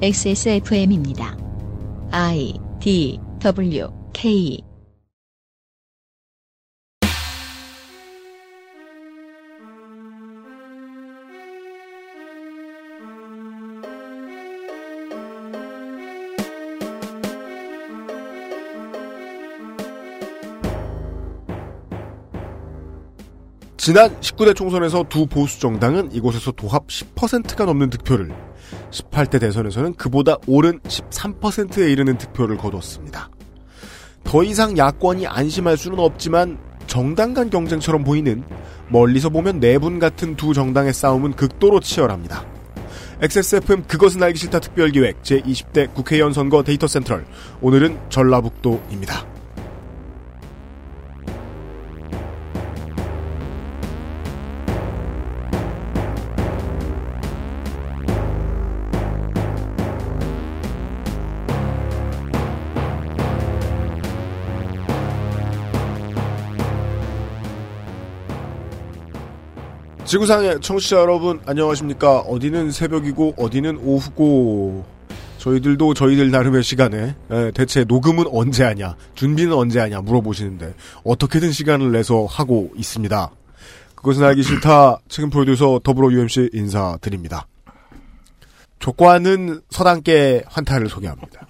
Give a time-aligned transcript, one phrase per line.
[0.00, 1.36] XSFM입니다.
[2.12, 4.62] I D W K
[23.76, 28.30] 지난 19대 총선에서 두 보수 정당은 이곳에서 도합 10%가 넘는 득표를,
[28.90, 33.30] 18대 대선에서는 그보다 오른 13%에 이르는 득표를 거뒀습니다.
[34.24, 38.42] 더 이상 야권이 안심할 수는 없지만 정당 간 경쟁처럼 보이는
[38.88, 42.44] 멀리서 보면 내분 같은 두 정당의 싸움은 극도로 치열합니다.
[43.20, 47.26] XSFM 그것은 알기 싫다 특별기획 제20대 국회의원 선거 데이터 센트럴
[47.60, 49.37] 오늘은 전라북도입니다.
[70.08, 72.20] 지구상의 청취자 여러분 안녕하십니까?
[72.20, 74.86] 어디는 새벽이고 어디는 오후고.
[75.36, 81.92] 저희들도 저희들 나름의 시간에 에, 대체 녹음은 언제 하냐 준비는 언제 하냐 물어보시는데 어떻게든 시간을
[81.92, 83.30] 내서 하고 있습니다.
[83.96, 85.00] 그것은 알기 싫다.
[85.08, 87.46] 책임 프로듀서 더불어 UMC 인사드립니다.
[88.78, 91.46] 조과는 서당계 환타를 소개합니다.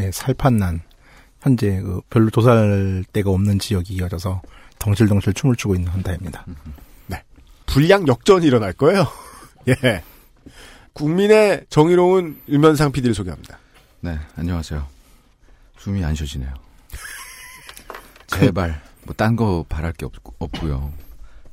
[0.00, 0.82] 예, 살판난.
[1.42, 4.42] 현재 그 별로 도살 데가 없는 지역이 이어져서
[4.80, 6.44] 덩실덩실 춤을 추고 있는 환타입니다.
[7.68, 9.06] 불량 역전이 일어날 거예요.
[9.68, 10.02] 예.
[10.94, 13.58] 국민의 정의로운 유면상 PD를 소개합니다.
[14.00, 14.84] 네, 안녕하세요.
[15.78, 16.52] 숨이 안 쉬어지네요.
[18.26, 20.92] 제발, 뭐, 딴 거 바랄 게 없, 없고요.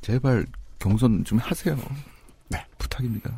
[0.00, 0.46] 제발,
[0.78, 1.76] 경선 좀 하세요.
[2.48, 2.64] 네.
[2.78, 3.30] 부탁입니다.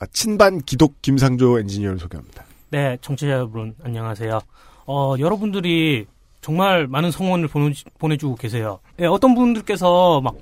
[0.00, 2.44] 아, 친반 기독 김상조 엔지니어를 소개합니다.
[2.70, 4.40] 네, 청취자 여러분, 안녕하세요.
[4.86, 6.06] 어, 여러분들이
[6.40, 8.80] 정말 많은 성원을 보내, 보내주고 계세요.
[9.00, 10.36] 예, 어떤 분들께서 막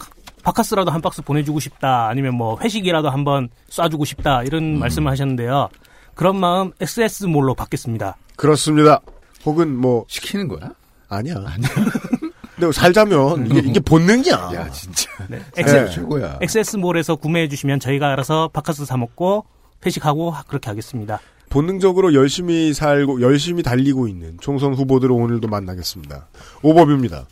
[0.46, 2.06] 바카스라도 한 박스 보내주고 싶다.
[2.06, 4.44] 아니면 뭐 회식이라도 한번 쏴주고 싶다.
[4.44, 5.68] 이런 말씀을 하셨는데요.
[6.14, 8.16] 그런 마음 XS몰로 받겠습니다.
[8.36, 9.00] 그렇습니다.
[9.44, 10.70] 혹은 뭐 시키는 거야?
[11.08, 11.34] 아니야.
[11.44, 11.68] 아니야.
[12.54, 14.50] 근데 살자면 이게, 이게 본능이야.
[14.54, 15.10] 야, 진짜.
[15.28, 15.90] 네, 네.
[15.90, 16.38] 최고야.
[16.40, 19.44] XS몰에서 구매해 주시면 저희가 알아서 바카스 사 먹고
[19.84, 21.18] 회식하고 그렇게 하겠습니다.
[21.50, 26.28] 본능적으로 열심히 살고 열심히 달리고 있는 총선 후보들을 오늘도 만나겠습니다.
[26.62, 27.26] 오버뷰입니다.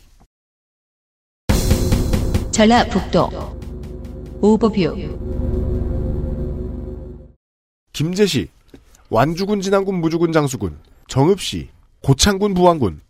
[2.55, 5.19] 전라북도 오버뷰
[7.91, 8.47] 김제시,
[9.09, 10.77] 완주군 진안군 무주군 장수군,
[11.09, 11.67] 정읍시,
[12.01, 13.01] 고창군 부안군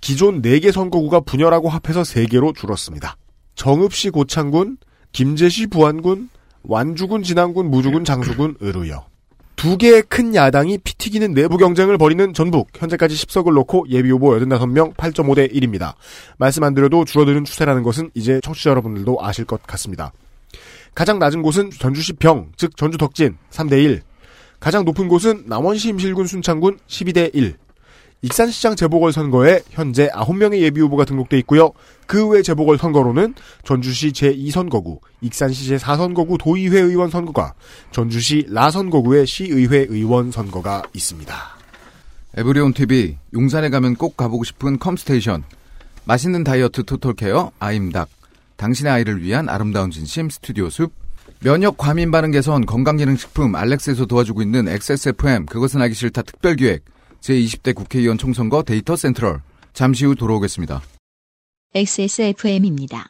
[0.00, 3.16] 기존 4개 선거구가 분열하고 합해서 3개로 줄었습니다.
[3.54, 4.78] 정읍시 고창군,
[5.12, 6.28] 김제시 부안군,
[6.64, 9.04] 완주군 진안군 무주군 장수군 으로요.
[9.62, 14.30] 두 개의 큰 야당이 피 튀기는 내부 경쟁을 벌이는 전북 현재까지 10석을 놓고 예비 후보
[14.30, 15.94] 85명 8.5대 1입니다.
[16.36, 20.10] 말씀 안 드려도 줄어드는 추세라는 것은 이제 청취자 여러분들도 아실 것 같습니다.
[20.96, 24.02] 가장 낮은 곳은 전주시 병, 즉 전주 덕진 3대 1.
[24.58, 27.54] 가장 높은 곳은 남원시 임실군 순창군 12대 1.
[28.22, 31.72] 익산시장 재보궐선거에 현재 9명의 예비후보가 등록돼 있고요.
[32.06, 33.34] 그 외 재보궐선거로는
[33.64, 37.54] 전주시 제2선거구, 익산시 제4선거구 도의회 의원 선거가,
[37.90, 41.34] 전주시 라선거구의 시의회 의원 선거가 있습니다.
[42.36, 45.42] 에브리온 TV, 용산에 가면 꼭 가보고 싶은 컴스테이션.
[46.04, 48.08] 맛있는 다이어트 total care, 아임닭.
[48.56, 50.92] 당신의 아이를 위한 아름다운 진심 스튜디오 숲.
[51.40, 56.84] 면역 과민 반응 개선 건강기능식품 알렉스에서 도와주고 있는 XSFM 그것은 알기 싫다 특별기획
[57.22, 59.40] 제20대 국회의원 총선거 데이터 센트럴
[59.72, 60.82] 잠시 후 돌아오겠습니다.
[61.74, 63.08] XSFM입니다.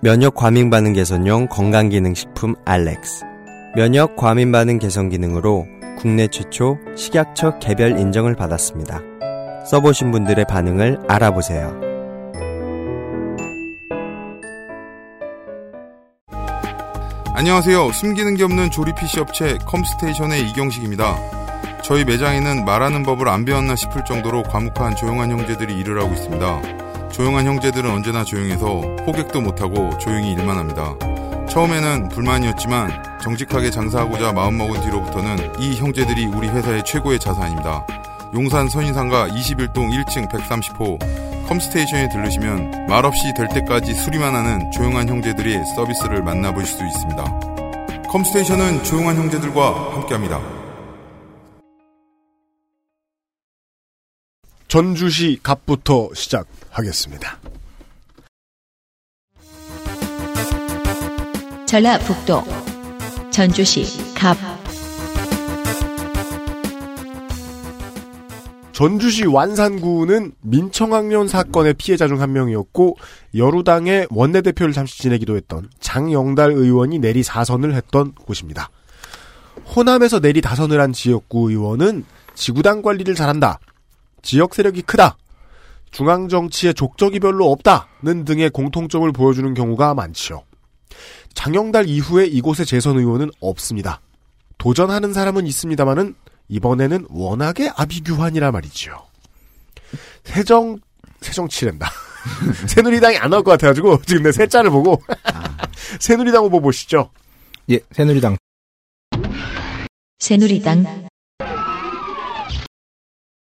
[0.00, 3.24] 면역 과민 반응 개선용 건강 기능 식품 알렉스.
[3.76, 5.66] 면역 과민 반응 개선 기능으로
[5.98, 9.00] 국내 최초 식약처 개별 인정을 받았습니다.
[9.66, 11.91] 써보신 분들의 반응을 알아보세요.
[17.34, 17.92] 안녕하세요.
[17.92, 21.16] 숨기는 게 없는 조립 PC 업체 컴스테이션의 이경식입니다.
[21.82, 27.08] 저희 매장에는 말하는 법을 안 배웠나 싶을 정도로 과묵한 조용한 형제들이 일을 하고 있습니다.
[27.08, 28.66] 조용한 형제들은 언제나 조용해서
[29.06, 30.94] 호객도 못하고 조용히 일만 합니다.
[31.48, 37.86] 처음에는 불만이었지만 정직하게 장사하고자 마음먹은 뒤로부터는 이 형제들이 우리 회사의 최고의 자산입니다.
[38.34, 46.22] 용산 선인상가 21동 1층 130호 컴스테이션에 들르시면 말없이 될 때까지 수리만 하는 조용한 형제들의 서비스를
[46.22, 48.02] 만나보실 수 있습니다.
[48.08, 50.40] 컴스테이션은 조용한 형제들과 함께합니다.
[54.68, 57.38] 전주시 갑부터 시작하겠습니다.
[61.66, 62.42] 전라북도
[63.30, 64.61] 전주시 답.
[68.72, 72.96] 전주시 완산구는 민청학년 사건의 피해자 중 한 명이었고
[73.34, 78.70] 여루당의 원내대표를 잠시 지내기도 했던 장영달 의원이 내리 사선을 했던 곳입니다.
[79.74, 82.04] 호남에서 내리 다선을 한 지역구 의원은
[82.34, 83.58] 지구당 관리를 잘한다.
[84.22, 85.16] 지역 세력이 크다.
[85.90, 90.42] 중앙 정치에 족적이 별로 없다는 등의 공통점을 보여주는 경우가 많지요.
[91.34, 94.00] 장영달 이후에 이곳의 재선 의원은 없습니다.
[94.58, 96.14] 도전하는 사람은 있습니다만은
[96.48, 99.06] 이번에는 워낙에 아비규환이라 말이지요.
[100.24, 100.78] 새정
[101.20, 101.88] 새정치랜다.
[102.68, 105.02] 새누리당이 안 나올 것 같아가지고 지금 내 셋자를 보고
[106.00, 107.10] 새누리당 후보 보시죠.
[107.70, 108.36] 예, 새누리당
[110.18, 111.08] 새누리당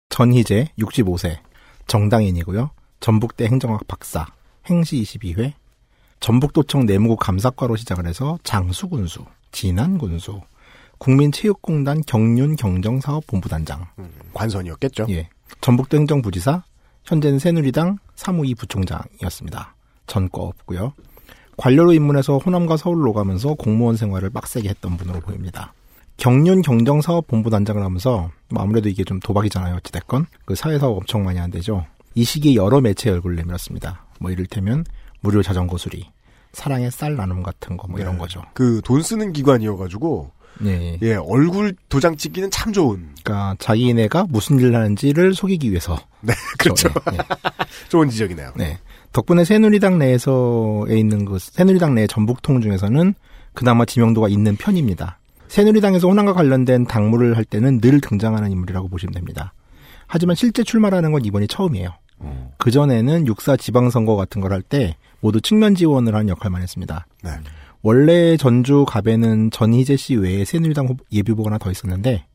[0.10, 1.38] 전희재 65세
[1.88, 2.72] 정당인이고요.
[3.00, 4.26] 전북대 행정학 박사
[4.70, 5.54] 행시 22회
[6.20, 10.42] 전북도청 내무국 감사과로 시작을 해서 장수군수, 진안군수,
[10.98, 15.06] 국민체육공단 경륜 경정사업본부단장, 음, 관선이었겠죠.
[15.10, 15.30] 예,
[15.62, 16.64] 전북도 행정부지사,
[17.06, 19.76] 현재는 새누리당 사무위 부총장이었습니다.
[20.08, 20.94] 전과 없고요.
[21.58, 25.74] 관료로 입문해서 호남과 서울로 가면서 공무원 생활을 빡세게 했던 분으로 보입니다.
[26.18, 29.76] 경륜 경정사업본부단장을 하면서 뭐 아무래도 이게 좀 도박이잖아요.
[29.78, 31.86] 어찌됐건 그 사회사업 엄청 많이 한대죠.
[32.16, 34.06] 이 시기에 여러 매체에 얼굴을 내밀었습니다.
[34.20, 34.84] 뭐 이를테면
[35.22, 36.08] 무료 자전거 수리,
[36.54, 38.20] 사랑의 쌀 나눔 같은 거 뭐 이런 네.
[38.20, 38.42] 거죠.
[38.54, 40.98] 그 돈 쓰는 기관이어가지고 네.
[41.02, 46.90] 예 얼굴 도장 찍기는 참 좋은 그러니까 자기네가 무슨 일을 하는지를 속이기 위해서 네 그렇죠
[46.90, 47.18] 네, 네.
[47.90, 48.52] 좋은 지적이네요.
[48.56, 48.80] 네.
[49.14, 53.14] 덕분에 새누리당 내에서에 있는 그 새누리당 내 전북통 중에서는
[53.54, 55.20] 그나마 지명도가 있는 편입니다.
[55.48, 59.54] 새누리당에서 호남과 관련된 당무를 할 때는 늘 등장하는 인물이라고 보시면 됩니다.
[60.08, 61.90] 하지만 실제 출마라는 건 이번이 처음이에요.
[62.20, 62.52] 어.
[62.58, 67.08] 그전에는 육사 지방선거 같은 걸 할 때 모두 측면 지원을 하는 역할만 했습니다.
[67.24, 67.32] 네.
[67.82, 72.26] 원래 전주 갑에는 전희재 씨 외에 새누리당 후보- 예비후보가 하나 더 있었는데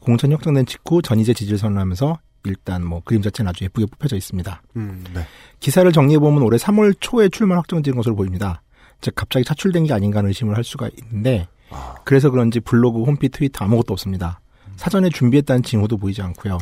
[0.00, 4.62] 공천이 확정된 직후 전희재 지지를 선언하면서 일단 뭐 그림 자체는 아주 예쁘게 뽑혀져 있습니다.
[4.76, 5.20] 음, 네.
[5.60, 8.62] 기사를 정리해보면 올해 3월 초에 출마 확정된 것으로 보입니다.
[9.02, 11.46] 즉 갑자기 차출된 게 아닌가 하는 의심을 할 수가 있는데
[12.04, 14.40] 그래서 그런지 블로그, 홈피, 트위터 아무것도 없습니다.
[14.80, 16.56] 사전에 준비했다는 징후도 보이지 않고요.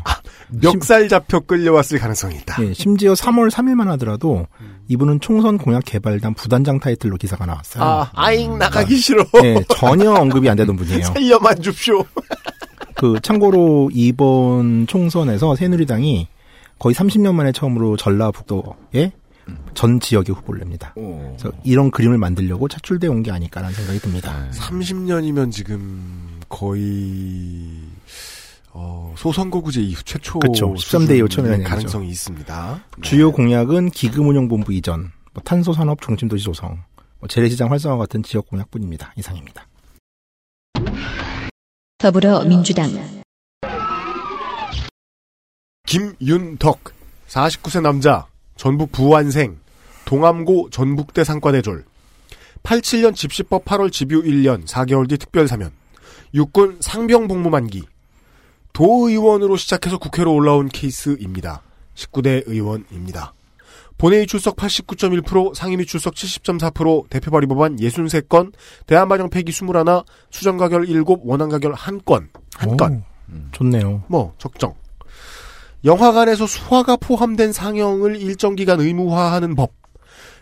[0.48, 2.60] 멱살 잡혀 끌려왔을 가능성이 있다.
[2.64, 4.48] 예, 심지어 3월 3일만 하더라도
[4.88, 7.84] 이분은 총선 공약 개발단 부단장 타이틀로 기사가 나왔어요.
[7.84, 9.24] 아, 아잉 나가기 싫어.
[9.44, 11.04] 예, 전혀 언급이 안 되던 분이에요.
[11.14, 12.04] 살려만 줍쇼.
[12.96, 16.26] 그 참고로 이번 총선에서 새누리당이
[16.80, 19.12] 거의 30년 만에 처음으로 전라북도에
[19.74, 20.92] 전 지역에 후보를 냅니다.
[20.96, 21.36] 어.
[21.38, 24.48] 그래서 이런 그림을 만들려고 차출돼 온 게 아닐까라는 생각이 듭니다.
[24.52, 26.82] 30년이면 지금 거의
[28.70, 30.74] 어, 소선거구제 이후 최초 그쵸.
[30.74, 31.74] 13대 이후 처음이라는 얘기죠.
[31.74, 32.84] 가능성이 있습니다.
[33.02, 36.82] 주요 공약은 기금운용본부 이전, 뭐 탄소산업 중심도시 조성,
[37.18, 39.12] 뭐 재래시장 활성화 같은 지역 공약뿐입니다.
[39.16, 39.66] 이상입니다.
[41.98, 42.90] 더불어민주당
[45.86, 46.92] 김윤덕
[47.28, 48.26] 49세 남자
[48.56, 49.58] 전북 부안생
[50.04, 51.84] 동암고 전북대 상과대졸
[52.62, 55.72] 87년 집시법 8월 집유 1년 4개월 뒤 특별사면
[56.34, 57.84] 육군 상병 복무 만기
[58.78, 61.62] 도의원으로 시작해서 국회로 올라온 케이스입니다.
[61.96, 63.34] 19대 의원입니다.
[63.98, 68.52] 본회의 출석 89.1%, 상임위 출석 70.4%, 대표 발의 법안 63건,
[68.86, 69.72] 대한반영 폐기 21,
[70.30, 73.00] 수정 가결 7, 원안 가결 1건, 1건.
[73.00, 73.04] 오,
[73.50, 74.04] 좋네요.
[74.06, 74.74] 뭐 적정.
[75.84, 79.72] 영화관에서 수화가 포함된 상영을 일정 기간 의무화하는 법.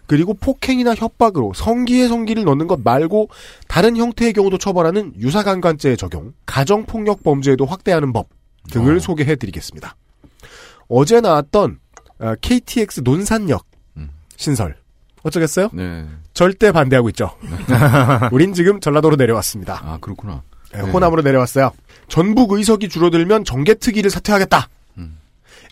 [0.07, 3.29] 그리고 폭행이나 협박으로 성기의 성기를 넣는 것 말고
[3.69, 8.29] 다른 형태의 경우도 처벌하는 유사강간죄의 적용, 가정폭력 범죄에도 확대하는 법
[8.71, 9.01] 등을 어.
[9.01, 9.97] 소개해드리겠습니다.
[10.89, 11.79] 어제 나왔던
[12.19, 14.11] 어, KTX 논산역 음.
[14.37, 14.77] 신설
[15.23, 15.71] 어쩌겠어요?
[15.73, 16.07] 네.
[16.35, 17.31] 절대 반대하고 있죠.
[18.31, 19.81] 우린 지금 전라도로 내려왔습니다.
[19.85, 20.43] 아, 그렇구나.
[20.73, 20.91] 네, 네.
[20.91, 21.73] 호남으로 내려왔어요.
[22.09, 24.69] 전북 의석이 줄어들면 정계특위를 사퇴하겠다.
[24.99, 25.19] 음.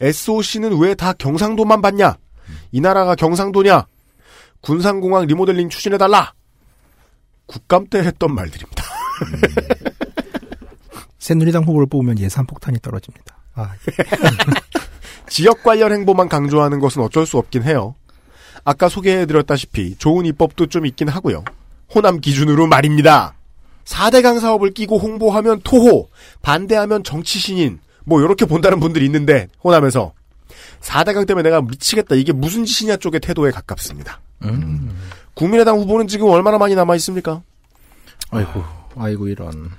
[0.00, 2.16] SOC는 왜 다 경상도만 받냐?
[2.72, 3.86] 이 나라가 경상도냐?
[4.64, 6.32] 군산공항 리모델링 추진해달라.
[7.46, 8.84] 국감 때 했던 말들입니다.
[11.18, 13.36] 새누리당 후보를 뽑으면 예산 폭탄이 떨어집니다.
[13.54, 13.72] 아,
[15.28, 17.94] 지역 관련 행보만 강조하는 것은 어쩔 수 없긴 해요.
[18.64, 21.44] 아까 소개해드렸다시피 좋은 입법도 좀 있긴 하고요.
[21.94, 23.34] 호남 기준으로 말입니다.
[23.84, 26.08] 4대강 사업을 끼고 홍보하면 토호,
[26.40, 30.14] 반대하면 정치신인, 뭐 이렇게 본다는 분들이 있는데 호남에서
[30.80, 32.14] 4대강 때문에 내가 미치겠다.
[32.14, 34.20] 이게 무슨 짓이냐 쪽의 태도에 가깝습니다.
[34.44, 34.90] 음.
[35.34, 37.42] 국민의당 후보는 지금 얼마나 많이 남아 있습니까?
[38.30, 38.64] 아이고,
[38.96, 39.70] 아이고 이런.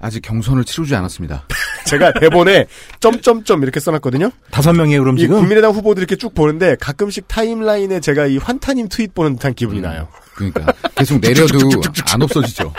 [0.00, 1.44] 아직 경선을 치르지 않았습니다.
[1.86, 2.66] 제가 대본에
[3.00, 4.30] 점점점 이렇게 써놨거든요.
[4.50, 5.36] 다섯 명이에요, 그럼 이 지금?
[5.38, 10.08] 국민의당 후보들 이렇게 쭉 보는데 가끔씩 타임라인에 제가 이 환타님 트윗 보는 듯한 기분이 나요.
[10.34, 11.58] 그러니까 계속 내려도
[12.12, 12.72] 안 없어지죠.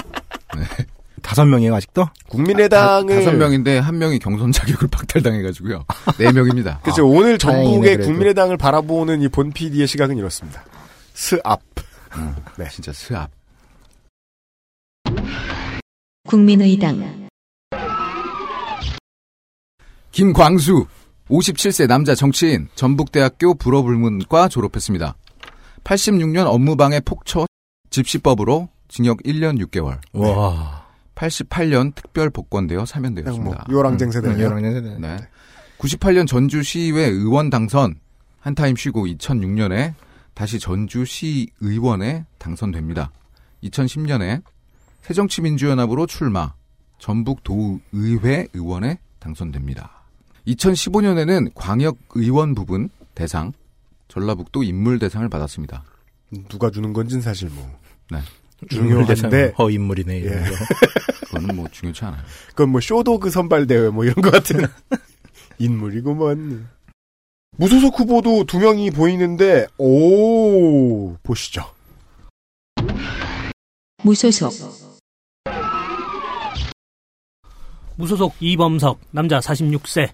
[0.56, 0.64] 네.
[1.22, 2.08] 다섯 명이에요 아직도?
[2.28, 5.86] 국민의당을 다섯 명인데 한 명이 경선 자격을 박탈당해가지고요.
[6.20, 6.80] 네 명입니다.
[6.84, 7.98] 그죠 오늘 다행이네, 전국의.
[8.06, 10.64] 국민의당을 바라보는 이 본 PD의 시각은 이렇습니다.
[11.16, 11.62] 스압.
[12.58, 13.32] 네, 진짜 스압.
[16.28, 17.28] 국민의당
[20.12, 20.88] 김광수
[21.30, 25.16] 57세 남자 정치인 전북대학교 불어불문과 졸업했습니다.
[25.84, 27.46] 86년 업무방해 폭처
[27.90, 30.00] 집시법으로 징역 1년 6개월.
[30.14, 30.86] 와.
[31.16, 33.66] 88년 특별 복권되어 그냥 뭐 사면되었습니다.
[33.72, 34.50] 요랑쟁 세대네요.
[34.50, 34.98] 음, 세대.
[35.00, 35.18] 네.
[35.78, 37.96] 98년 전주시의회 의원 당선
[38.42, 39.94] 한 타임 쉬고 2006년에
[40.36, 43.12] 다시 전주시 의원에 당선됩니다.
[43.64, 44.44] 2010년에
[45.02, 46.54] 새정치민주연합으로 출마
[47.00, 50.04] 전북도의회 의원에 당선됩니다.
[50.48, 53.54] 2015년에는 광역의원 부분 대상
[54.08, 55.84] 전라북도 인물 대상을 받았습니다.
[56.50, 57.80] 누가 주는 건진 사실 뭐
[58.12, 58.20] 네.
[58.70, 60.50] 중요한데 허 인물이네 이런 예.
[60.50, 60.56] 거.
[61.28, 62.22] 그거는 뭐 중요치 않아요.
[62.50, 64.66] 그건 뭐 show dog 선발 대회 뭐 이런 것 같은
[65.60, 66.75] 인물이구먼.
[67.58, 71.64] 무소속 후보도 두 명이 보이는데 오 보시죠.
[74.04, 74.52] 무소속
[77.96, 80.10] 무소속 이범석 남자 46세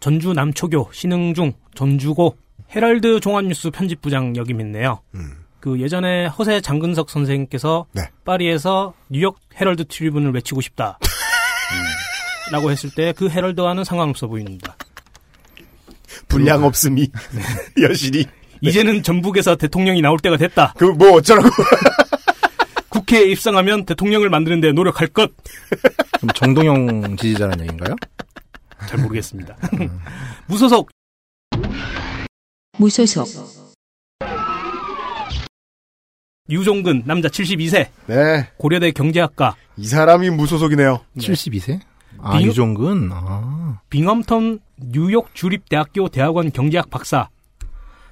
[0.00, 2.36] 전주 남초교 신흥중 전주고
[2.74, 5.00] 헤럴드 종합뉴스 편집부장 역임했네요.
[5.14, 5.44] 음.
[5.60, 8.02] 그 예전에 허세 장근석 선생님께서 네.
[8.24, 10.98] 파리에서 뉴욕 헤럴드 트리뷴을 외치고 싶다.
[12.52, 14.76] 라고 했을 때 그 헤럴드와는 상관없어 보입니다.
[16.28, 17.10] 분량 없음이
[17.82, 18.26] 여실히
[18.60, 20.74] 이제는 전북에서 대통령이 나올 때가 됐다.
[20.76, 21.48] 그 뭐 어쩌라고
[22.88, 25.30] 국회에 입성하면 대통령을 만드는데 노력할 것.
[26.18, 27.94] 그럼 정동영 지지자라는 얘기인가요?
[28.88, 29.56] 잘 모르겠습니다.
[30.48, 30.90] 무소속
[32.78, 33.66] 무소속
[36.48, 38.48] 유종근 남자 72세 네.
[38.56, 41.00] 고려대 경제학과 이 사람이 무소속이네요.
[41.18, 41.80] 72세?
[42.26, 43.10] 아, 빙- 유종근?
[43.12, 43.80] 아.
[43.90, 47.28] 빙엄턴 뉴욕 주립대학교 대학원 경제학 박사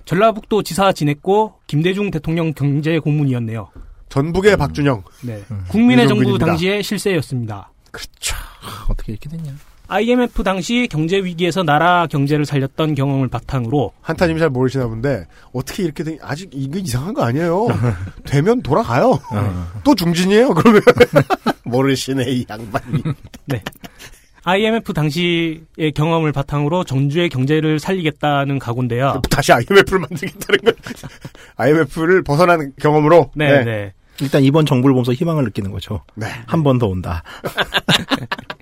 [0.05, 3.71] 전라북도 지사 지냈고 김대중 대통령 경제 고문이었네요.
[4.11, 5.03] 전북의 박준영.
[5.23, 5.43] 네.
[5.69, 6.39] 국민의 정부.
[6.39, 7.73] 당시의 실세였습니다.
[7.91, 8.37] 그렇죠.
[8.37, 9.53] 아, 어떻게 이렇게 됐냐.
[9.87, 16.03] IMF 당시 경제 위기에서 나라 경제를 살렸던 경험을 바탕으로 한타님이 잘 모르시나 본데 어떻게 이렇게
[16.05, 17.67] 된 아직 이거 이상한 거 아니에요.
[18.25, 19.21] 되면 돌아가요.
[19.85, 20.55] 또 중진이에요.
[20.55, 20.81] 그러면
[21.65, 23.03] 모르시네 이 양반이.
[24.47, 29.23] IMF 당시의 경험을 바탕으로 전주의 경제를 살리겠다는 각오인데요.
[29.31, 30.75] 다시 IMF를 만들겠다는 건
[31.57, 33.31] IMF를 벗어난 경험으로.
[33.35, 33.93] 네, 네.
[34.21, 36.03] 일단 이번 정부를 보면서 희망을 느끼는 거죠.
[36.15, 36.27] 네.
[36.47, 37.23] 한 번 더 온다.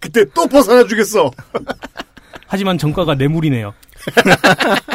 [0.00, 1.30] 그때 또 벗어나 주겠어.
[2.46, 3.74] 하지만 정가가 뇌물이네요.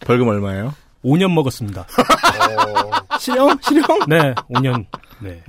[0.00, 0.74] 벌금 얼마예요?
[1.04, 1.86] 5년 먹었습니다.
[3.20, 3.58] 실형?
[3.62, 3.98] 실형?
[4.08, 4.86] 네, 5년.
[5.20, 5.42] 네.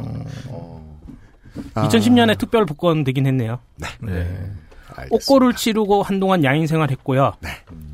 [1.74, 3.60] 아, 2010년에 특별 복권 되긴 했네요.
[3.78, 3.88] 네.
[4.96, 5.08] 알겠습니다.
[5.12, 7.34] 옥고를 치르고 한동안 야인 생활했고요.
[7.42, 7.50] 네.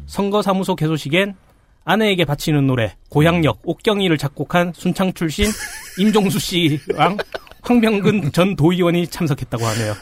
[0.07, 1.35] 선거사무소 개소식엔
[1.83, 5.47] 아내에게 바치는 노래 고향역 옥경이를 작곡한 순창 출신
[5.97, 7.17] 임종수 씨랑
[7.61, 9.95] 황병근 전 도의원이 참석했다고 하네요.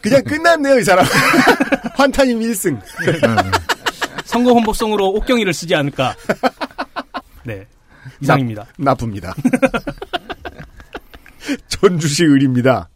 [0.00, 1.04] 그냥 끝났네요 이 사람.
[1.94, 2.80] 환타님 1승.
[4.24, 6.14] 선거 홍보성으로 옥경이를 쓰지 않을까.
[7.44, 7.66] 네.
[8.20, 8.66] 이상입니다.
[8.78, 9.34] 나 쁩니다.
[11.68, 12.88] 전주시 을입니다.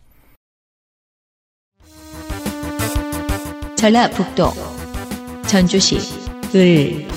[3.76, 4.52] 전라북도
[5.46, 5.98] 전주시
[6.54, 7.08] 을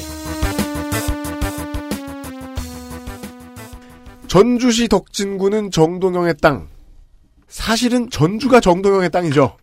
[4.28, 6.68] 전주시 덕진구는 정동영의 땅.
[7.48, 9.58] 사실은 전주가 정동영의 땅이죠.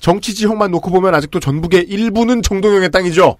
[0.00, 3.36] 정치 지형만 놓고 보면 아직도 전북의 일부는 정동영의 땅이죠.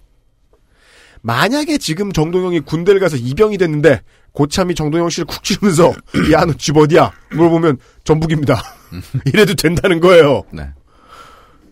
[1.23, 4.00] 만약에 지금 정동영이 군대를 가서 이병이 됐는데
[4.33, 5.93] 고참이 정동영 씨를 쿡 치면서
[6.33, 7.11] 야 너 집 어디야?
[7.33, 8.62] 물어보면 전북입니다.
[9.26, 10.45] 이래도 된다는 거예요.
[10.52, 10.71] 네.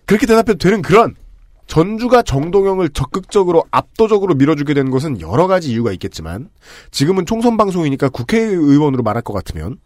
[0.06, 1.14] 그렇게 대답해도 되는 그런
[1.66, 6.50] 전주가 정동영을 적극적으로 압도적으로 밀어주게 된 것은 여러 가지 이유가 있겠지만
[6.90, 9.78] 지금은 총선 방송이니까 국회의원으로 말할 것 같으면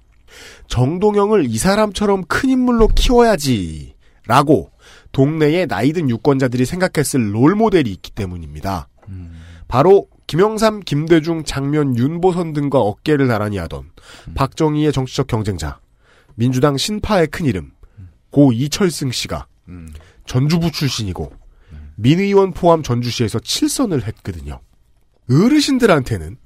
[0.66, 3.94] 정동영을 이 사람처럼 큰 인물로 키워야지
[4.26, 4.70] 라고
[5.12, 8.88] 동네의 나이든 유권자들이 생각했을 롤 모델이 있기 때문입니다.
[9.68, 13.90] 바로 김영삼, 김대중, 장면, 윤보선 등과 어깨를 나란히 하던
[14.35, 15.80] 박정희의 정치적 경쟁자,
[16.35, 17.73] 민주당 신파의 큰 이름,
[18.30, 19.88] 고 이철승 씨가 음.
[20.26, 21.32] 전주부 출신이고
[21.97, 24.61] 민의원 포함 전주시에서 7선을 했거든요.
[25.30, 26.37] 어르신들한테는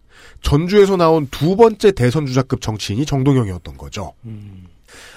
[0.43, 4.13] 전주에서 나온 두 번째 대선 주자급 정치인이 정동영이었던 거죠.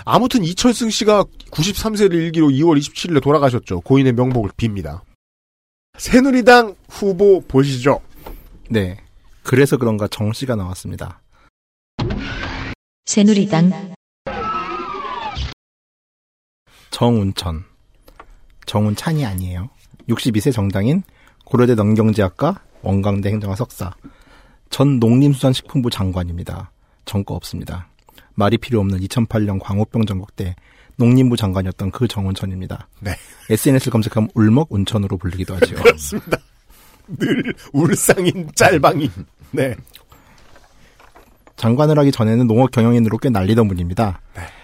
[0.05, 3.82] 아무튼 이철승 씨가 93세를 일기로 2월 27일에 돌아가셨죠.
[3.82, 5.01] 고인의 명복을 빕니다.
[5.98, 8.01] 새누리당 후보 보시죠.
[8.70, 8.98] 네.
[9.44, 11.22] 그래서 그런가 정 씨가 나왔습니다.
[13.05, 13.94] 새누리당
[16.91, 17.65] 정운천.
[18.65, 19.70] 정운찬이 아니에요.
[20.10, 21.03] 62세 정당인
[21.44, 23.94] 고려대 농경제학과 원광대 행정학 석사.
[24.69, 26.72] 전 농림수산식품부 장관입니다.
[27.05, 27.88] 정거 없습니다.
[28.34, 30.55] 말이 필요 없는 2008년 광우병 전국 때
[30.98, 32.88] 농림부 장관이었던 그 정운천입니다.
[33.01, 33.15] 네.
[33.50, 35.75] SNS를 검색하면 울먹 운천으로 불리기도 하죠.
[35.75, 36.38] 그렇습니다.
[37.07, 39.10] 늘 울상인 짤방인.
[39.51, 39.75] 네.
[41.55, 44.22] 장관을 하기 전에는 농업 경영인으로 꽤 날리던 분입니다.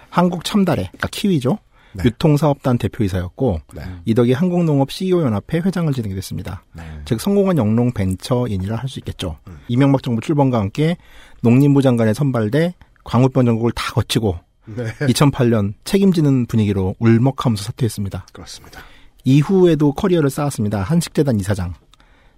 [0.10, 1.58] 한국 참다래, 그러니까 키위죠.
[1.94, 2.04] 네.
[2.06, 3.82] 유통사업단 대표이사였고 네.
[4.06, 6.64] 이 덕에 한국농업 CEO 연합회 회장을 지내게 됐습니다.
[6.74, 6.84] 네.
[7.06, 9.38] 즉 성공한 영농 벤처인이라 할 수 있겠죠.
[9.68, 10.98] 이명박 정부 출범과 함께
[11.42, 14.86] 농림부 장관에 선발돼 광우병 전국을 다 거치고 네.
[15.08, 18.28] 2008년 책임지는 분위기로 울먹하면서 사퇴했습니다.
[18.32, 18.82] 그렇습니다.
[19.24, 20.82] 이후에도 커리어를 쌓았습니다.
[20.82, 21.74] 한식재단 이사장,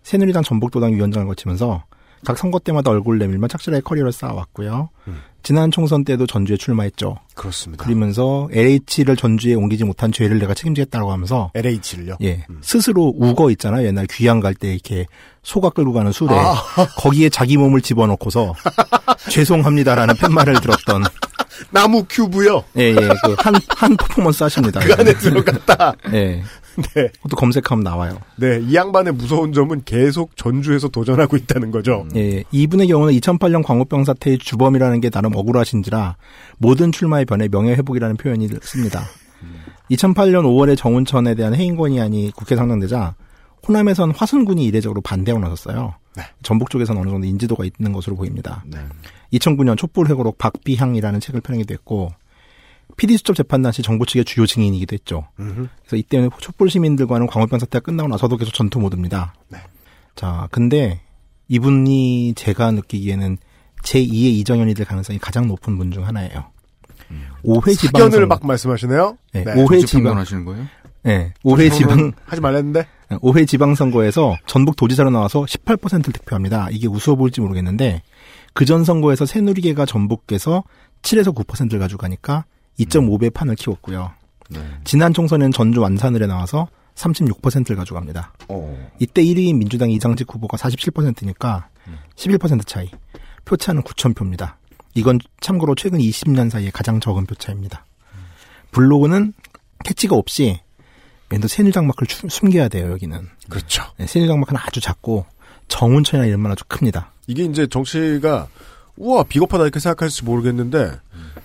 [0.03, 1.85] 새누리당 전북도당 위원장을 거치면서
[2.25, 4.89] 각 선거 때마다 얼굴 내밀며 착실하게 커리어를 쌓아왔고요.
[5.07, 5.21] 음.
[5.43, 7.17] 지난 총선 때도 전주에 출마했죠.
[7.35, 7.83] 그렇습니다.
[7.83, 12.15] 그러면서 LH를 전주에 옮기지 못한 죄를 내가 책임지겠다고 하면서 LH를요.
[12.21, 13.85] 예 스스로 우거 있잖아요.
[13.85, 15.05] 옛날 귀양 갈때 이렇게
[15.43, 16.55] 소가 끌고 가는 수레 아.
[16.97, 18.53] 거기에 자기 몸을 집어넣고서
[19.29, 21.03] 죄송합니다라는 팻말을 들었던
[21.71, 22.63] 나무 큐브요.
[22.77, 24.79] 예 예 그 한 한 퍼포먼스 하십니다.
[24.79, 25.93] 그 안에 들어갔다.
[26.13, 26.41] 예.
[26.75, 27.07] 네.
[27.21, 28.17] 그것도 검색하면 나와요.
[28.35, 28.59] 네.
[28.61, 32.07] 이 양반의 무서운 점은 계속 전주에서 도전하고 있다는 거죠.
[32.15, 36.15] 예, 이분의 경우는 2008년 광우병 사태의 주범이라는 게 나름 억울하신지라
[36.57, 39.03] 모든 출마의 변에 명예회복이라는 표현이 씁니다.
[39.91, 43.13] 2008년 5월에 정운천에 대한 해임 건의안이 국회 상정되자
[43.67, 45.95] 호남에선 화순군이 이례적으로 반대하고 나섰어요.
[46.15, 46.23] 네.
[46.43, 48.63] 전북 쪽에서는 어느 정도 인지도가 있는 것으로 보입니다.
[48.67, 48.79] 네.
[49.33, 52.11] 2009년 촛불 회고록 박비향이라는 책을 펴내기도 했고
[52.97, 55.27] PD수첩 재판 당시 정부 측의 주요 증인이기도 했죠.
[55.39, 55.67] 음흠.
[55.81, 59.33] 그래서 이때는 촛불 시민들과는 광우병 사태가 끝나고 나서도 계속 전투 모드입니다.
[59.49, 59.59] 네.
[60.15, 61.01] 자, 근데
[61.47, 63.37] 이분이 제가 느끼기에는
[63.83, 66.45] 제2의 이정현이 될 가능성이 가장 높은 분 중 하나예요.
[67.43, 68.25] 5회 지방 사견을 선거.
[68.27, 69.17] 막 말씀하시네요.
[69.33, 69.53] 네, 네.
[69.55, 70.65] 5회 정치 지방 평론하시는 거예요?
[71.03, 72.87] 네, 5회 지방 하지 말랬는데.
[73.19, 76.69] 5회 지방 선거에서 전북 도지사로 나와서 18%를 득표합니다.
[76.71, 78.01] 이게 우스워 보일지 모르겠는데
[78.53, 80.63] 그 전 선거에서 새누리개가 전북에서
[81.01, 82.45] 7에서 9%를 가져가니까
[82.79, 84.11] 2.5배 판을 키웠고요.
[84.49, 84.59] 네.
[84.83, 88.33] 지난 총선에는 전주 완산을에 나와서 36%를 가져갑니다.
[88.49, 88.89] 어.
[88.99, 91.67] 이때 1위인 민주당 이장직 후보가 47%니까
[92.15, 92.89] 11% 차이.
[93.45, 94.53] 표차는 9,000표입니다.
[94.93, 97.85] 이건 참고로 최근 20년 사이에 가장 적은 표차입니다.
[98.71, 99.33] 블로그는
[99.83, 100.59] 캐치가 없이
[101.33, 103.27] 왠도 새누리당 마크를 추- 숨겨야 돼요, 여기는.
[103.49, 103.83] 그렇죠.
[103.97, 105.25] 네, 새누리당 마크는 아주 작고
[105.67, 107.11] 정운천이나 이런 말 아주 큽니다.
[107.27, 108.47] 이게 이제 정치가
[108.97, 110.91] 우와 비겁하다 이렇게 생각할지 모르겠는데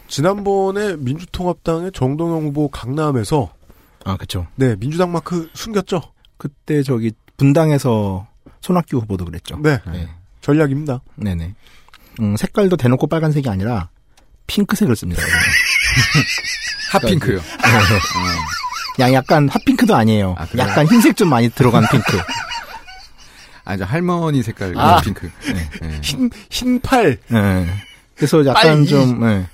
[0.09, 3.53] 지난번에 민주통합당의 정동영 후보 강남에서
[4.05, 4.47] 아, 그쵸.
[4.57, 6.01] 네 민주당 마크 숨겼죠.
[6.37, 8.27] 그때 저기 분당에서
[8.61, 9.59] 손학규 후보도 그랬죠.
[9.63, 10.09] 네 네.
[10.41, 11.01] 전략입니다.
[11.17, 11.55] 네네.
[12.21, 13.89] 음, 색깔도 대놓고 빨간색이 아니라
[14.47, 15.23] 핑크색을 씁니다.
[16.93, 17.39] 핫핑크요.
[19.01, 20.35] 야, 약간 핫핑크도 아니에요.
[20.39, 20.47] 아?
[20.57, 22.19] 약간 흰색 좀 많이 들어간 핑크.
[23.65, 25.01] 아, 저 할머니 색깔 그 아.
[25.01, 25.31] 핑크.
[25.47, 26.01] 네, 네.
[26.03, 27.67] 흰 흰팔 예.
[28.17, 28.87] 그래서 약간 빨리.
[28.87, 29.47] 좀 예.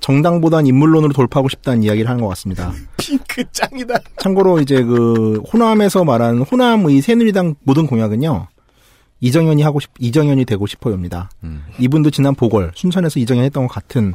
[0.00, 2.72] 정당보단 인물론으로 돌파하고 싶다는 이야기를 하는 것 같습니다.
[2.98, 3.94] 핑크 짱이다.
[4.18, 8.48] 참고로 이제 그 호남에서 말하는 호남의 새누리당 모든 공약은요.
[9.20, 11.30] 이정현이 하고 싶, 이정현이 되고 싶어요입니다.
[11.44, 11.64] 음.
[11.78, 14.12] 이분도 지난 보궐 순천에서 이정현 했던 것 같은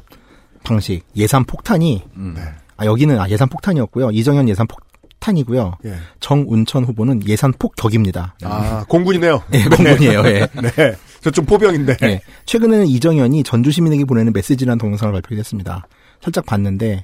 [0.63, 2.36] 방식 예산 폭탄이 음.
[2.80, 2.86] 네.
[2.86, 4.12] 아 여기는 아 예산 폭탄이었고요.
[4.12, 4.80] 이정현 예산 폭
[5.20, 5.78] 탄이고요.
[5.86, 5.96] 예.
[6.22, 8.36] 정운천 후보는 예산 폭격입니다.
[8.44, 9.42] 아 공군이네요.
[9.54, 10.24] 예, 공군이에요.
[10.26, 10.48] 예.
[10.62, 10.96] 네.
[11.22, 11.98] 저 좀 포병인데.
[11.98, 12.22] 네.
[12.46, 15.88] 최근에는 이정현이 전주 시민에게 보내는 메시지라는 동영상을 발표했습니다.
[16.22, 17.04] 살짝 봤는데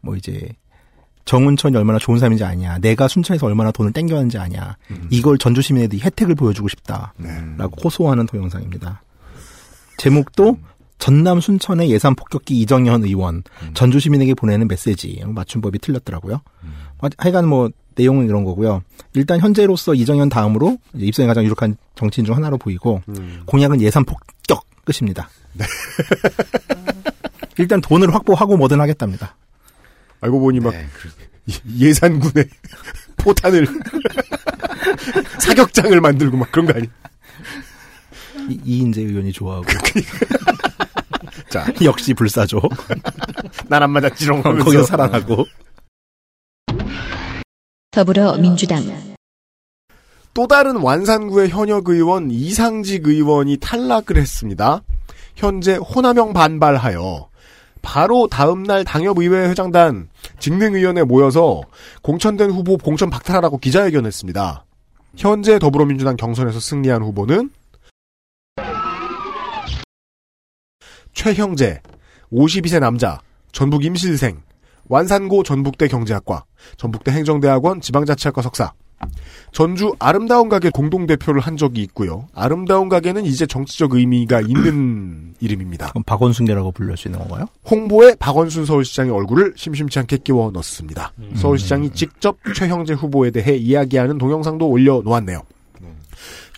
[0.00, 0.48] 뭐 이제
[1.26, 4.76] 정운천이 얼마나 좋은 사람인지 아냐, 내가 순천에서 얼마나 돈을 땡겨왔는지 아냐,
[5.10, 7.54] 이걸 전주 시민에게 이 혜택을 보여주고 싶다라고 네.
[7.84, 9.02] 호소하는 동영상입니다.
[9.98, 10.56] 제목도
[11.00, 13.42] 전남 순천의 예산 폭격기 이정현 의원
[13.74, 16.40] 전주 시민에게 보내는 메시지 맞춤법이 틀렸더라고요.
[16.98, 18.82] 하- 하여간 뭐 내용은 이런 거고요.
[19.14, 23.42] 일단 현재로서 이정현 다음으로 입성이 가장 유력한 정치인 중 하나로 보이고 음.
[23.46, 25.28] 공약은 예산 폭격 끝입니다.
[27.58, 29.36] 일단 돈을 확보하고 뭐든 하겠답니다.
[30.20, 31.08] 알고 보니 막 네, 그-
[31.46, 32.48] 이- 예산군의
[33.16, 33.66] 포탄을
[35.40, 36.88] 사격장을 만들고 막 그런 거 아니?
[38.48, 39.66] 이, 이인재 의원이 좋아하고
[41.50, 42.60] 자, 역시 불사조.
[43.68, 44.64] 난 안 맞았지롱 하면서.
[44.64, 45.46] 거기서 살아나고.
[47.90, 48.82] 더불어민주당.
[50.32, 54.82] 또 다른 완산구의 현역 의원 이상직 의원이 탈락을 했습니다.
[55.34, 57.28] 현재 호남형 반발하여
[57.82, 60.08] 바로 다음날 당협의회 회장단
[60.38, 61.62] 직능위원회 모여서
[62.02, 64.64] 공천된 후보 공천 박탈하라고 기자회견했습니다.
[65.16, 67.50] 현재 더불어민주당 경선에서 승리한 후보는
[71.20, 71.82] 최형재,
[72.32, 73.20] 52세 남자,
[73.52, 74.40] 전북 임실생,
[74.88, 76.44] 완산고 전북대 경제학과,
[76.78, 78.72] 전북대 행정대학원 지방자치학과 석사,
[79.52, 82.26] 전주 아름다운 가게 공동대표를 한 적이 있고요.
[82.34, 85.90] 아름다운 가게는 이제 정치적 의미가 있는 이름입니다.
[85.90, 87.44] 그럼 박원순계라고 불릴 수 있는 건가요?
[87.70, 91.12] 홍보에 박원순 서울시장의 얼굴을 심심치 않게 끼워 넣습니다.
[91.34, 95.42] 서울시장이 직접 최형재 후보에 대해 이야기하는 동영상도 올려놓았네요.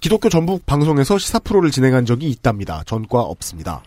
[0.01, 2.83] 기독교 전북 방송에서 시사 프로를 진행한 적이 있답니다.
[2.87, 3.83] 전과 없습니다.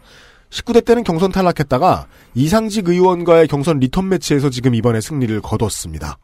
[0.55, 6.17] 19대 때는 경선 탈락했다가 이상직 의원과의 경선 리턴 매치에서 지금 이번에 승리를 거뒀습니다.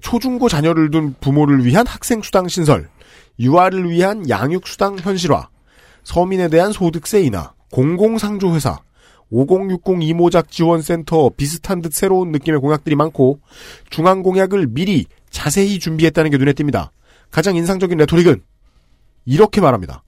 [0.00, 2.88] 초중고 자녀를 둔 부모를 위한 학생 수당 신설,
[3.38, 5.48] 유아를 위한 양육 수당 현실화,
[6.04, 8.78] 서민에 대한 소득세 인하, 공공상조회사,
[9.30, 13.40] 5060 이모작 지원센터 비슷한 듯 새로운 느낌의 공약들이 많고
[13.90, 16.90] 중앙 공약을 미리 자세히 준비했다는 게 눈에 띕니다.
[17.30, 18.42] 가장 인상적인 레토릭은
[19.26, 20.02] 이렇게 말합니다.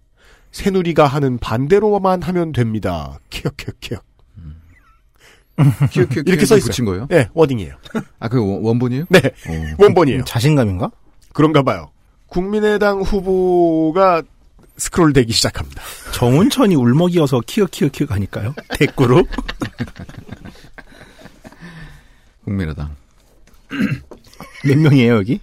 [0.53, 3.19] 새누리가 하는 반대로만 하면 됩니다.
[3.31, 4.05] 키읔 키읔 키읔.
[5.91, 6.71] 키읔, 키읔, 이렇게 키읔 써 있어요.
[6.71, 7.07] 붙인 거예요?
[7.09, 7.75] 네, wording이에요.
[8.19, 9.05] 아, 그 원- 원본이에요?
[9.11, 9.75] 네, 어.
[9.79, 10.25] 원본이에요.
[10.25, 10.91] 자신감인가?
[11.35, 11.91] 그런가 봐요.
[12.29, 14.23] 국민의당 후보가
[14.79, 15.83] 스크롤 되기 시작합니다.
[16.15, 18.55] 정운천이 울먹이어서 키읔 키읔 키읔 하니까요.
[18.79, 19.23] 대꾸로.
[22.45, 22.97] 국민의당.
[24.65, 25.41] 몇 명이에요 여기?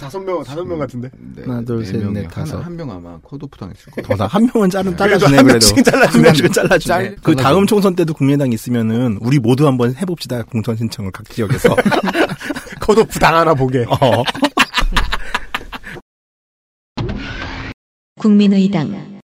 [0.00, 1.10] 다섯 명, 다섯 명 같은데.
[1.34, 2.12] 네, 하나, 둘, 네 셋, 명이요.
[2.22, 2.58] 넷, 다섯.
[2.60, 4.06] 한 명 아마 컷오프 당했을 거예요.
[4.12, 5.66] 어, 나한 명은 자른 잘라주네 한 그래도.
[5.82, 6.06] 잘라주네.
[6.06, 6.94] 한 명씩은 잘라주네.
[6.94, 7.42] 짤- 그 잘라주네.
[7.42, 11.76] 다음 총선 때도 국민의당 있으면은 우리 모두 한번 해봅시다 공천 신청을 각 지역에서.
[12.80, 13.84] 컷오프 당하나 보게.
[13.88, 14.22] 어.
[18.18, 19.20] 국민의당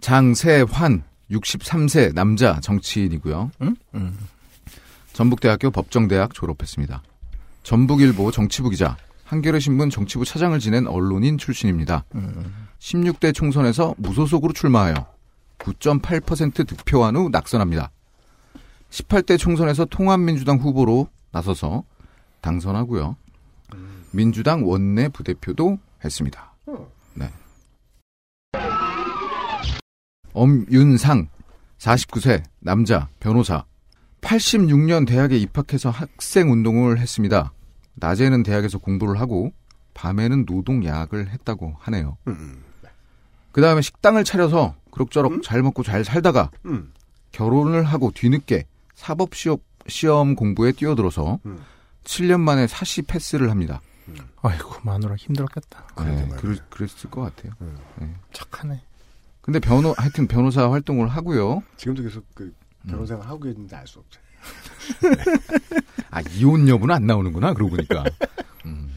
[0.00, 3.50] 장세환 63세 남자 정치인이고요.
[3.62, 3.76] 응?
[3.94, 4.18] 음.
[5.12, 7.02] 전북대학교 법정대학 졸업했습니다.
[7.62, 12.04] 전북일보 정치부 기자, 한겨레 신문 정치부 차장을 지낸 언론인 출신입니다.
[12.78, 14.94] 16대 총선에서 무소속으로 출마하여
[15.58, 17.90] 9.8% 득표한 후 낙선합니다.
[18.90, 21.84] 18대 총선에서 통합민주당 후보로 나서서
[22.40, 23.16] 당선하고요.
[24.10, 26.52] 민주당 원내 부대표도 했습니다.
[27.14, 27.30] 네.
[30.32, 31.28] 엄윤상
[31.78, 33.64] 49세 남자 변호사
[34.20, 37.52] 86년 대학에 입학해서 학생 운동을 했습니다.
[37.94, 39.52] 낮에는 대학에서 공부를 하고
[39.94, 42.16] 밤에는 노동 야학을 했다고 하네요.
[42.28, 42.62] 음,
[43.52, 46.92] 그 다음에 식당을 차려서 그럭저럭 잘 먹고 잘 살다가 음.
[47.32, 51.60] 결혼을 하고 뒤늦게 사법 시험, 시험 공부에 뛰어들어서 음.
[52.04, 53.80] 7년 만에 사시 패스를 합니다.
[54.42, 55.86] 아이고 마누라 힘들었겠다.
[55.98, 56.36] 네, 말이야.
[56.36, 57.52] 그랬, 그랬을 것 같아요.
[58.32, 58.82] 착하네.
[59.40, 61.62] 근데 변호 하여튼 변호사 활동을 하고요.
[61.76, 62.52] 지금도 계속 그
[62.88, 64.20] 변호사를 하고 계는데 알 수 없죠.
[66.10, 68.04] 아 이혼 여부는 안 나오는구나 그러고 보니까.
[68.64, 68.90] 음.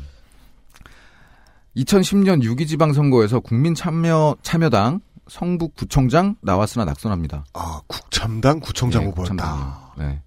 [1.76, 7.46] 2010년 6.2 지방선거에서 국민 참여 참여당 성북구청장 나왔으나 낙선합니다.
[7.54, 9.94] 아, 국참당 구청장 네, 후보였다.
[9.98, 10.22] 네.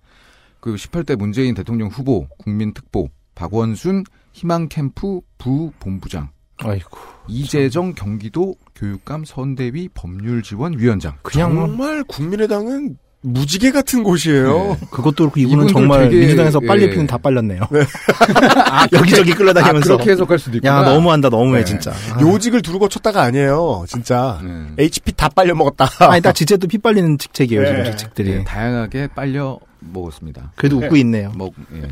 [0.61, 6.99] 그 18대 문재인 대통령 후보 국민특보 박원순 희망캠프 부본부장 아이고.
[7.29, 11.19] 이재정 경기도 교육감 선대위 법률지원위원장.
[11.23, 14.77] 그냥 뭐 정말 국민의당은 무지개 같은 곳이에요.
[14.81, 14.87] 네.
[14.91, 16.91] 그것도 그렇고 이분은 정말 되게, 민주당에서 빨리 예.
[16.91, 17.61] 피는 다 빨렸네요.
[18.93, 19.97] 여기저기 아, 끌려다니면서.
[19.97, 20.73] 그렇게 해석할 수도 있구나.
[20.79, 21.65] 야 너무한다 너무해 네.
[21.65, 21.91] 진짜.
[21.91, 22.21] 아.
[22.21, 23.85] 요직을 두르고 쳤다가 아니에요.
[23.89, 24.41] 진짜.
[24.45, 24.85] 네.
[24.85, 25.89] HP 다 빨려 먹었다.
[26.09, 27.69] 아니 딱 지체도 피 빨리는 직책이에요 네.
[27.69, 28.31] 지금 직책들이.
[28.31, 30.53] 네, 다양하게 빨려 먹었습니다.
[30.55, 31.33] 그래도 웃고 있네요.
[31.35, 31.83] 먹, 예.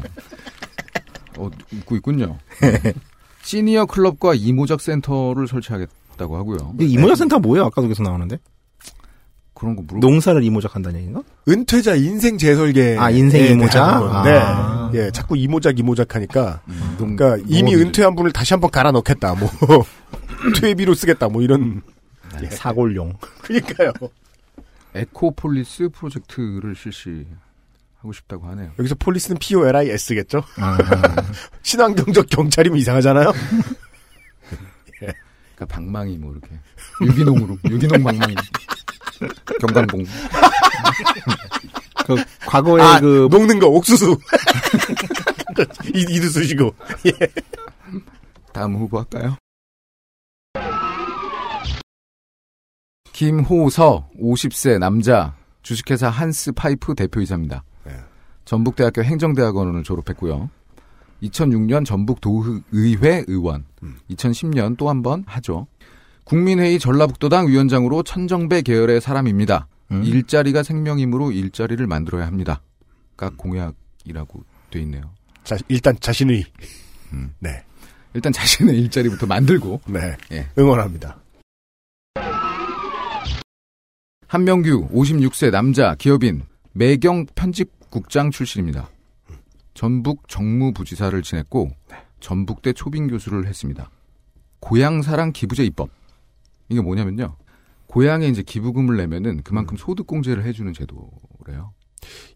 [1.37, 2.39] 어, 웃고 있군요.
[3.43, 6.75] 시니어 클럽과 이모작 센터를 설치하겠다고 하고요.
[6.81, 7.67] 이 이모작 센터 뭐예요?
[7.67, 8.39] 아까 거기서 나오는데
[9.55, 10.01] 그런 거 물어.
[10.01, 11.23] 농사를 이모작 한다는 얘기인가?
[11.49, 12.97] 은퇴자 인생 재설계.
[12.99, 14.25] 아, 인생 이모작?
[14.25, 14.37] 네.
[14.39, 14.91] 아.
[14.95, 16.61] 예, 자꾸 이모작 이모작 하니까.
[16.69, 17.87] 음, 농- 그러니까 이미 농업이죠.
[17.87, 19.35] 은퇴한 분을 다시 한번 갈아 넣겠다.
[19.35, 19.49] 뭐.
[20.61, 21.29] 퇴비로 쓰겠다.
[21.29, 21.83] 뭐 이런.
[22.43, 23.15] 예, 사골용.
[23.43, 23.93] 그러니까요.
[24.95, 28.71] 에코폴리스 프로젝트를 실시하고 싶다고 하네요.
[28.79, 30.43] 여기서 폴리스는 POLIS겠죠?
[30.59, 30.79] 아,
[31.63, 33.33] 친환경적 경찰이면 이상하잖아요?
[34.99, 36.49] 그러니까 방망이 뭐 이렇게
[37.01, 38.35] 유기농으로 유기농 방망이
[39.61, 40.05] 경광봉
[42.07, 44.19] 그 과거에 아, 그 녹는 거, 옥수수.
[45.95, 46.75] 이, 이도 쓰시고.
[47.07, 47.13] 예.
[48.53, 49.37] 다음 후보 할까요?
[53.13, 57.63] 김호서 50세 남자 주식회사 한스 파이프 대표이사입니다.
[57.85, 57.93] 네.
[58.45, 60.51] 전북대학교 행정대학원을 졸업했고요.
[61.23, 63.97] 2006년 전북도의회 의원, 음.
[64.11, 65.67] 2010년 또 한 번 하죠.
[66.25, 69.69] 국민회의 전라북도당 위원장으로 천정배 계열의 사람입니다.
[69.93, 70.03] 음.
[70.05, 72.63] 일자리가 생명이므로 일자리를 만들어야 합니다.
[73.17, 75.03] 각 공약이라고 돼 있네요.
[75.45, 76.45] 자, 일단 자신의.
[77.13, 77.35] 음.
[77.39, 77.63] 네.
[78.15, 80.17] 일단 자신의 일자리부터 만들고 네.
[80.33, 80.49] 예.
[80.59, 81.19] 응원합니다.
[84.27, 88.89] 한명규 56세 남자 기업인 매경 편집국장 출신입니다.
[89.75, 91.71] 전북 정무부지사를 지냈고
[92.21, 93.91] 전북대 초빙 교수를 했습니다.
[94.61, 95.91] 고향사랑 기부제 입법.
[96.75, 97.37] 이게 뭐냐면요.
[97.87, 101.73] 고향에 이제 기부금을 내면은 그만큼 소득공제를 해주는 제도래요.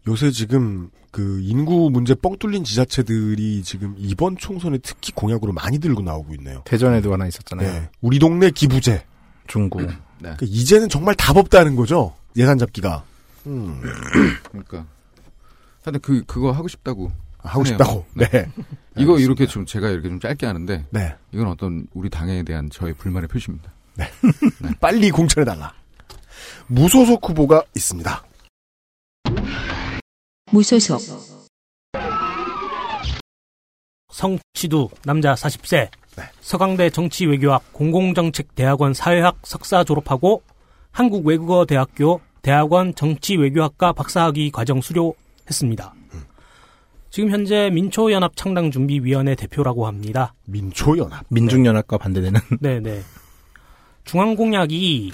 [0.07, 6.01] 요새 지금 그 인구 문제 뻥 뚫린 지자체들이 지금 이번 총선에 특히 공약으로 많이 들고
[6.01, 6.63] 나오고 있네요.
[6.65, 7.71] 대전에도 하나 있었잖아요.
[7.71, 7.89] 네.
[8.01, 9.03] 우리 동네 기부제.
[9.47, 9.81] 중구.
[9.81, 9.87] 네.
[10.19, 12.15] 그러니까 이제는 정말 답 없다는 거죠.
[12.37, 13.03] 예산 잡기가.
[13.47, 13.81] 음,
[14.49, 14.85] 그러니까.
[15.83, 17.11] 하여튼 그, 그거 하고 싶다고.
[17.39, 17.65] 하고 하네요.
[17.65, 18.05] 싶다고.
[18.13, 18.27] 네.
[18.97, 19.19] 이거 알겠습니다.
[19.19, 21.15] 이렇게 좀 제가 이렇게 좀 짧게 하는데 네.
[21.31, 23.71] 이건 어떤 우리 당에 대한 저의 불만의 표시입니다.
[24.79, 25.73] 빨리 공천해달라.
[26.67, 28.23] 무소속 후보가 있습니다.
[30.51, 30.99] 무소속,
[34.11, 36.23] 성치두 남자 40세 네.
[36.41, 40.43] 서강대 정치외교학 공공정책대학원 사회학 석사 졸업하고
[40.91, 45.93] 한국외국어대학교 대학원 정치외교학과 박사학위 과정 수료했습니다.
[47.11, 50.33] 지금 현재 민초연합 창당준비위원회 대표라고 합니다.
[50.45, 51.25] 민초연합.
[51.29, 53.01] 민중연합과 반대되는 네네.
[54.09, 55.11] 중앙공약이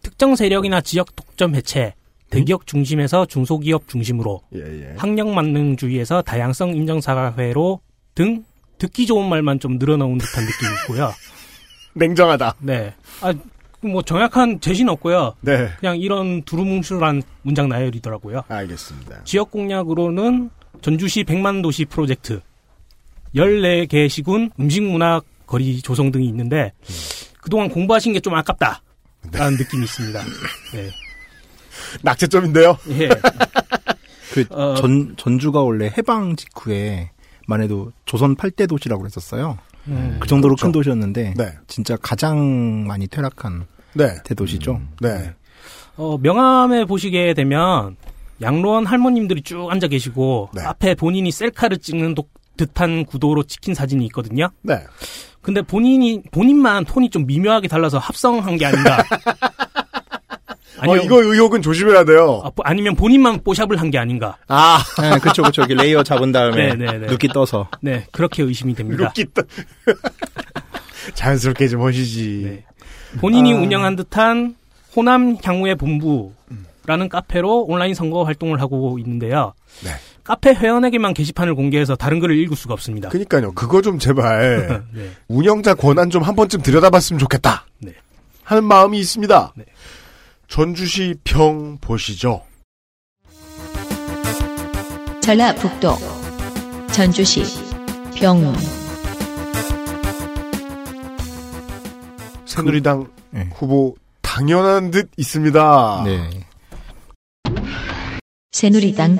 [0.00, 1.92] 특정 세력이나 지역 독점 해체,
[2.30, 4.94] 대기업 중심에서 중소기업 중심으로 예, 예.
[4.96, 7.80] 학력 만능주의에서 다양성 인정 사회로
[8.14, 8.42] 등
[8.78, 11.12] 듣기 좋은 말만 좀 늘어놓은 듯한 느낌이 있고요.
[11.92, 12.54] 냉정하다.
[12.60, 12.94] 네.
[13.20, 13.34] 아,
[13.82, 15.34] 뭐 정확한 제시는 없고요.
[15.42, 15.68] 네.
[15.78, 18.44] 그냥 이런 두루뭉술한 문장 나열이더라고요.
[18.48, 19.24] 알겠습니다.
[19.24, 20.48] 지역 공약으로는
[20.80, 22.40] 전주시 100만 도시 프로젝트,
[23.34, 26.72] 14개 시군 음식문화 거리 조성 등이 있는데
[27.42, 28.80] 그동안 공부하신 게 좀 아깝다.
[29.32, 30.20] 라는 느낌이 있습니다.
[30.74, 30.90] 네.
[32.02, 32.78] 낙제점인데요.
[32.90, 33.08] 예.
[34.32, 37.10] 그 어, 전, 전주가 원래 해방 직후에
[37.46, 39.58] 만 해도 조선 8대 도시라고 그랬었어요.
[39.88, 40.16] 음.
[40.20, 40.66] 그 정도로 그렇죠.
[40.66, 41.52] 큰 도시였는데 네.
[41.66, 44.14] 진짜 가장 많이 퇴락한 네.
[44.24, 44.80] 대도시죠.
[45.00, 45.34] 네.
[45.96, 47.96] 어, 명함에 보시게 되면
[48.40, 50.62] 양로원 할머님들이 쭉 앉아 계시고 네.
[50.62, 54.50] 앞에 본인이 셀카를 찍는 독- 듯한 구도로 찍힌 사진이 있거든요.
[54.62, 54.84] 네.
[55.42, 59.02] 근데 본인이 본인만 톤이 좀 미묘하게 달라서 합성한 게 아닌가?
[60.84, 62.40] 어, 이거 의혹은 조심해야 돼요.
[62.44, 64.36] 아, 보- 아니면 본인만 뽀샵을 한 게 아닌가?
[64.48, 65.62] 아, 네, 그렇죠, 그렇죠.
[65.62, 67.06] 이렇게 layer 잡은 다음에 네, 네, 네.
[67.06, 69.04] 누끼 떠서 네, 그렇게 의심이 됩니다.
[69.04, 69.42] 누끼 떠.
[71.14, 72.42] 자연스럽게 좀 하시지.
[72.44, 72.64] 네.
[73.20, 73.56] 본인이 아.
[73.56, 74.56] 운영한 듯한
[74.96, 79.54] 호남 향후의 본부라는 카페로 온라인 선거 활동을 하고 있는데요.
[79.84, 79.90] 네.
[80.24, 83.08] 카페 회원에게만 게시판을 공개해서 다른 글을 읽을 수가 없습니다.
[83.08, 83.52] 그니까요.
[83.52, 85.10] 그거 좀 제발 네.
[85.28, 87.66] 운영자 권한 좀 한 번쯤 들여다봤으면 좋겠다.
[87.78, 87.92] 네.
[88.44, 89.52] 하는 마음이 있습니다.
[89.56, 89.64] 네.
[90.48, 92.42] 전주시 평 보시죠.
[95.20, 95.96] 전라북도,
[96.92, 97.42] 전주시,
[98.16, 98.52] 병,
[102.44, 103.48] 새누리당 네.
[103.54, 106.02] 후보 당연한 듯 있습니다.
[106.04, 106.30] 네.
[108.50, 109.16] 새누리당,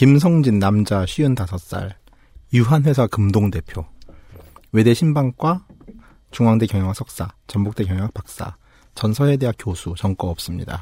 [0.00, 1.92] 김성진 남자 55살
[2.54, 3.84] 유한회사 금동 대표
[4.72, 5.66] 외대 신방과
[6.30, 8.56] 중앙대 경영학 석사 전북대 경영학 박사
[8.94, 10.80] 전서해대학 교수 전과 없습니다.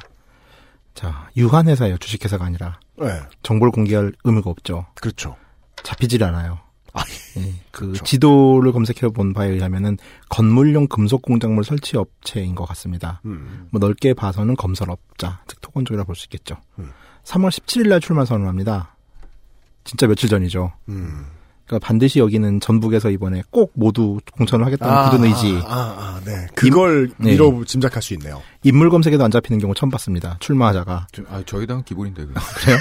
[0.95, 3.07] 자 유한회사예요 주식회사가 아니라 네.
[3.43, 4.85] 정보를 공개할 의무가 없죠.
[4.95, 5.35] 그렇죠.
[5.83, 6.57] 잡히질 않아요.
[6.93, 7.03] 아,
[7.39, 8.05] 예, 그 그렇죠.
[8.05, 9.97] 지도를 검색해 본 바에 의하면은
[10.29, 13.19] 건물용 금속 공작물 설치 업체인 것 같습니다.
[13.25, 13.67] 음.
[13.69, 16.55] 뭐 넓게 봐서는 검설업자, 즉 토건족이라 볼 수 있겠죠.
[16.79, 16.93] 음.
[17.25, 18.95] 3월 17일 날 출마 선언합니다.
[19.89, 20.71] 진짜 며칠 전이죠.
[20.89, 21.25] 음.
[21.65, 25.59] 그러니까 반드시 여기는 전북에서 이번에 꼭 모두 공천을 하겠다는 굳은 의지.
[25.67, 26.47] 아, 아, 네.
[26.55, 27.31] 그걸 네.
[27.31, 28.41] 미뤄 짐작할 수 있네요.
[28.63, 30.37] 인물 검색에도 안 잡히는 경우 처음 봤습니다.
[30.39, 31.07] 출마하자가.
[31.11, 32.39] 저, 아, 저희 당 기본인데 그게.
[32.55, 32.77] 그래요?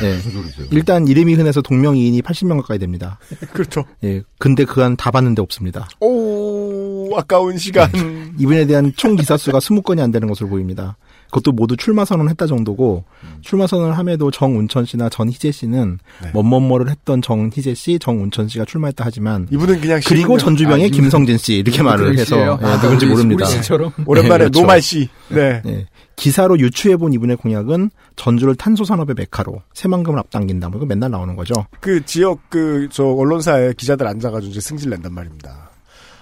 [0.00, 0.08] 네.
[0.10, 0.16] 네.
[0.16, 0.66] 무슨 소리세요?
[0.70, 3.18] 일단 이름이 흔해서 동명이인이 80명 가까이 됩니다.
[3.54, 3.84] 그렇죠.
[4.04, 4.22] 예.
[4.38, 5.88] 근데 그 안 다 봤는데 없습니다.
[6.00, 7.90] 오, 아까운 시간.
[8.38, 10.96] 이분에 대한 총 기사 수가 20건이 안 되는 것으로 보입니다.
[11.36, 13.04] 그것도 모두 출마 선언했다 정도고
[13.42, 16.30] 출마 선언을 함에도 정운천 씨나 전희재 씨는 네.
[16.32, 21.56] 뭐뭐뭐를 했던 정희재 씨, 정운천 씨가 출마했다 하지만 이분은 그냥 그리고 전주병의 아, 김성진 씨
[21.56, 23.44] 이렇게 말을 해서 예, 누군지 우리, 모릅니다.
[23.46, 23.92] 씨처럼.
[24.06, 24.60] 오랜만에 네, 그렇죠.
[24.60, 25.08] 노말 씨.
[25.28, 25.60] 네.
[25.66, 25.86] 예.
[26.16, 30.70] 기사로 유추해본 이분의 공약은 전주를 탄소 산업의 메카로 새만금을 앞당긴다.
[30.70, 31.66] 뭐 이거 맨날 나오는 거죠.
[31.80, 35.70] 그 지역 그 저 언론사에 기자들 앉아가지고 이제 승질 낸단 말입니다.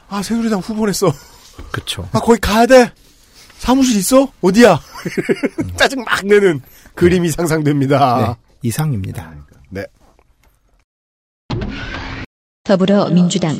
[0.09, 1.12] 아 새누리당 후보 냈어.
[1.70, 2.09] 그렇죠.
[2.12, 2.90] 아 거기 가야 돼.
[3.64, 4.31] 사무실 있어?
[4.42, 4.79] 어디야?
[5.77, 6.61] 짜증 막 내는
[6.94, 8.37] 그림이 상상됩니다.
[8.37, 9.35] 네, 이상입니다.
[9.70, 9.87] 네.
[12.62, 13.57] 더불어민주당,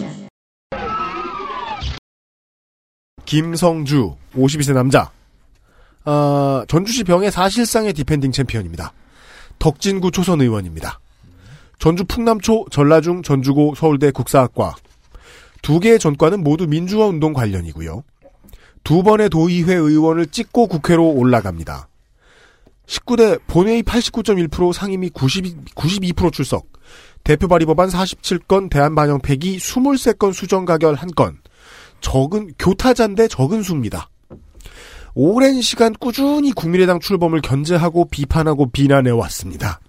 [3.25, 5.11] 김성주 52세 남자.
[6.05, 8.93] 아, 전주시 병의 사실상의 defending champion입니다.
[9.59, 11.01] 덕진구 초선 의원입니다.
[11.79, 14.75] 전주 풍남초, 전라중, 전주고, 서울대 국사학과.
[15.63, 18.05] 두 개의 전과는 모두 민주화 운동 관련이고요.
[18.85, 21.89] 두 번의 도의회 의원을 찍고 국회로 올라갑니다.
[22.87, 26.69] 19대 본회의 89.1% 상임위 92, 92% 출석.
[27.25, 31.37] 대표 발의 법안 47건, 대안반영 폐기 23건 수정 가결 1건.
[32.03, 34.11] 적은 교타자인데 적은 수입니다.
[35.15, 39.81] 오랜 시간 꾸준히 국민의당 출범을 견제하고 비판하고 비난해 왔습니다.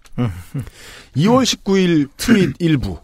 [1.18, 3.00] 2월 19일 트윗 일부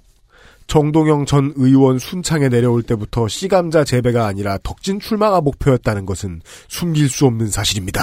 [0.76, 7.26] 정동영 전 의원 순창에 내려올 때부터 씨감자 재배가 아니라 덕진 출마가 목표였다는 것은 숨길 수
[7.26, 8.02] 없는 사실입니다.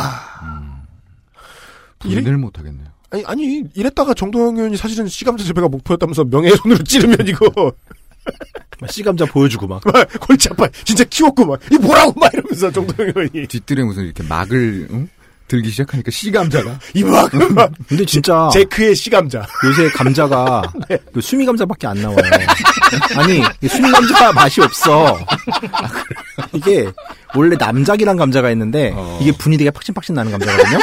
[2.04, 2.86] 이래- 부인을 못하겠네요.
[3.10, 7.72] 아니, 아니, 이랬다가 정동영 의원이 사실은 씨감자 재배가 목표였다면서 명예훼손으로 찌르면 이거,
[8.82, 9.80] 막 씨감자 보여주고 막.
[9.86, 10.68] 막 골치 아파.
[10.84, 13.46] 진짜 키웠고 막, 이 뭐라고 막 이러면서 정동영 의원이.
[13.46, 15.08] 뒷뜰에 무슨 이렇게 막을 응?
[15.48, 19.46] 들기 시작하니까 씨 감자가 이 막, 막 근데 진짜 제크의 씨 감자.
[19.64, 20.62] 요새 감자가
[21.12, 22.18] 그 수미 감자밖에 안 나와요.
[23.16, 25.18] 아니 이 수미 감자 맛이 없어.
[26.52, 26.86] 이게
[27.34, 29.18] 원래 남작이란 감자가 있는데 어.
[29.20, 30.78] 이게 분이 되게 팍신팍신 나는 감자거든요.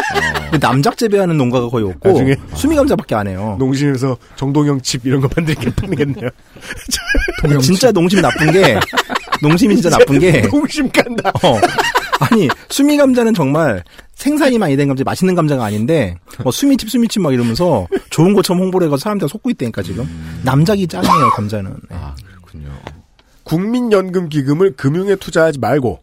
[0.52, 3.56] 근데 남작 재배하는 농가가 거의 없고 나중에 수미 감자밖에 안 해요.
[3.60, 6.30] 농심에서 정동영 칩 이런 거 만들게 판겠네요.
[7.62, 8.80] 진짜 농심 나쁜 게
[9.42, 11.32] 농심이 진짜 나쁜 게 농심 간다.
[11.44, 11.60] 어.
[12.20, 13.84] 아니 수미 감자는 정말
[14.16, 18.88] 생산이 많이 된 감자 맛있는 감자가 아닌데 뭐 수미칩 수미칩 막 이러면서 좋은 것처럼 홍보를
[18.88, 20.08] 해서 사람들 속고 있다니까 지금
[20.44, 21.96] 남작이 짱이에요 감자는 네.
[21.96, 22.70] 아 그렇군요.
[23.44, 26.00] 국민연금 기금을 금융에 투자하지 말고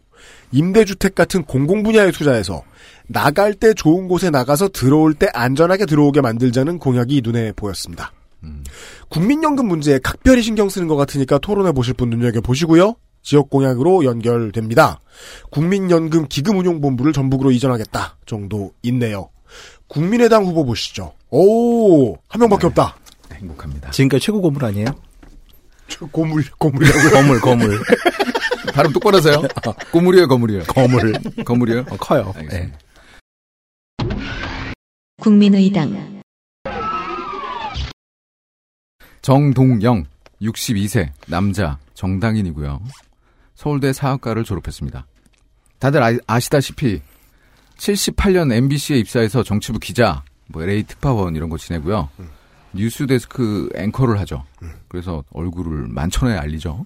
[0.51, 2.63] 임대주택 같은 공공 분야에 투자해서
[3.07, 8.11] 나갈 때 좋은 곳에 나가서 들어올 때 안전하게 들어오게 만들자는 공약이 눈에 보였습니다.
[9.09, 12.95] 국민연금 문제에 각별히 신경 쓰는 것 같으니까 토론해 보실 분 눈여겨 보시고요.
[13.23, 14.99] 지역 공약으로 연결됩니다.
[15.49, 19.29] 국민연금 기금운용본부를 전북으로 이전하겠다 정도 있네요.
[19.87, 21.13] 국민의당 후보 보시죠.
[21.29, 22.97] 오, 한 명밖에 없다.
[23.33, 23.91] 행복합니다.
[23.91, 24.87] 지금까지 최고 고물 아니에요?
[25.87, 27.09] 저 고물, 고물이라고요?
[27.11, 27.79] 거물 거물
[28.73, 29.41] 발음 똑바로 하세요.
[29.91, 30.63] 고물이에요, 거물이에요.
[30.63, 31.13] 거물
[31.45, 31.81] 거물이에요.
[31.89, 32.33] 어, 커요.
[32.49, 32.71] 네.
[35.21, 36.21] 국민의당
[39.21, 40.05] 정동영,
[40.41, 42.81] 62세, 남자, 정당인이고요.
[43.55, 45.05] 서울대 사학과를 졸업했습니다.
[45.79, 47.01] 다들 아, 아시다시피
[47.77, 52.09] 78년 MBC에 입사해서 정치부 기자, 뭐 LA 특파원 이런 거 지내고요.
[52.73, 54.43] 뉴스데스크 앵커를 하죠.
[54.87, 56.85] 그래서 얼굴을 만천에 알리죠.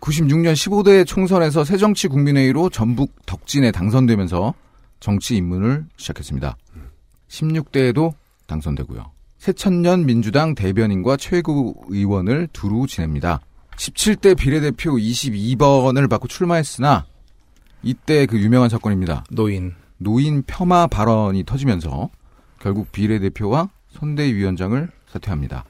[0.00, 4.54] 96년 15대 총선에서 새정치국민회의로 전북 덕진에 당선되면서
[5.00, 6.56] 정치 입문을 시작했습니다.
[7.28, 8.14] 16대에도
[8.46, 9.10] 당선되고요.
[9.38, 13.40] 새천년 민주당 대변인과 최고 의원을 두루 지냅니다.
[13.78, 17.06] 17대 비례대표 22번을 받고 출마했으나
[17.82, 19.24] 이때 그 유명한 사건입니다.
[19.30, 22.10] 노인 노인 폄하 발언이 터지면서
[22.60, 25.64] 결국 비례대표와 선대위원장을 사퇴합니다.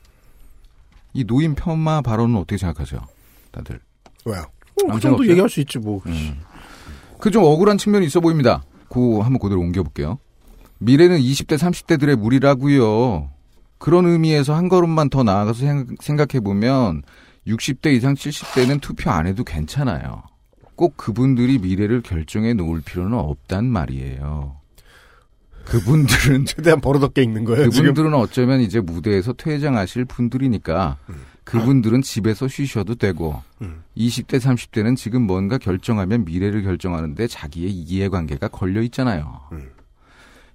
[1.13, 3.01] 이 노인 폄하 발언은 어떻게 생각하세요?
[3.53, 3.81] 다들.
[4.25, 4.41] 왜요?
[4.41, 5.31] 어, 아무 그 정도 없어요?
[5.31, 6.03] 얘기할 수 있지 뭐.
[7.21, 8.63] 그좀 억울한 측면이 있어 보입니다.
[8.89, 10.19] 그 한번 그대로 옮겨볼게요.
[10.79, 13.31] 미래는 20대, 30대들의 무리라고요.
[13.79, 15.65] 그런 의미에서 한 걸음만 더 나아가서
[16.01, 17.03] 생각해 보면
[17.49, 20.23] 60대 이상 70대는 투표 안 해도 괜찮아요.
[20.77, 24.57] 꼭 그분들이 미래를 결정해 놓을 필요는 없단 말이에요.
[25.65, 27.89] 그분들은 최대한 버릇없게 읽는 거예요, 지금.
[27.89, 30.99] 그분들은 어쩌면 이제 무대에서 퇴장하실 분들이니까
[31.45, 33.83] 그분들은 집에서 쉬셔도 되고 음.
[33.97, 39.41] 20대 30대는 지금 뭔가 결정하면 미래를 결정하는데 자기의 이해관계가 걸려 있잖아요.
[39.53, 39.71] 음.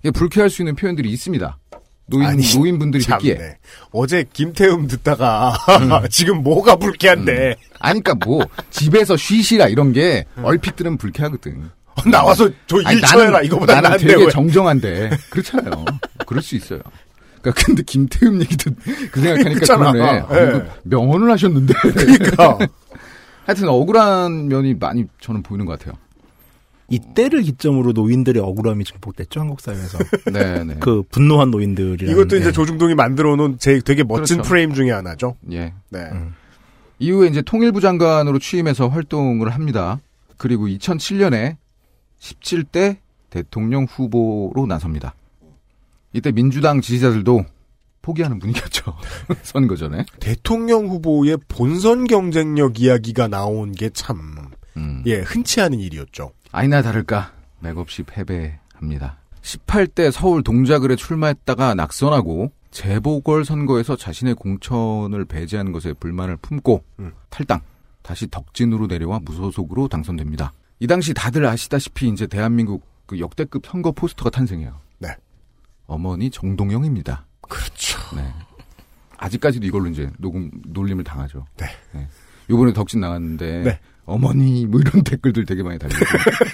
[0.01, 1.58] 이게 불쾌할 수 있는 표현들이 있습니다.
[2.06, 3.58] 노인 아니, 노인분들이 듣기에 참네.
[3.92, 6.08] 어제 김태음 듣다가 음.
[6.10, 11.70] 지금 뭐가 불쾌한데 아니까 뭐 집에서 쉬시라 이런 게 얼핏 들으면 불쾌하거든.
[12.12, 14.30] 나와서 저 아니, 일처해라 이거보다 나는 되게 왜?
[14.30, 15.86] 정정한데 그렇잖아요.
[16.26, 16.80] 그럴 수 있어요.
[17.42, 18.72] 그러니까 근데 김태흠 얘기도
[19.12, 19.78] 그 생각하니까.
[19.78, 20.00] 그러네.
[20.00, 20.04] 예.
[20.20, 21.74] 어, 이거 명언을 하셨는데.
[21.74, 22.58] 그러니까
[23.46, 25.98] 하여튼 억울한 면이 많이 저는 보이는 것 같아요.
[26.89, 29.98] 이때를 기점으로 노인들의 억울함이 증폭됐죠 한국 사회에서.
[30.32, 30.76] 네, 네.
[30.80, 32.12] 그 분노한 노인들이라는.
[32.12, 32.52] 이것도 이제 게.
[32.52, 34.50] 조중동이 만들어 놓은 제 되게 멋진 그렇죠.
[34.50, 35.36] 프레임 중에 하나죠.
[35.52, 35.74] 예.
[35.89, 36.00] 네.
[36.12, 36.36] 음.
[36.99, 39.99] 이후에 이제 통일부 장관으로 취임해서 활동을 합니다.
[40.38, 41.57] 그리고 2007년에
[42.20, 42.97] 17대
[43.30, 45.16] 대통령 후보로 나섭니다.
[46.14, 47.45] 이때 민주당 지지자들도
[48.03, 48.95] 포기하는 분위기였죠.
[49.41, 50.05] 선거 전에.
[50.20, 55.03] 대통령 후보의 본선 경쟁력 이야기가 나온 게 참 음.
[55.05, 56.32] 예, 흔치 않은 일이었죠.
[56.54, 59.18] 아니나 다를까 맥없이 패배합니다.
[59.41, 67.12] 18대 서울 동작을에 출마했다가 낙선하고 재보궐 선거에서 자신의 공천을 배제하는 것에 불만을 품고 음.
[67.30, 67.60] 탈당.
[68.04, 70.54] 다시 덕진으로 내려와 무소속으로 당선됩니다.
[70.80, 74.80] 이 당시 다들 아시다시피 이제 대한민국 그 역대급 선거 포스터가 탄생해요.
[74.99, 75.10] 네.
[75.88, 77.26] 어머니 정동영입니다.
[77.41, 77.99] 그렇죠.
[78.16, 78.32] 네.
[79.18, 81.45] 아직까지도 이걸로 이제 녹음 놀림을 당하죠.
[81.58, 81.68] 네.
[82.49, 83.80] 요번에 덕진 나갔는데 네.
[84.06, 85.99] 어머니 뭐 이런 댓글들 되게 많이 달리고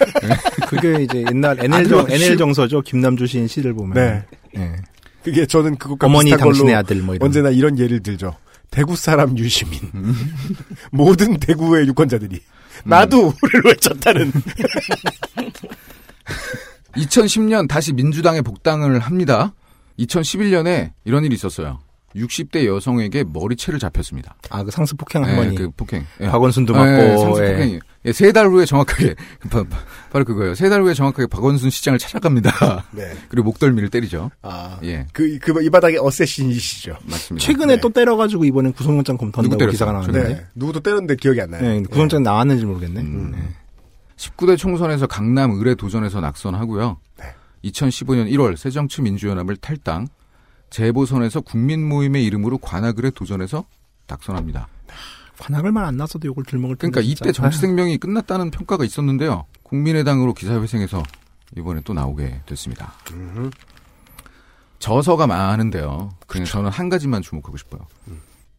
[0.68, 3.94] 그게 이제 옛날 NL 아주 정 NL 정서죠 김남주 시인 시를 보면.
[3.94, 4.24] 네.
[4.56, 4.76] 예.
[5.22, 7.26] 그게 저는 그것과 어머니 비슷한 당신의 걸로 아들 뭐 이런.
[7.26, 8.36] 언제나 이런 예를 들죠.
[8.70, 9.80] 대구 사람 유시민.
[10.92, 12.40] 모든 대구의 유권자들이
[12.84, 13.32] 나도를
[13.64, 14.32] 외쳤다는
[16.96, 19.52] 2010년 다시 민주당에 복당을 합니다.
[19.98, 21.80] 2011년에 이런 일이 있었어요.
[22.16, 24.34] 60대 여성에게 머리채를 잡혔습니다.
[24.50, 25.54] 아, 그 상습 폭행 예, 할머니.
[25.56, 26.04] 그 폭행.
[26.20, 26.26] 예.
[26.26, 27.18] 박원순도 예, 맞고.
[27.18, 27.52] 상습 예.
[27.52, 27.80] 폭행이.
[28.06, 29.14] 예, 세 달 후에 정확하게
[29.50, 29.64] 바,
[30.10, 30.54] 바로 그거예요.
[30.54, 32.86] 세 달 후에 정확하게 박원순 시장을 찾아갑니다.
[32.92, 33.12] 네.
[33.28, 34.30] 그리고 목덜미를 때리죠.
[34.42, 36.96] 아, 예, 그, 그, 이 바닥에 어쌔신이시죠.
[37.04, 37.46] 맞습니다.
[37.46, 37.80] 최근에 네.
[37.80, 39.92] 또 때려가지고 이번엔 구속영장 검토한다고 누구 기사가?
[39.92, 40.28] 나왔는데.
[40.34, 40.46] 네.
[40.54, 41.62] 누구도 때렸는데 기억이 안 나요.
[41.62, 43.00] 네, 근데 구속영장 나왔는지 모르겠네.
[43.00, 43.32] 음.
[43.32, 43.38] 네.
[44.16, 46.98] 19대 총선에서 강남 의뢰 도전에서 낙선하고요.
[47.18, 47.24] 네.
[47.64, 50.06] 2015년 1월 새정치민주연합을 탈당,
[50.70, 53.64] 재보선에서 국민 모임의 이름으로 관악을에 도전해서
[54.06, 54.68] 낙선합니다.
[55.38, 56.76] 관악을만 안 났어도 욕을 들먹을.
[56.76, 57.24] 그러니까 진짜.
[57.24, 59.46] 이때 정치 생명이 끝났다는 평가가 있었는데요.
[59.62, 61.02] 국민의당으로 기사회생해서
[61.56, 62.92] 이번에 또 나오게 됐습니다.
[64.78, 66.10] 저서가 많은데요.
[66.26, 67.86] 그냥 저는 한 가지만 주목하고 싶어요.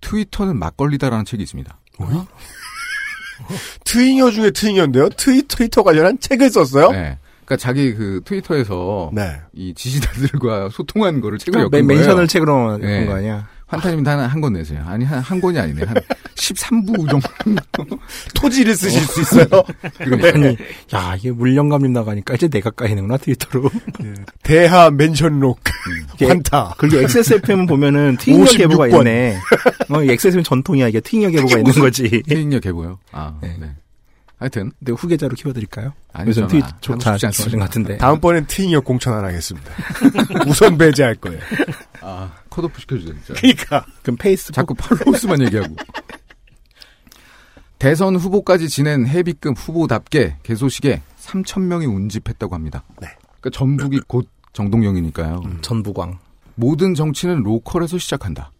[0.01, 1.77] 트위터는 막걸리다라는 책이 있습니다.
[3.85, 5.09] 트윙어 중에 트윙어인데요.
[5.09, 6.91] 트위, 트위터 관련한 책을 썼어요?
[6.91, 7.17] 네.
[7.51, 9.33] 그러니까 자기 그 트위터에서 네.
[9.53, 11.99] 이 지지자들과 소통한 거를 책을 그러니까 엮은 맨- 거예요.
[12.07, 12.99] 멘션을 책으로 네.
[12.99, 13.47] 본거 아니야?
[13.67, 14.83] 환타님도 한, 한권 내세요.
[14.85, 15.83] 아니, 한, 한 권이 아니네.
[15.85, 15.95] 한
[16.35, 17.27] 13부 정도.
[18.35, 19.45] 토지를 쓰실 수 있어요.
[19.97, 20.27] 그러니까.
[20.29, 20.57] 아니,
[20.93, 23.69] 야, 이게 물령감님 나가니까 이제 내가 까이는구나, 트위터로.
[24.43, 25.59] 대하 멘션록.
[26.15, 26.75] 이게 환타.
[26.77, 28.99] 그리고 XSFM 보면은 트윙력 56 계보가 번.
[29.07, 29.37] 있네.
[29.89, 30.87] 어, XSFM 전통이야.
[30.89, 32.23] 이게 트윙력 계보가 있는 거지.
[32.27, 32.99] 트윙력 해보요.
[33.13, 33.55] 아, 네.
[33.59, 33.69] 네.
[34.41, 34.71] 하여튼.
[34.79, 35.93] 근데 후계자로 키워드릴까요?
[36.13, 36.47] 아니죠.
[36.47, 37.15] 트윗 조차.
[37.15, 37.97] 좋아진 것 같은데.
[37.97, 39.71] 다음번엔 트윙어 공천 안 하겠습니다.
[40.49, 41.39] 우선 배제할 거예요.
[42.01, 43.33] 아, 컷오프 시켜주자, 진짜.
[43.39, 43.85] 그러니까.
[44.01, 45.75] 그럼 페이스북 자꾸 followers만 얘기하고.
[47.77, 52.83] 대선 후보까지 지낸 헤비급 후보답게 개소식에 3천 명이 운집했다고 합니다.
[52.99, 53.09] 네.
[53.39, 55.43] 그러니까 전북이 곧 정동영이니까요.
[55.61, 56.17] 전부광.
[56.55, 58.51] 모든 정치는 local에서 시작한다.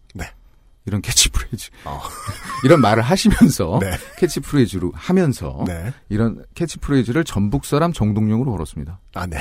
[0.84, 0.86] 네.
[0.86, 1.70] 이런 캐치프레이즈.
[2.64, 3.92] 이런 말을 하시면서 네.
[4.18, 5.92] 캐치프레이즈로 하면서 네.
[6.08, 8.98] 이런 캐치프레이즈를 전북 사람 정동영으로 걸었습니다.
[9.14, 9.38] 아, 네.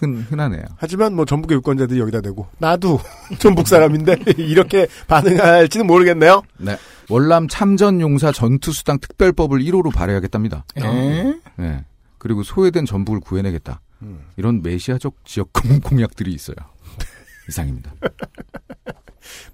[0.00, 0.64] 흔, 흔하네요.
[0.76, 2.98] 하지만 뭐 전북의 유권자들이 여기다 대고 나도
[3.38, 6.42] 전북 사람인데 이렇게 반응할지는 모르겠네요.
[6.58, 6.76] 네.
[7.08, 10.64] 월남 참전 용사 전투 수당 특별법을 1호로 발의하겠답니다.
[10.78, 10.82] 에?
[11.56, 11.84] 네.
[12.18, 13.80] 그리고 소외된 전북을 구해내겠다.
[14.36, 16.56] 이런 메시아적 지역 공- 공약들이 있어요.
[17.48, 17.92] 이상입니다.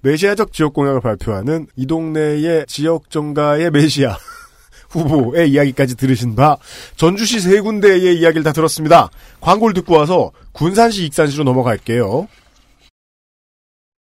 [0.01, 4.17] 메시아적 지역 공약을 발표하는 이 동네의 지역 정가의 메시아
[4.91, 6.57] 후보의 이야기까지 들으신 바
[6.95, 9.09] 전주시 세 군데의 이야기를 다 들었습니다.
[9.39, 12.27] 광고를 듣고 와서 군산시 익산시로 넘어갈게요.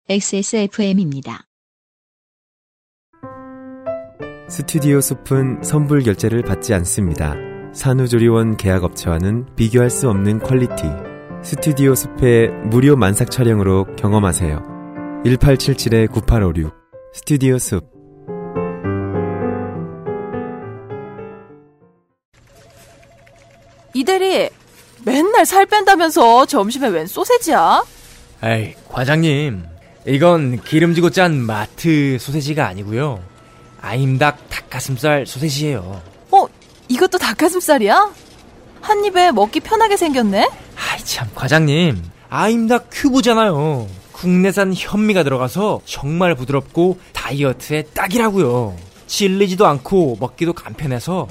[0.10, 1.48] XSFM입니다.
[4.50, 7.36] 스튜디오 숲은 선불 결제를 받지 않습니다.
[7.74, 10.84] 산후조리원 계약업체와는 비교할 수 없는 quality.
[11.44, 14.77] 스튜디오 숲의 무료 만삭 촬영으로 경험하세요.
[15.26, 16.72] 1877-9856
[17.14, 17.84] 스튜디오 숲
[23.94, 24.50] 이대리
[25.04, 27.84] 맨날 살 뺀다면서 점심에 웬 소세지야?
[28.44, 29.64] 에이, 과장님.
[30.06, 33.22] 이건 기름지고 짠 마트 소세지가 아니고요.
[33.82, 36.02] 아임닭 닭가슴살 소세지예요.
[36.32, 36.46] 어,
[36.88, 38.12] 이것도 닭가슴살이야?
[38.82, 40.48] 한 입에 먹기 편하게 생겼네?
[40.76, 42.04] 아이 참, 과장님.
[42.30, 43.88] 아임닭 큐브잖아요.
[44.18, 48.76] 국내산 현미가 들어가서 정말 부드럽고 다이어트에 딱이라고요.
[49.06, 51.28] 질리지도 않고 먹기도 간편해서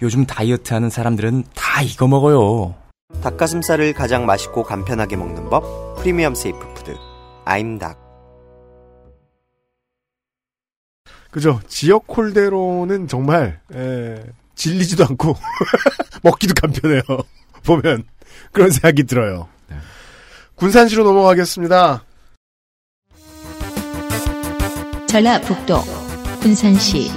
[0.00, 2.74] 요즘 다이어트 하는 사람들은 다 이거 먹어요.
[3.22, 6.96] 닭가슴살을 가장 맛있고 간편하게 먹는 법 premium safe food
[7.44, 7.98] 아임닭
[11.30, 11.60] 그죠?
[11.68, 14.24] 지역 콜대로는 정말 에,
[14.54, 15.36] 질리지도 않고
[16.24, 17.02] 먹기도 간편해요.
[17.66, 18.04] 보면
[18.50, 19.46] 그런 생각이 들어요.
[20.54, 22.04] 군산시로 넘어가겠습니다.
[25.10, 25.74] 전라북도
[26.40, 27.10] 군산시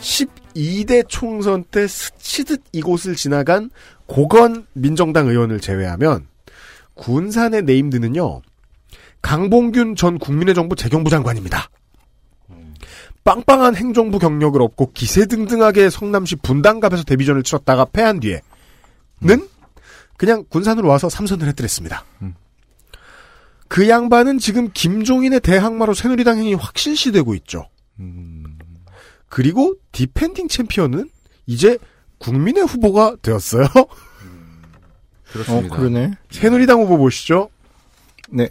[0.00, 3.70] 12대 총선 때 스치듯 이곳을 지나간
[4.04, 6.26] 고건 민정당 의원을 제외하면
[6.92, 8.42] 군산의 네임드는요.
[9.22, 11.70] 강봉균 전 국민의 정부 재경부 장관입니다.
[13.24, 19.48] 빵빵한 행정부 경력을 얻고 기세등등하게 성남시 분당갑에서 데뷔전을 치렀다가 패한 뒤에는
[20.18, 22.04] 그냥 군산으로 와서 삼선을 했더랬습니다.
[22.20, 22.34] 음.
[23.70, 27.68] 그 양반은 지금 김종인의 대항마로 새누리당 행이 확실시되고 있죠.
[28.00, 28.58] 음,
[29.28, 31.08] 그리고 defending champion은
[31.46, 31.78] 이제
[32.18, 33.66] 국민의 후보가 되었어요.
[33.66, 33.86] 어,
[35.24, 35.76] 그렇습니다.
[35.76, 36.10] 그러네.
[36.30, 37.48] 새누리당 후보 보시죠.
[38.28, 38.48] 네.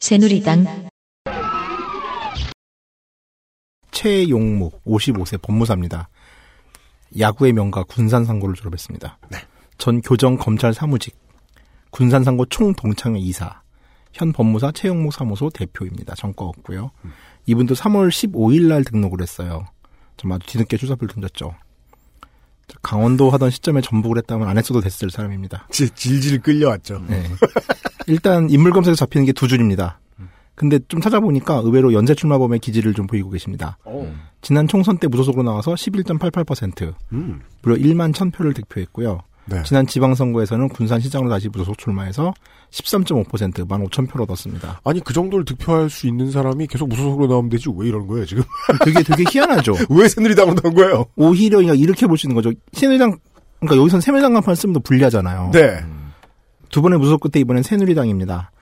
[0.00, 0.88] 새누리당
[3.92, 6.08] 최용목, 55세 법무사입니다.
[7.16, 9.18] 야구의 명가 군산상고를 졸업했습니다.
[9.30, 9.38] 네.
[9.78, 11.14] 전 교정 검찰 사무직,
[11.90, 13.60] 군산상고 총동창회 이사,
[14.12, 16.14] 현 법무사 최영목 사무소 대표입니다.
[16.14, 16.90] 전과 없고요.
[17.46, 19.64] 이분도 3월 15일 날 등록을 했어요.
[20.16, 21.54] 좀 아주 뒤늦게 출사표를 던졌죠.
[22.82, 25.66] 강원도 하던 시점에 전북을 했다면 안 했어도 됐을 사람입니다.
[25.70, 27.02] 질, 질질 끌려왔죠.
[27.08, 27.24] 네.
[28.06, 29.98] 일단 인물 검색에 잡히는 게 두 줄입니다.
[30.54, 33.78] 근데 좀 찾아보니까 의외로 연쇄 출마범의 기질을 좀 보이고 계십니다.
[34.42, 37.40] 지난 총선 때 무소속으로 나와서 11.88%, 음.
[37.62, 39.20] 무려 1만 1000표를 득표했고요.
[39.50, 39.62] 네.
[39.64, 42.32] 지난 지방선거에서는 군산시장으로 다시 무소속 출마해서
[42.70, 44.80] 13.5%, 15,000표를 얻었습니다.
[44.84, 48.44] 아니 그 정도를 득표할 수 있는 사람이 계속 무소속으로 나오면 되지 왜 이러는 거예요 지금?
[48.82, 49.74] 그게 되게 희한하죠.
[49.90, 51.04] 왜 새누리당으로 나온 거예요?
[51.16, 52.52] 오히려 그러니까 이렇게 볼 수 있는 거죠.
[52.72, 53.18] 새누리당,
[53.60, 55.50] 그러니까 여기선 새누리당 간판 쓰면 더 불리하잖아요.
[55.52, 55.80] 네.
[56.70, 58.52] 두 번의 무소속 끝에 이번엔 새누리당입니다.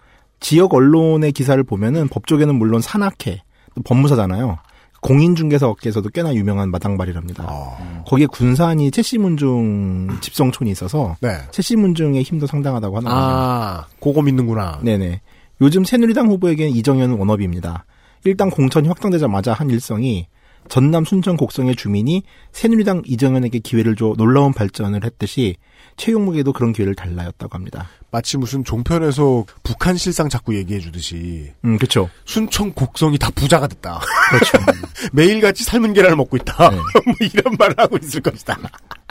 [0.41, 3.43] 지역 언론의 기사를 보면은 법조계는 물론 산악회,
[3.75, 4.57] 또 법무사잖아요.
[5.01, 7.45] 공인중개사 업계에서도 꽤나 유명한 마당발이랍니다.
[7.47, 8.05] 아.
[8.07, 11.39] 거기에 군산이 최씨문중 집성촌이 있어서 네.
[11.51, 13.25] 최씨문중의 힘도 상당하다고 하더라고요.
[13.25, 14.81] 아, 그거 믿는구나.
[14.83, 15.21] 네네.
[15.61, 17.85] 요즘 새누리당 후보에게는 이정현은 원업입니다.
[18.25, 20.27] 일당 공천이 확정되자마자 한 일성이
[20.69, 22.23] 전남 순천 곡성의 주민이
[22.53, 25.57] 새누리당 이정현에게 기회를 줘 놀라운 발전을 했듯이
[25.99, 27.89] 최용목에도 그런 기회를 달라였다고 합니다.
[28.11, 32.09] 마치 무슨 종편에서 북한 실상 자꾸 얘기해 주듯이 음, 그렇죠.
[32.25, 34.01] 순천 곡성이 다 부자가 됐다.
[34.31, 34.59] 그렇죠.
[35.13, 36.71] 매일같이 삶은 계란을 먹고 있다.
[36.71, 36.77] 네.
[37.05, 38.57] 뭐 이런 말을 하고 있을 것이다.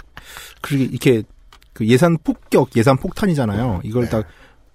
[0.61, 1.21] 그리고 이렇게
[1.73, 3.81] 그 예산 폭격, 예산 폭탄이잖아요.
[3.83, 4.25] 이걸 딱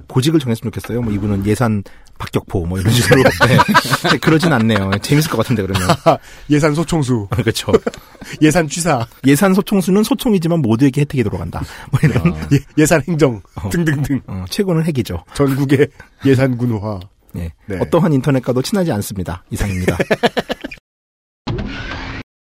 [0.06, 1.02] 보직을 정했으면 좋겠어요.
[1.02, 1.82] 뭐 이분은 예산
[2.18, 3.22] 박격포 뭐 이런 식으로.
[4.10, 4.18] 네.
[4.18, 4.90] 그러진 않네요.
[5.02, 5.88] 재밌을 것 같은데 그러면.
[6.50, 7.72] 예산 소총수, 그렇죠.
[8.40, 11.62] 예산 취사, 예산 소총수는 소총이지만 모두에게 혜택이 돌아간다.
[11.90, 12.34] 뭐 이런.
[12.78, 13.68] 예, 산 행정 어.
[13.70, 14.20] 등등등.
[14.26, 15.24] 어, 최고는 핵이죠.
[15.34, 15.88] 전국의
[16.24, 17.00] 예산 군화.
[17.32, 17.50] 네.
[17.66, 17.78] 네.
[17.80, 19.42] 어떠한 인터넷과도 친하지 않습니다.
[19.50, 19.96] 이상입니다.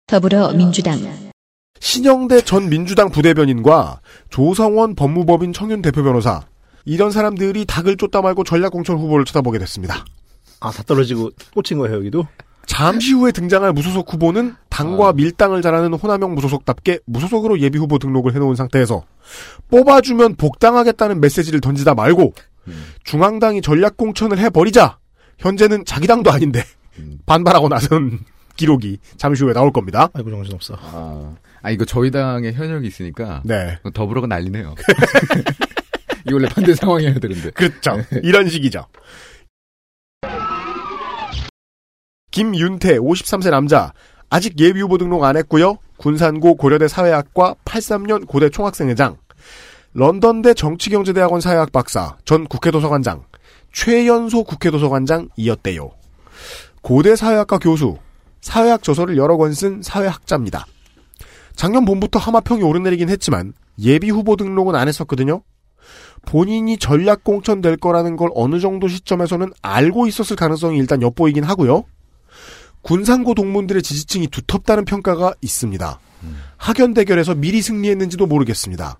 [0.06, 0.98] 더불어민주당
[1.80, 4.00] 신영대 전 민주당 부대변인과
[4.30, 6.42] 조성원 법무법인 청윤 대표 변호사
[6.88, 10.06] 이런 사람들이 닭을 쫓다 말고 전략공천 후보를 쳐다보게 됐습니다.
[10.60, 12.26] 아, 다 떨어지고 꽂힌 거예요, 여기도?
[12.64, 18.56] 잠시 후에 등장할 무소속 후보는 당과 밀당을 잘하는 호남형 무소속답게 무소속으로 예비 후보 등록을 해놓은
[18.56, 19.04] 상태에서
[19.70, 22.32] 뽑아주면 복당하겠다는 메시지를 던지다 말고
[23.04, 24.98] 중앙당이 전략 공천을 해버리자
[25.38, 26.62] 현재는 자기 당도 아닌데
[27.26, 28.20] 반발하고 나선
[28.56, 30.08] 기록이 잠시 후에 나올 겁니다.
[30.12, 30.76] 아이고, 정신없어.
[30.80, 33.78] 아, 아, 이거 저희 당에 현역이 있으니까 네.
[33.94, 34.74] 더불어가 난리네요.
[36.28, 37.50] 이 원래 반대 상황이어야 되는데.
[37.50, 38.02] 그렇죠.
[38.22, 38.86] 이런 식이죠.
[42.30, 43.92] 김윤태 53세 남자
[44.30, 45.78] 아직 예비 후보 등록 안 했고요.
[45.96, 49.16] 군산고 고려대 사회학과 83년 고대 총학생회장
[49.94, 53.24] 런던대 정치경제대학원 사회학 박사 전 국회도서관장
[53.72, 55.90] 최연소 국회도서관장이었대요.
[56.82, 57.98] 고대 사회학과 교수
[58.40, 60.66] 사회학 저서를 여러 권 쓴 사회학자입니다.
[61.56, 65.42] 작년 봄부터 하마평이 오르내리긴 했지만 예비 후보 등록은 안 했었거든요.
[66.26, 71.84] 본인이 전략 공천될 거라는 걸 어느 정도 시점에서는 알고 있었을 가능성이 일단 엿보이긴 하고요.
[72.82, 76.00] 군산고 동문들의 지지층이 두텁다는 평가가 있습니다.
[76.56, 78.98] 학연 대결에서 미리 승리했는지도 모르겠습니다.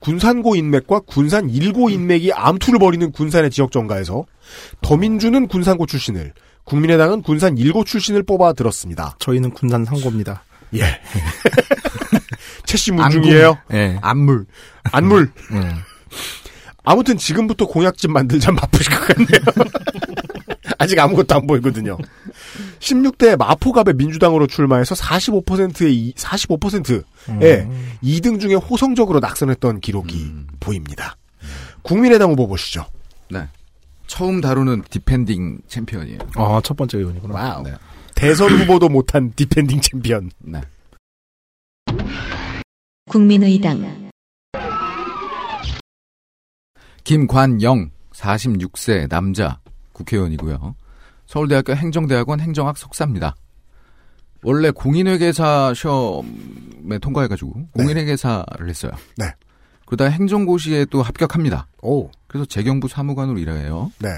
[0.00, 4.24] 군산고 인맥과 군산 일고 인맥이 암투를 벌이는 군산의 지역 정가에서
[4.80, 6.32] 더민주는 군산고 출신을
[6.64, 9.16] 국민의당은 군산 일고 출신을 뽑아 들었습니다.
[9.18, 10.42] 저희는 군산 상고입니다.
[10.74, 11.00] 예.
[12.64, 13.58] 채씨 문중이에요.
[13.72, 13.98] 예.
[14.00, 14.46] 안물.
[14.84, 15.30] 안물.
[15.52, 15.74] 예.
[16.84, 19.72] 아무튼 지금부터 공약집 만들자 바쁘실 것 같네요.
[20.78, 21.96] 아직 아무것도 안 보이거든요.
[22.80, 27.68] 16대 마포갑의 민주당으로 출마해서 45%의 45%의
[28.02, 31.16] 2등 중에 호성적으로 낙선했던 기록이 보입니다.
[31.82, 32.86] 국민의당 후보 보시죠.
[33.30, 33.46] 네.
[34.08, 36.18] 처음 다루는 defending champion이에요.
[36.34, 37.34] 아, 첫 번째 의원이구나.
[37.34, 37.62] wow.
[37.62, 37.74] 네.
[38.14, 40.30] 대선 후보도 못한 defending champion.
[40.40, 40.60] 네.
[43.08, 44.01] 국민의당
[47.04, 49.58] 김관영 46세 남자
[49.92, 50.74] 국회의원이고요.
[51.26, 53.34] 서울대학교 행정대학원 행정학 석사입니다.
[54.42, 58.92] 원래 공인회계사 시험에 통과해가지고 공인회계사를 했어요.
[59.16, 59.32] 네.
[59.86, 61.68] 그러다 행정고시에도 합격합니다.
[61.82, 62.10] 오.
[62.26, 63.92] 그래서 재경부 사무관으로 일해요.
[63.98, 64.08] 네.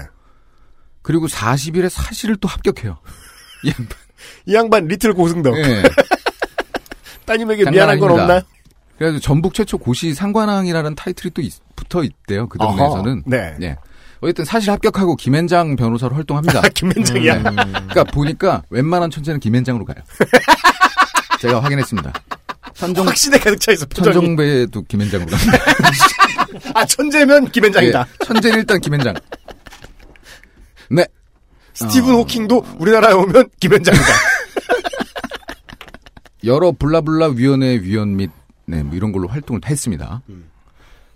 [1.01, 2.97] 그리고 40일에 사실을 또 합격해요.
[3.63, 3.97] 이 양반.
[4.45, 5.55] 이 양반 리틀 고승덕.
[5.57, 5.83] 예.
[7.25, 8.11] 따님에게 미안한 건.
[8.11, 8.41] 없나요?
[8.97, 12.47] 그래서 전북 최초 고시 상관왕이라는 타이틀이 또 있- 붙어 있대요.
[12.47, 13.23] 그 동네에서는.
[13.25, 13.55] 네.
[13.61, 13.75] 예.
[14.21, 16.59] 어쨌든 사실 합격하고 김현장 변호사로 활동합니다.
[16.63, 17.35] 아, 김현장이야.
[17.37, 17.49] 네.
[17.53, 19.97] 그러니까 보니까 웬만한 천재는 김현장으로 가요.
[21.41, 22.13] 제가 확인했습니다.
[22.73, 23.85] 천정 확신에 가득 차 있어.
[23.85, 24.13] 표정이.
[24.13, 25.57] 천정배도 김현장으로 갑니다.
[26.73, 27.99] 아 천재면 김현장이다.
[27.99, 29.13] 예, 천재는 일단 김현장.
[30.89, 31.05] 네.
[31.73, 32.17] 스티븐 어.
[32.19, 34.05] 호킹도 우리나라에 오면 김현장이다.
[36.45, 38.29] 여러 블라블라 위원회 위원 및
[38.65, 40.21] 네, 뭐 이런 걸로 활동을 다 했습니다.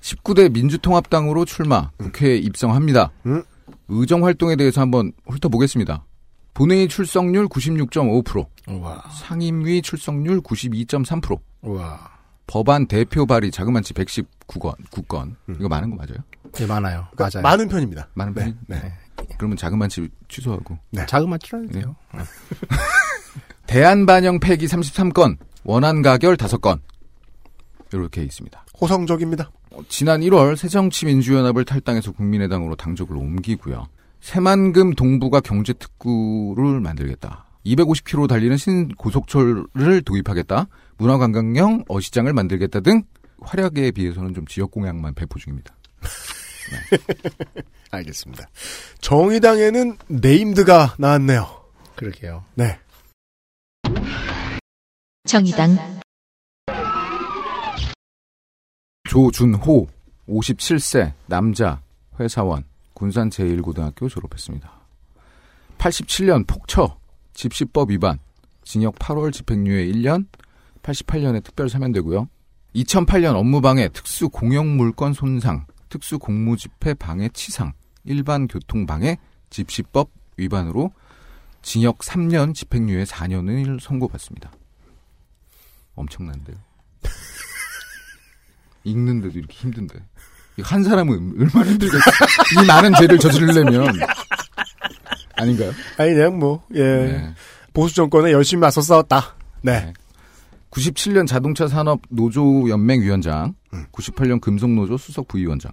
[0.02, 3.12] 19대 민주통합당으로 출마, 국회에 입성합니다.
[3.26, 3.44] 음.
[3.88, 6.06] 의정 활동에 대해서 한번 훑어보겠습니다.
[6.54, 9.04] 본회의 출석률 96.5%, 우와.
[9.12, 12.20] 상임위 출석률 92.3%, 우와.
[12.48, 15.36] 법안 대표 발의 자그만치 119건, 9건.
[15.60, 16.18] 이거 많은 거 맞아요?
[16.54, 17.08] 네, 많아요.
[17.12, 17.44] 그러니까 맞아요.
[17.44, 18.08] 많은 편입니다.
[18.16, 18.56] 많은 네, 편이?
[18.68, 18.94] 네.
[19.38, 20.78] 그러면 자그만치 취소하고.
[20.92, 21.06] 네.
[21.06, 21.96] 자그만 치러야 돼요.
[23.68, 26.80] 대한 반영 폐기 33건, 원안 가결 5건.
[27.98, 28.66] 이렇게 있습니다.
[28.80, 29.52] 호성적입니다.
[29.72, 33.88] 어, 지난 1월 새정치민주연합을 탈당해서 국민의당으로 당적을 옮기고요.
[34.22, 37.46] 새만금 동부가 경제특구를 만들겠다.
[37.66, 40.68] 250km 달리는 신고속철을 도입하겠다.
[40.98, 43.04] 문화관광형 어시장을 만들겠다 등
[43.42, 45.76] 활약에 비해서는 좀 지역 공약만 배포 중입니다.
[47.92, 48.48] 알겠습니다.
[49.02, 51.48] 정의당에는 네임드가 나왔네요.
[51.96, 52.44] 그러게요.
[52.56, 52.80] 네.
[55.26, 55.78] 정의당,
[59.10, 59.88] 조준호
[60.28, 61.82] 57세 남자
[62.20, 64.72] 회사원 군산 제1고등학교 졸업했습니다.
[65.80, 66.96] 87년 폭처
[67.34, 68.20] 집시법 위반
[68.64, 70.28] 징역 8월 집행유예 1년
[70.84, 72.30] 88년에 특별 사면되고요.
[72.76, 79.18] 2008년 업무방해 특수 공영물권 손상 특수 공무집회 방해 치상 일반 교통방해
[79.50, 80.92] 집시법 위반으로
[81.64, 84.52] 징역 3년 집행유예 4년을 선고받습니다.
[85.96, 86.58] 엄청난데요.
[88.84, 89.96] 읽는데도 이렇게 힘든데.
[90.62, 92.12] 한 사람은 얼마나 힘들겠어.
[92.62, 93.94] 이 많은 죄를 저지르려면.
[95.36, 95.72] 아닌가요?
[95.98, 96.84] 아니 그냥 뭐 예.
[96.84, 97.34] 네.
[97.74, 99.36] 보수 정권에 열심히 맞서 싸웠다.
[99.62, 99.86] 네.
[99.86, 99.94] 네.
[100.72, 103.56] 97년 자동차 산업 노조 연맹 위원장,
[103.92, 105.72] 98년 금속노조 수석 부위원장,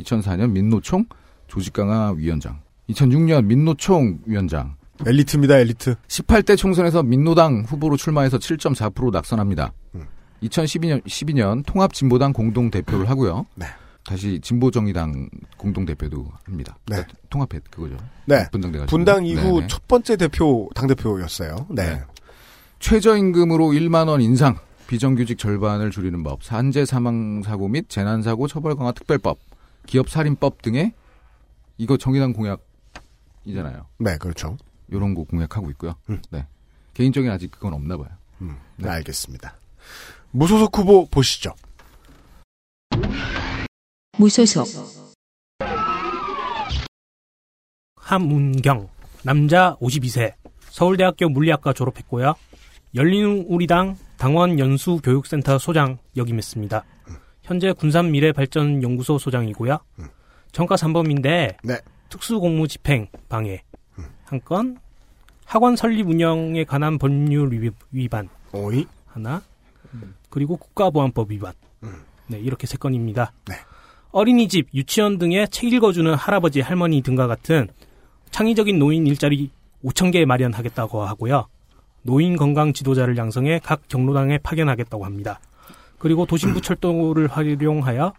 [0.00, 1.06] 2004년 민노총
[1.48, 2.60] 조직 강화 위원장,
[2.90, 4.76] 2006년 민노총 위원장,
[5.06, 5.94] 엘리트입니다, 엘리트.
[6.08, 9.72] 18대 총선에서 민노당 후보로 출마해서 7.4% 낙선합니다.
[10.42, 13.46] 2012년 12년 통합진보당 공동 대표를 하고요.
[13.54, 13.66] 네.
[14.04, 16.76] 다시 진보정의당 공동 대표도 합니다.
[16.86, 17.04] 네.
[17.28, 17.96] 통합해 그거죠.
[18.24, 18.48] 네.
[18.50, 18.90] 분당돼가지고.
[18.96, 19.66] 분당 이후 네네.
[19.68, 21.66] 첫 번째 대표 당 대표였어요.
[21.70, 21.94] 네.
[21.94, 22.02] 네.
[22.78, 28.74] 최저임금으로 1만 원 인상, 비정규직 절반을 줄이는 법, 산재 사망 사고 및 재난 사고 처벌
[28.74, 29.38] 강화 특별법,
[29.86, 30.94] 기업 살인법 등의
[31.76, 33.86] 이거 정의당 공약이잖아요.
[33.98, 34.56] 네, 그렇죠.
[34.92, 35.94] 요런 거 공약하고 있고요.
[36.08, 36.20] 음.
[36.30, 36.46] 네.
[36.94, 38.08] 개인적인 아직 그건 없나 봐요.
[38.40, 39.54] 음, 네, 알겠습니다.
[40.32, 41.54] 무소속 후보 보시죠.
[44.18, 44.66] 무소속,
[47.96, 48.88] 함운경
[49.24, 50.34] 남자 52세
[50.70, 52.34] 서울대학교 물리학과 졸업했고요.
[52.94, 56.84] 열린우리당 당원 연수 교육센터 소장 역임했습니다.
[57.42, 59.78] 현재 군산 미래발전 연구소 소장이고요.
[60.52, 61.78] 정가 3범인데 네.
[62.08, 63.62] 특수공무 집행 방해
[64.24, 64.78] 한 건,
[65.44, 68.86] 학원 설립 운영에 관한 법률 위- 위반 오이.
[69.06, 69.42] 하나,
[70.30, 71.52] 그리고 국가보안법 위반.
[72.30, 73.32] 네, 이렇게 세 건입니다.
[73.48, 73.56] 네.
[74.12, 77.68] 어린이집, 유치원 등에 책 읽어주는 할아버지, 할머니 등과 같은
[78.30, 79.50] 창의적인 노인 일자리
[79.84, 81.46] 5천 개 마련하겠다고 하고요.
[82.02, 85.40] 노인 건강 지도자를 양성해 각 경로당에 파견하겠다고 합니다.
[85.98, 88.12] 그리고 도심부 철도를 활용하여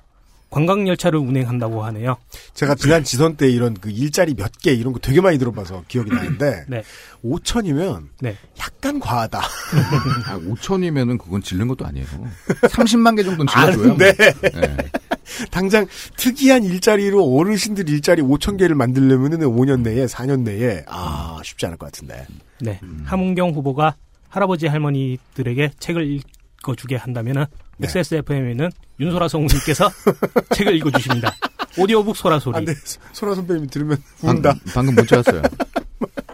[0.52, 2.18] 관광열차를 운행한다고 하네요.
[2.54, 6.12] 제가 지난 지선 때 이런 그 일자리 몇 개 이런 거 되게 많이 들어봐서 기억이
[6.14, 6.84] 나는데 네.
[7.26, 8.38] 5천이면 네.
[8.60, 9.40] 약간 과하다.
[10.28, 12.06] 아, 5천이면은 그건 질른 것도 아니에요.
[12.48, 13.98] 30만 개 정도는 질러줘요.
[13.98, 14.14] 네.
[14.14, 14.78] 네.
[15.50, 15.88] 당장
[16.18, 21.86] 특이한 일자리로 어르신들 일자리 5천 개를 만들려면은 5년 내에 4년 내에 아 쉽지 않을 것
[21.88, 22.28] 같은데.
[22.60, 22.80] 네.
[23.06, 23.96] 함은경 후보가
[24.30, 26.20] 할아버지 할머니들에게 책을
[26.62, 27.46] 읽어주게 한다면은
[27.78, 27.88] 네.
[27.88, 29.90] XSFM에는 윤소라 성우님께서
[30.56, 31.34] 책을 읽어주십니다.
[31.78, 32.56] 오디오북 소라 소리.
[32.58, 32.74] 안 돼
[33.14, 34.54] 소라 선배님이 들으면 방, 운다.
[34.74, 35.42] 방금 문자 왔어요.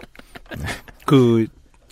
[1.06, 1.46] 그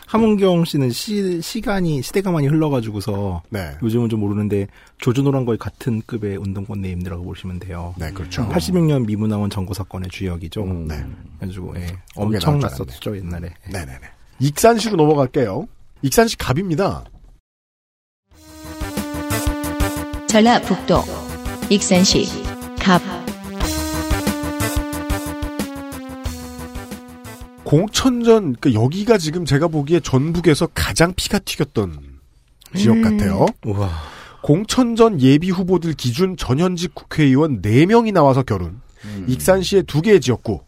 [0.07, 3.72] 함은경 씨는 시, 시간이 시대가 많이 흘러가지고서 네.
[3.82, 4.68] 요즘은 좀 모르는데
[4.99, 7.95] 조준호랑 거의 같은 급의 운동권 named라고 보시면 돼요.
[7.99, 8.49] 네 그렇죠.
[8.49, 10.62] 86년 미문화원 점거 사건의 주역이죠.
[10.62, 10.87] 음.
[10.87, 11.05] 네.
[11.39, 13.49] 그래가지고 예, 엄청 났었죠 옛날에.
[13.72, 14.01] 네 네 네.
[14.39, 15.66] 익산시로 넘어갈게요.
[16.03, 17.05] 익산시 갑입니다.
[20.37, 21.03] 전라북도,
[21.70, 22.26] 익산시,
[22.78, 23.01] 갑,
[27.64, 31.99] 공천전 그 여기가 지금 제가 보기에 전북에서 가장 피가 튀겼던
[32.76, 33.47] 지역 같아요.
[33.64, 33.89] 우와.
[34.43, 38.82] 공천전 예비 후보들 기준 전현직 국회의원 4명이 나와서 격돌.
[39.26, 40.61] 익산시에 2개의 지역구.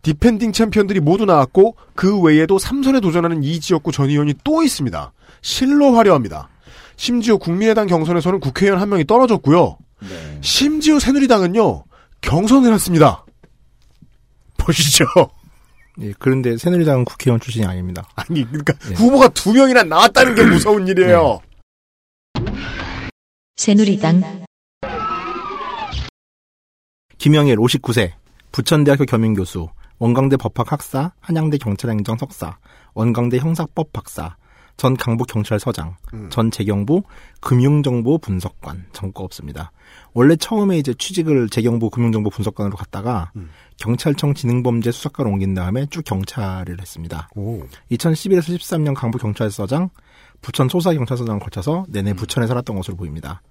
[0.00, 5.12] defending champion들이 모두 나왔고 그 외에도 삼선에 도전하는 이 지역구 전 의원이 또 있습니다.
[5.42, 6.48] 실로 화려합니다.
[6.96, 9.78] 심지어 국민의당 경선에서는 국회의원 한 명이 떨어졌고요.
[10.40, 11.84] 심지어 새누리당은요
[12.20, 13.24] 경선을 했습니다.
[14.58, 15.04] 보시죠.
[16.00, 18.08] 예, 그런데 새누리당은 국회의원 출신이 아닙니다.
[18.16, 18.94] 아니, 그러니까 네.
[18.94, 21.40] 후보가 두 명이나 나왔다는 게 무서운 일이에요.
[23.56, 24.44] 새누리당
[27.18, 28.12] 김영일 59세,
[28.52, 29.68] 부천대학교 겸임교수,
[29.98, 32.58] 원광대 법학 학사, 한양대 경찰행정 석사,
[32.94, 34.36] 원광대 형사법 박사,
[34.76, 36.30] 전 강북경찰서장, 음.
[36.30, 37.02] 전 재경부
[37.40, 39.70] 금융정보 분석관 전과 없습니다.
[40.12, 43.50] 원래 처음에 이제 취직을 재경부 금융정보 분석관으로 갔다가 음.
[43.78, 47.28] 경찰청 지능범죄 수사과로 옮긴 다음에 쭉 경찰을 했습니다.
[47.36, 47.62] 오.
[47.92, 49.90] 2011에서 13년 강북경찰서장,
[50.42, 53.42] 부천 소사경찰서장을 거쳐서 내내 부천에 살았던 것으로 보입니다.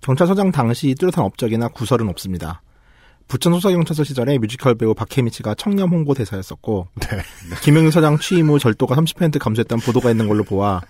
[0.00, 2.62] 경찰서장 당시 뚜렷한 업적이나 구설은 없습니다.
[3.28, 7.18] 부천 소사경찰서 시절에 뮤지컬 배우 박해미 씨가 청렴 홍보 대사였었고 네.
[7.62, 10.80] 김영일 서장 취임 후 절도가 30% 감소했다는 보도가 있는 걸로 보아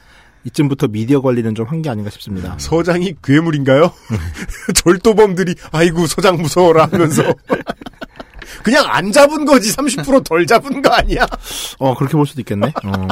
[0.45, 2.55] 이쯤부터 미디어 관리는 좀 한 게 아닌가 싶습니다.
[2.59, 3.93] 서장이 괴물인가요?
[4.75, 7.23] 절도범들이 아이고 서장 무서워라 하면서
[8.63, 11.27] 그냥 안 잡은 거지 30%덜 잡은 거 아니야?
[11.79, 12.73] 어, 그렇게 볼 수도 있겠네.
[12.85, 13.09] 어.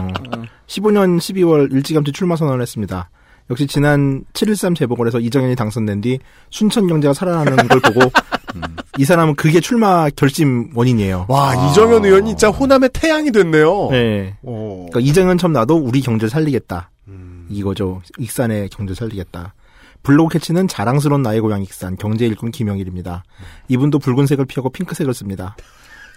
[0.67, 3.11] 15년 12월 일찌감치 출마 선언을 했습니다.
[3.51, 6.19] 역시 지난 7.13 재보궐에서 이정현이 당선된 뒤
[6.51, 8.11] 순천 경제가 살아나는 걸 보고
[8.99, 11.27] 이 사람은 그게 출마 결심 원인이에요.
[11.29, 13.89] 와 이정현 의원이 진짜 호남의 태양이 됐네요.
[13.91, 14.37] 네.
[14.43, 14.87] 어.
[14.91, 16.91] 그러니까 이정현 처음 나도 우리 경제를 살리겠다.
[17.09, 17.47] 음.
[17.49, 18.03] 이거죠.
[18.19, 19.55] 익산의 경제를 살리겠다.
[20.03, 23.25] 블로그 캐치는 자랑스러운 나의 고향 익산 경제 일꾼 김영일입니다.
[23.69, 25.57] 이분도 붉은색을 피하고 핑크색을 씁니다.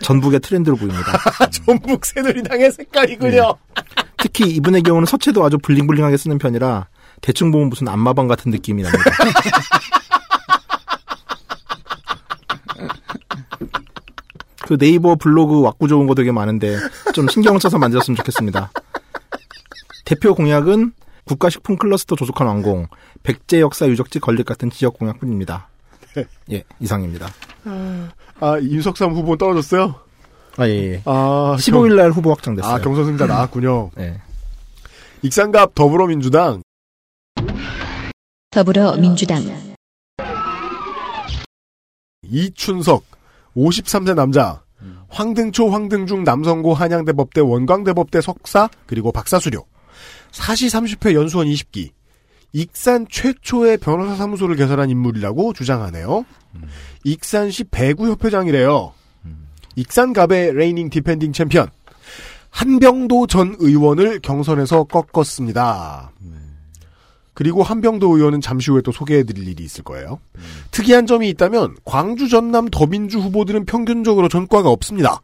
[0.01, 1.03] 전북의 트렌드로 보입니다.
[1.51, 3.55] 전북 새누리당의 색깔이군요.
[4.17, 6.87] 특히 이분의 경우는 서체도 아주 블링블링하게 쓰는 편이라
[7.21, 9.03] 대충 보면 무슨 안마방 같은 느낌이 납니다.
[14.67, 16.77] 그 네이버 블로그 왁구 좋은 거 되게 많은데
[17.13, 18.71] 좀 신경을 써서 만들었으면 좋겠습니다.
[20.05, 20.93] 대표 공약은
[21.25, 22.87] 국가식품 클러스터 조속한 완공,
[23.23, 25.69] 백제 역사 유적지 건립 같은 지역 공약뿐입니다.
[26.51, 27.29] 예, 이상입니다.
[28.39, 29.95] 아 윤석삼 후보 떨어졌어요?
[30.57, 31.01] 아, 예, 예.
[31.05, 32.71] 아 15일 날 후보 확정됐어요.
[32.73, 33.91] 아 경선 승자 나왔군요.
[33.95, 34.21] 네.
[35.21, 36.61] 익산갑 더불어민주당
[38.51, 39.43] 더불어민주당
[42.23, 43.03] 이춘석
[43.55, 44.63] 53세 남자
[45.09, 49.65] 황등초 황등중 남성고 한양대법대 원광대법대 석사 그리고 박사 수료
[50.31, 51.91] 사시 30회 연수원 20기
[52.51, 56.25] 익산 최초의 변호사 사무소를 개설한 인물이라고 주장하네요.
[57.03, 58.93] 익산시 배구협회장이래요.
[59.75, 61.69] 익산갑의 reigning defending champion
[62.49, 66.11] 한병도 전 의원을 경선에서 꺾었습니다.
[67.39, 70.19] 그리고 한병도 의원은 잠시 후에 또 소개해드릴 일이 있을 거예요.
[70.71, 75.21] 특이한 점이 있다면 광주 전남 더민주 후보들은 평균적으로 전과가 없습니다.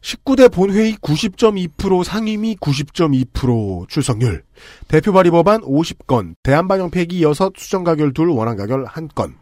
[0.00, 4.44] 19대 본회의 90.2% 상임위 90.2% 출석률
[4.86, 9.34] 대표 발의 법안 50건 대한반영 폐기 6 수정 가결 둘 원안 가결 1건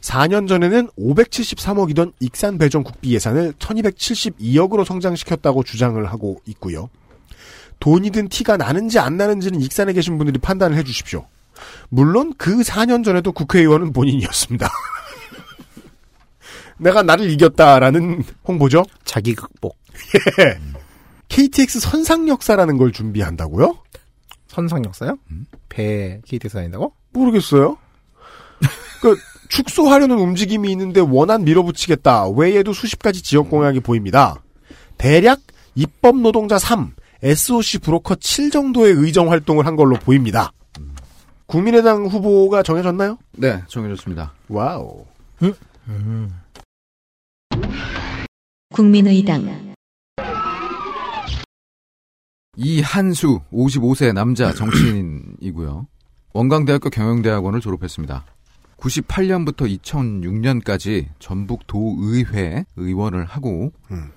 [0.00, 6.90] 4년 전에는 573억이던 익산 배정 국비 예산을 1272억으로 성장시켰다고 주장을 하고 있고요.
[7.78, 11.26] 돈이 든 티가 나는지 안 나는지는 익산에 계신 분들이 판단을 해주십시오.
[11.88, 14.68] 물론 그 4년 전에도 국회의원은 본인이었습니다.
[16.78, 18.84] 내가 나를 이겼다라는 홍보죠.
[19.04, 19.78] 자기 극복.
[20.40, 20.58] 예.
[21.28, 23.78] KTX 선상 역사라는 걸 준비한다고요?
[24.48, 25.16] 선상 역사요?
[25.68, 26.94] 배 KTX 다닌다고?
[27.12, 27.78] 모르겠어요.
[29.00, 29.16] 그
[29.48, 34.42] 축소하려는 움직임이 있는데 원안 밀어붙이겠다 외에도 수십 가지 지역 공약이 보입니다.
[34.96, 35.40] 대략
[35.74, 40.52] 입법 노동자 3, SOC 브로커 7 정도의 의정 활동을 한 걸로 보입니다.
[41.46, 43.18] 국민의당 후보가 정해졌나요?
[43.32, 44.32] 네, 정해졌습니다.
[44.48, 45.04] wow.
[48.72, 49.74] 국민의당
[52.56, 55.86] 이한수 55세 남자 정치인이고요.
[56.32, 58.24] 원광대학교 경영대학원을 졸업했습니다.
[58.78, 64.10] 98년부터 2006년까지 전북 도의회 의원을 하고 음.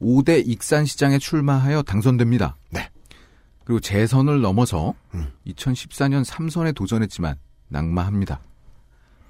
[0.00, 2.56] 5대 익산시장에 출마하여 당선됩니다.
[2.70, 2.88] 네.
[3.64, 5.32] 그리고 재선을 넘어서 음.
[5.46, 7.36] 2014년 3선에 도전했지만
[7.68, 8.40] 낙마합니다.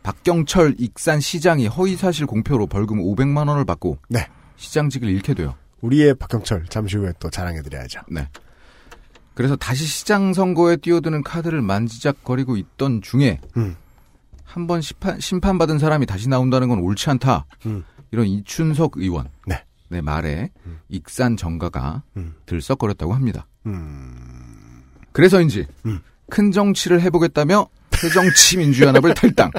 [0.03, 4.28] 박경철 익산 시장이 허위사실 공표로 벌금 500만 원을 받고 네.
[4.57, 5.55] 시장직을 잃게 돼요.
[5.80, 8.01] 우리의 박경철 잠시 후에 또 자랑해드려야죠.
[8.11, 8.28] 네.
[9.35, 13.76] 그래서 다시 시장 선거에 뛰어드는 카드를 만지작거리고 있던 중에 음.
[14.45, 17.47] 한번 심판, 받은 사람이 다시 나온다는 건 옳지 않다.
[17.66, 17.85] 음.
[18.11, 19.64] 이런 이춘석 의원 네.
[19.89, 20.51] 네 말에
[20.89, 22.35] 익산 정가가 음.
[22.47, 23.47] 들썩거렸다고 합니다.
[23.67, 24.83] 음.
[25.12, 26.01] 그래서인지 음.
[26.31, 29.51] 큰 정치를 해보겠다며 새정치민주연합을 탈당,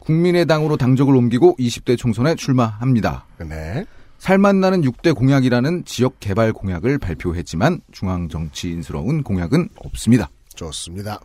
[0.00, 3.26] 국민의당으로 당적을 옮기고 20대 총선에 출마합니다.
[3.48, 3.84] 네.
[4.18, 10.28] 살맛나는 6대 공약이라는 지역 개발 공약을 발표했지만 중앙 정치인스러운 공약은 없습니다.
[10.54, 11.20] 좋습니다.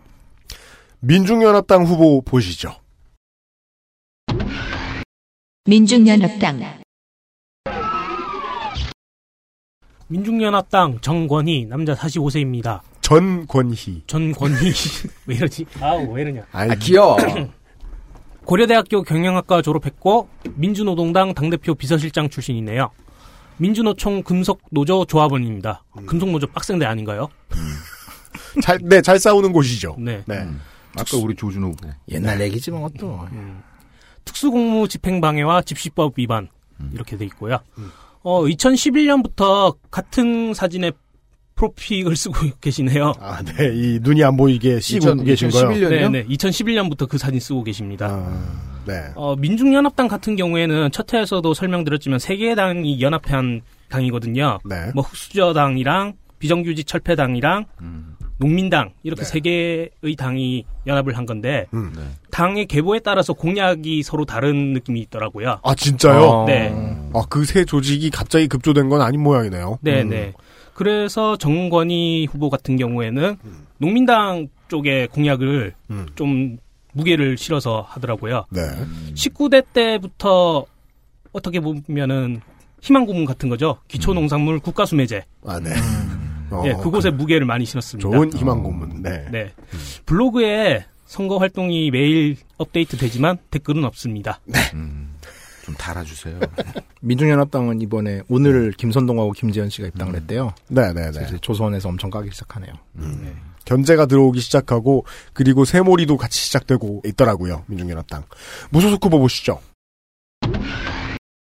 [0.99, 2.75] 민중연합당 후보 보시죠.
[5.65, 6.82] 민중연합당
[10.07, 12.81] 민중연합당 정권희 남자 45세입니다.
[13.01, 14.03] 전권희.
[14.07, 14.55] 전권희
[15.27, 15.65] 왜 이러지?
[15.81, 16.45] 아우 왜 이러냐?
[16.51, 17.17] 아, 귀여워.
[18.45, 22.89] 고려대학교 경영학과 졸업했고 민주노동당 당대표 비서실장 출신이네요.
[23.57, 25.83] 민주노총 금속노조 조합원입니다.
[26.05, 27.29] 금속노조 빡센데 아닌가요?
[28.61, 29.95] 잘, 네, 잘 싸우는 곳이죠.
[29.99, 30.23] 네.
[30.25, 30.47] 네.
[30.95, 31.87] 아까 우리 조준 후보.
[32.09, 33.25] 옛날 얘기지 뭐 또.
[34.25, 36.49] 특수공무 집행방해와 집시법 위반
[36.93, 37.59] 이렇게 돼 있고요.
[38.23, 40.91] 어 2011년부터 같은 사진에
[41.55, 43.13] 프로픽을 쓰고 계시네요.
[43.19, 43.71] 아, 네.
[43.73, 45.71] 이 눈이 안 보이게 씌고 2000 계신 거요.
[45.71, 46.09] 2011 년이요?
[46.09, 46.35] 네, 네.
[46.35, 48.07] 2011년부터 그 사진 쓰고 계십니다.
[48.09, 49.11] 아, 네.
[49.15, 54.59] 어, 민중연합당 같은 경우에는 첫 회에서도 설명드렸지만 세 개의 당이 연합한 당이거든요.
[54.65, 54.91] 네.
[54.95, 58.12] 뭐 흑수저당이랑 비정규직 철폐당이랑 음.
[58.43, 59.25] 농민당 이렇게 네.
[59.25, 61.93] 세 개의 당이 연합을 한 건데 음.
[61.95, 62.01] 네.
[62.29, 65.59] 당의 계보에 따라서 공약이 서로 다른 느낌이 있더라고요.
[65.63, 66.21] 아, 진짜요?
[66.21, 66.45] 어.
[66.45, 66.73] 네.
[67.13, 69.79] 아, 그새 조직이 갑자기 급조된 건 아닌 모양이네요.
[69.81, 70.09] 네, 음.
[70.09, 70.33] 네.
[70.73, 73.37] 그래서 정권희 후보 같은 경우에는
[73.77, 76.05] 농민당 쪽의 공약을 음.
[76.15, 76.57] 좀
[76.91, 78.45] 무게를 실어서 하더라고요.
[78.49, 78.61] 네.
[79.13, 80.65] 19대 때부터
[81.31, 82.41] 어떻게 보면은
[82.81, 83.77] 희망 고문 같은 거죠.
[83.87, 85.23] 기초농산물 국가수매제.
[85.45, 85.69] 아, 네.
[86.53, 88.09] 어, 예, 그곳에 무게를 많이 실었습니다.
[88.09, 89.01] 좋은 희망 고문.
[89.01, 89.25] 네.
[89.31, 89.53] 네.
[90.05, 94.39] 블로그에 선거 활동이 매일 업데이트 되지만 댓글은 없습니다.
[94.73, 95.15] 음,
[95.63, 96.39] 좀 달아주세요.
[97.01, 100.53] 민중연합당은 이번에 오늘 김선동하고 김재현 씨가 입당을 했대요.
[100.69, 101.23] 네, 네, 네.
[101.25, 102.73] 이제 조선에서 엄청 까기 시작하네요.
[103.65, 107.63] 견제가 들어오기 시작하고 그리고 새몰이도 같이 시작되고 있더라고요.
[107.67, 108.23] 민중연합당.
[108.71, 109.59] 무소속 후보 보시죠.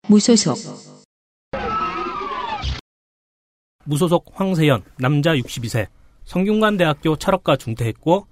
[0.07, 0.55] 무소속,
[3.85, 5.87] 무소속 황세연, 남자 62세,
[6.25, 8.27] 성균관대학교 철학과 중퇴했고,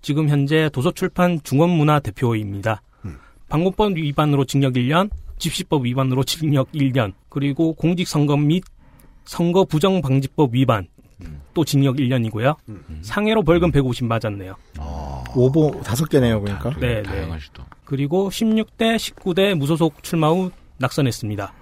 [0.00, 2.82] 지금 현재 도서출판 중원문화 대표입니다.
[3.48, 8.64] 방공법 위반으로 징역 1년, 집시법 위반으로 징역 1년, 그리고 공직선거 및
[9.24, 10.86] 선거 부정방지법 위반,
[11.54, 12.56] 또 징역 1년이고요.
[13.02, 14.54] 상해로 벌금 150 맞았네요.
[15.34, 16.70] 오보 다섯 개네요, 그러니까.
[16.78, 17.02] 네, 네.
[17.02, 17.66] 다양하시다.
[17.84, 21.52] 그리고 16대, 19대 무소속 출마 후 낙선했습니다.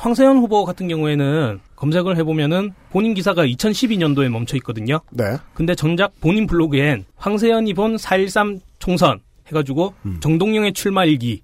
[0.00, 5.00] 황세현 후보 같은 경우에는 검색을 해보면은 본인 기사가 2012년도에 멈춰 있거든요.
[5.10, 5.36] 네.
[5.52, 11.42] 근데 정작 본인 블로그엔 황세현이 본 4.13 총선 해가지고 정동영의 출마 일기,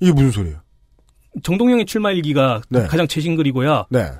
[0.00, 0.58] 이게 무슨 소리예요?
[1.44, 2.88] 정동영의 출마 일기가 네.
[2.88, 3.86] 가장 최신 글이고요.
[3.90, 4.10] 네.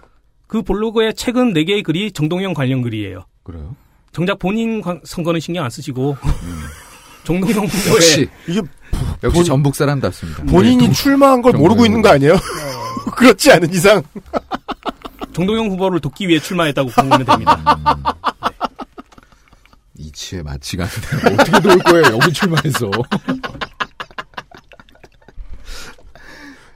[0.47, 3.25] 그 블로그에 최근 4개의 글이 정동영 관련 글이에요.
[3.43, 3.75] 그래요?
[4.13, 6.31] 정작 본인 관- 선거는 신경 안 쓰시고 정
[7.25, 8.61] 동영 후보의 역시 이게
[9.23, 10.43] 역시 본- 전북 사람답습니다.
[10.45, 12.37] 본인이 출마한 걸 모르고 있는 거 아니에요?
[13.17, 14.03] 그렇지 않은 이상.
[15.33, 17.79] 정동영 후보를 돕기 위해 출마했다고 보면 됩니다.
[19.97, 22.19] 이치에 맞지가 않는데 어떻게 놓을 거예요?
[22.19, 22.91] 여기 출마해서.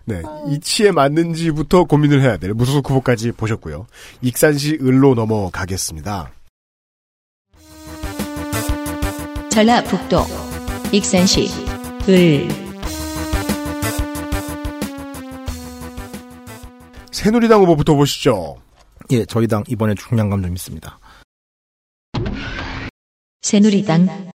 [0.08, 0.22] 네.
[0.50, 3.86] 이치에 맞는지부터 고민을 해야 될 무소속 후보까지 보셨고요.
[4.22, 6.30] 익산시 을로 넘어가겠습니다.
[9.56, 10.18] 전라북도,
[10.92, 11.48] 익산시,
[12.10, 12.46] 을,
[17.10, 18.56] 새누리당 후보부터 보시죠.
[19.12, 20.98] 예, 저희 당 이번에 중량감 좀 있습니다.
[23.40, 24.30] 새누리당,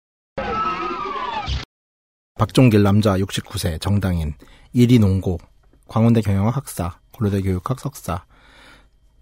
[2.38, 4.32] 박종길 남자 69세 정당인
[4.74, 5.36] 이리 농고
[5.86, 8.24] 광운대 경영학 학사 고려대 교육학 석사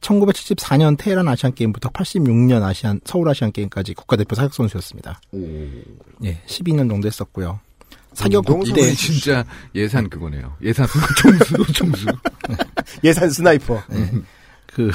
[0.01, 5.20] 1974년 테헤란 아시안 게임부터 86년 아시안 서울 아시안 게임까지 국가대표 사격 선수였습니다.
[6.24, 7.61] 예, 12년 정도 했었고요.
[8.14, 9.44] 사격 국대 이게 진짜
[9.74, 10.57] 예산 그거네요.
[10.62, 10.86] 예산
[11.18, 12.07] 총수 총수.
[13.05, 13.82] 예산 sniper.
[14.66, 14.90] 그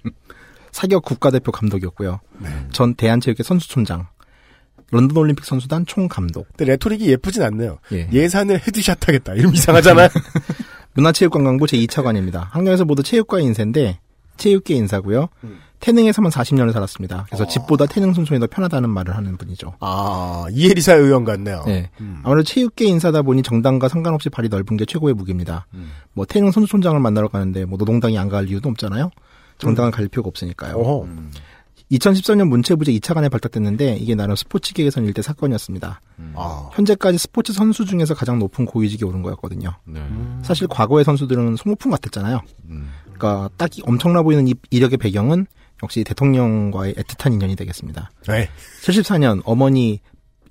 [0.72, 2.20] 사격 국가대표 감독이었고요.
[2.38, 2.48] 네.
[2.72, 4.06] 전 대한체육회 선수촌장,
[4.90, 7.78] 런던 올림픽 선수단 총감독, 근데 rhetoric이 예쁘진 않네요.
[7.92, 8.08] 예.
[8.12, 9.34] 예산을 headshot 하겠다.
[9.34, 10.08] 이름 이상하잖아요.
[10.94, 12.48] 문화체육관광부 제2차관입니다.
[12.50, 13.98] 학년에서 모두 체육과 인사인데
[14.36, 15.28] 체육계 인사고요.
[15.44, 15.58] 음.
[15.80, 17.18] 태능에서만 40년을 살았습니다.
[17.18, 17.24] 어.
[17.26, 19.74] 그래서 집보다 태능 선수촌이 더 편하다는 말을 하는 분이죠.
[19.80, 21.64] 아, 이에리사 의원 같네요.
[21.66, 21.90] 네.
[22.00, 22.20] 음.
[22.22, 25.66] 아무래도 체육계 인사다 보니 정당과 상관없이 발이 넓은 게 최고의 무기입니다.
[25.74, 25.90] 음.
[26.12, 29.10] 뭐 태능 선수촌장을 만나러 가는데 뭐 노동당이 안 갈 이유도 없잖아요.
[29.58, 30.76] 정당을 가릴 필요가 없으니까요.
[30.76, 31.06] 어허.
[31.90, 36.00] 2014년 문체부제 2차관에 발탁됐는데 이게 나름 스포츠계에선 일대 사건이었습니다.
[36.34, 39.70] 아, 현재까지 스포츠 선수 중에서 가장 높은 고위직에 오른 거였거든요.
[39.84, 40.00] 네.
[40.42, 42.40] 사실 과거의 선수들은 소모품 같았잖아요.
[42.70, 42.88] 음.
[43.22, 45.46] 그러니까 딱 엄청나 보이는 이 이력의 배경은
[45.84, 48.10] 역시 대통령과의 애틋한 인연이 되겠습니다.
[48.26, 48.48] 네.
[48.82, 50.00] 74년 어머니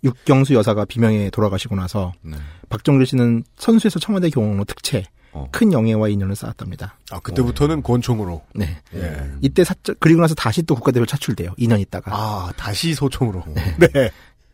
[0.03, 2.37] 육경수 여사가 비명에 돌아가시고 나서 네.
[2.69, 5.03] 박정길 씨는 선수에서 청와대 경호로 특채
[5.33, 5.47] 어.
[5.51, 6.97] 큰 영예와 인연을 쌓았답니다.
[7.11, 8.41] 아, 그때부터는 권총으로.
[8.53, 8.77] 네.
[8.95, 9.31] 예.
[9.41, 11.53] 이때 사적 그리고 나서 다시 또 국가대표 차출돼요.
[11.57, 12.11] 2년 있다가.
[12.13, 13.43] 아, 다시 소총으로.
[13.79, 14.11] 네.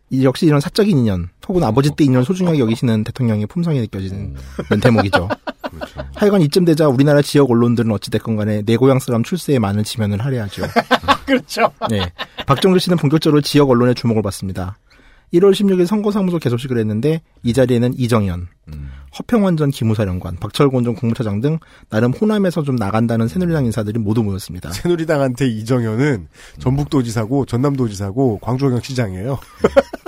[0.09, 4.35] 이 역시 이런 사적인 인연 혹은 아버지 때 인연 소중하게 여기시는 대통령의 품성이 느껴지는
[4.67, 5.27] 이런 대목이죠.
[5.69, 6.03] 그렇죠.
[6.15, 10.63] 하여간 이쯤 되자 우리나라 지역 언론들은 어찌됐건 간에 내 고향 사람 출세에 많은 지면을 할애하죠.
[11.25, 11.71] 그렇죠.
[11.89, 12.11] 네.
[12.45, 14.77] 박정주 씨는 본격적으로 지역 언론의 주목을 받습니다.
[15.33, 18.91] 1월 16일 선거사무소 개소식을 했는데 이 자리에는 이정현, 음.
[19.19, 21.59] 허평원 전 기무사령관, 박철곤 전 국무차장 등
[21.89, 24.71] 나름 호남에서 좀 나간다는 새누리당 인사들이 모두 모였습니다.
[24.71, 26.27] 새누리당한테 이정현은
[26.59, 29.37] 전북도지사고 전남도지사고 광주경시장이에요.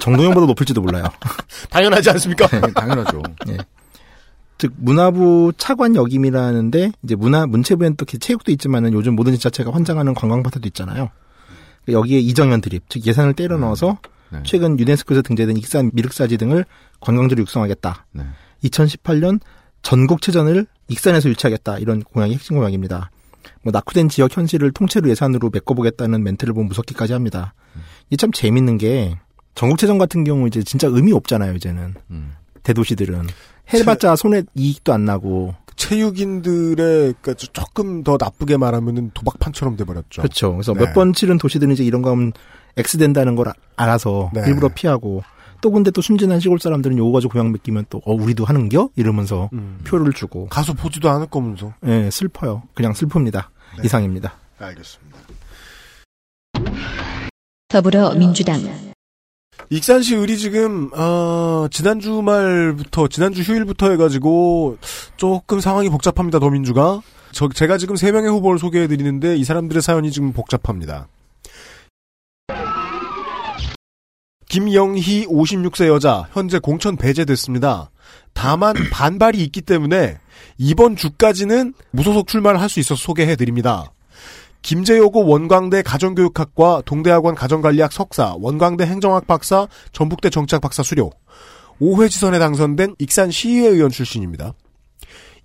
[0.02, 1.04] 정동영보다 높을지도 몰라요.
[1.70, 2.48] 당연하지 않습니까?
[2.48, 3.22] 네, 당연하죠.
[4.60, 10.68] 즉 문화부 차관 역임이라는데 이제 문화 문체부엔 또 체육도 있지만은 요즘 모든 지자체가 환장하는 관광파트도
[10.68, 11.10] 있잖아요.
[11.88, 13.98] 여기에 이정현 드립, 즉 예산을 때려 넣어서
[14.32, 14.42] 네.
[14.46, 16.66] 최근 유네스코에서 등재된 익산 미륵사지 등을
[17.00, 18.06] 관광지로 육성하겠다.
[18.12, 18.24] 네.
[18.66, 19.40] 2018년
[19.82, 21.80] 전국체전을 익산에서 유치하겠다.
[21.80, 23.12] 이런 공약이 핵심 공약입니다.
[23.64, 27.54] 뭐 낙후된 지역 현실을 통째로 예산으로 메꿔보겠다는 멘트를 보면 무섭기까지 합니다.
[28.10, 29.18] 이게 참 재밌는 게
[29.56, 31.54] 전국체전 같은 경우 이제 진짜 의미 없잖아요.
[31.56, 32.34] 이제는 음.
[32.64, 33.28] 대도시들은
[33.74, 36.76] 해봤자 손에 이익도 안 나고 체육인들의
[37.22, 40.22] 그러니까 조금 더 나쁘게 말하면은 도박판처럼 돼버렸죠.
[40.22, 40.52] 그렇죠.
[40.54, 40.86] 그래서 네.
[40.86, 42.34] 몇번 치른 도시들은 이제 이런 거 하면
[42.78, 44.42] X 된다는 걸 아- 알아서 네.
[44.48, 45.24] 일부러 피하고
[45.62, 49.50] 또 근데 또 순진한 시골 사람들은 요거 가지고 고향 맡기면 또 어 우리도 하는겨 이러면서
[49.54, 49.80] 음.
[49.86, 51.74] 표를 주고 가서 보지도 않을 거면서.
[51.86, 52.64] 예 슬퍼요.
[52.74, 53.46] 그냥 슬픕니다.
[53.78, 53.84] 네.
[53.86, 54.34] 이상입니다.
[54.60, 55.18] 알겠습니다.
[57.70, 58.62] 더불어민주당
[59.72, 64.78] 익산시 을이 지금 어, 지난주 말부터 지난주 휴일부터 해가지고
[65.16, 66.40] 조금 상황이 복잡합니다.
[66.40, 67.02] 더민주가
[67.32, 71.08] 저 제가 지금 세 명의 후보를 소개해 드리는데 이 사람들의 사연이 지금 복잡합니다.
[74.50, 77.92] 김영희 56세 여자 현재 공천 배제됐습니다.
[78.34, 80.18] 다만 반발이 있기 때문에
[80.58, 83.92] 이번 주까지는 무소속 출마를 할 수 있어서 소개해 드립니다.
[84.62, 91.12] 김재효고 원광대 가정교육학과 동대학원 가정관리학 석사, 원광대 행정학 박사, 전북대 정치학 박사 수료.
[91.82, 94.54] 5회 지선에 당선된 익산 시의회 의원 출신입니다.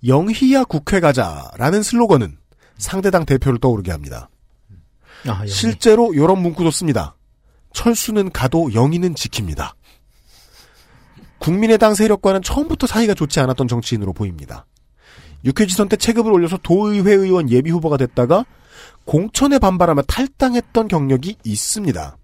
[0.05, 2.37] 영희야 국회 가자라는 슬로건은
[2.77, 4.29] 상대당 대표를 떠오르게 합니다.
[5.27, 5.47] 아, 예.
[5.47, 7.15] 실제로 이런 문구도 씁니다.
[7.73, 9.73] 철수는 가도 영희는 지킵니다.
[11.39, 14.65] 국민의당 세력과는 처음부터 사이가 좋지 않았던 정치인으로 보입니다.
[15.45, 18.45] 6회 지선 때 체급을 올려서 도의회 의원 예비 후보가 됐다가
[19.05, 22.17] 공천에 반발하며 탈당했던 경력이 있습니다.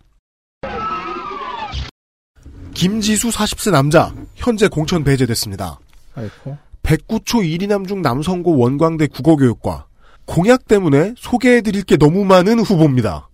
[2.73, 5.79] 김지수 40세 남자 현재 공천 배제됐습니다.
[6.15, 6.57] 아이고.
[6.83, 9.85] 109초 1위남 중 남성고 원광대 국어교육과
[10.25, 13.29] 공약 때문에 소개해드릴 게 너무 많은 후보입니다.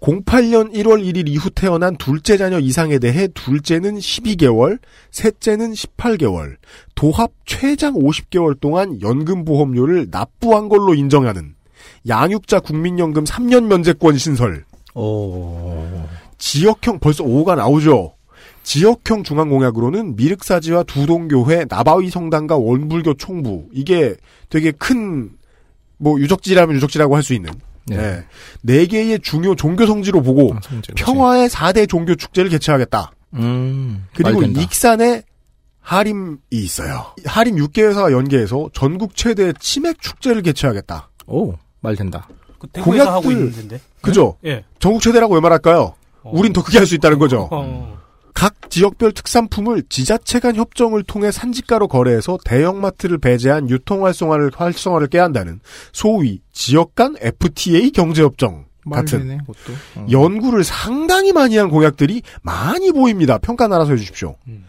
[0.00, 4.78] 08년 1월 1일 이후 태어난 둘째 자녀 이상에 대해 둘째는 12개월,
[5.12, 6.56] 셋째는 18개월,
[6.94, 11.53] 도합 최장 50개월 동안 연금보험료를 납부한 걸로 인정하는
[12.08, 14.64] 양육자 국민연금 3년 면제권 신설.
[14.94, 15.84] 오.
[16.38, 18.14] 지역형 벌써 5가 나오죠.
[18.62, 24.16] 지역형 중앙공약으로는 미륵사지와 두동교회, 나바위 성당과 원불교 총부 이게
[24.48, 25.36] 되게 큰
[25.98, 27.50] 뭐 유적지라면 유적지라고 할 수 있는
[27.86, 27.96] 네.
[27.96, 28.24] 네.
[28.62, 30.60] 네 개의 중요 종교 성지로 보고 아.
[30.94, 33.12] 평화의 4대 종교 축제를 개최하겠다.
[33.34, 34.06] 음.
[34.14, 34.42] 그리고.
[34.42, 35.22] 익산에
[35.80, 37.06] 하림이 있어요.
[37.26, 41.10] 하림 6개 회사가 연계해서 전국 최대 치맥 축제를 개최하겠다.
[41.26, 41.54] 오,
[41.84, 42.26] 말 된다.
[42.58, 43.78] 그 공약들- 하고 있는데.
[44.00, 44.36] 그죠?
[44.44, 44.64] 예.
[44.80, 45.94] 전국 최대라고 왜 말할까요?
[46.22, 46.30] 어.
[46.34, 47.48] 우린 더 크게 할 수 있다는 거죠.
[47.52, 47.94] 어.
[48.32, 55.60] 각 지역별 특산품을 지자체 간 협정을 통해 산지가로 거래해서 대형마트를 배제한 유통 활성화를 활성화를 깨한다는
[55.92, 59.72] 소위 지역 간 FTA 경제협정 같은 그것도.
[59.96, 60.06] 어.
[60.10, 63.38] 연구를 상당히 많이 한 공약들이 많이 보입니다.
[63.38, 64.34] 평가 알아서 해주십시오.
[64.48, 64.64] 음.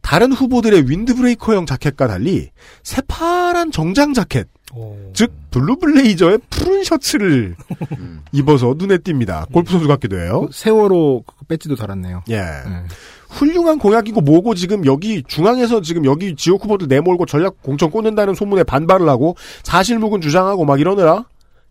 [0.00, 2.50] 다른 후보들의 windbreaker형 자켓과 달리
[2.84, 4.96] 새파란 정장 자켓, 오.
[5.14, 7.56] 즉 blue blazer의 푸른 셔츠를
[7.98, 8.22] 음.
[8.32, 9.50] 입어서 눈에 띕니다.
[9.52, 10.42] 골프 선수 같기도 해요.
[10.42, 12.22] 그 세월호 그 배지도 달았네요.
[12.28, 12.36] 예.
[12.36, 12.84] 네.
[13.28, 18.62] 훌륭한 공약이고 뭐고 지금 여기 중앙에서 지금 여기 지역 후보들 내몰고 전략 공천 꽂는다는 소문에
[18.64, 21.26] 반발을 하고 사실무근 주장하고 막 이러느라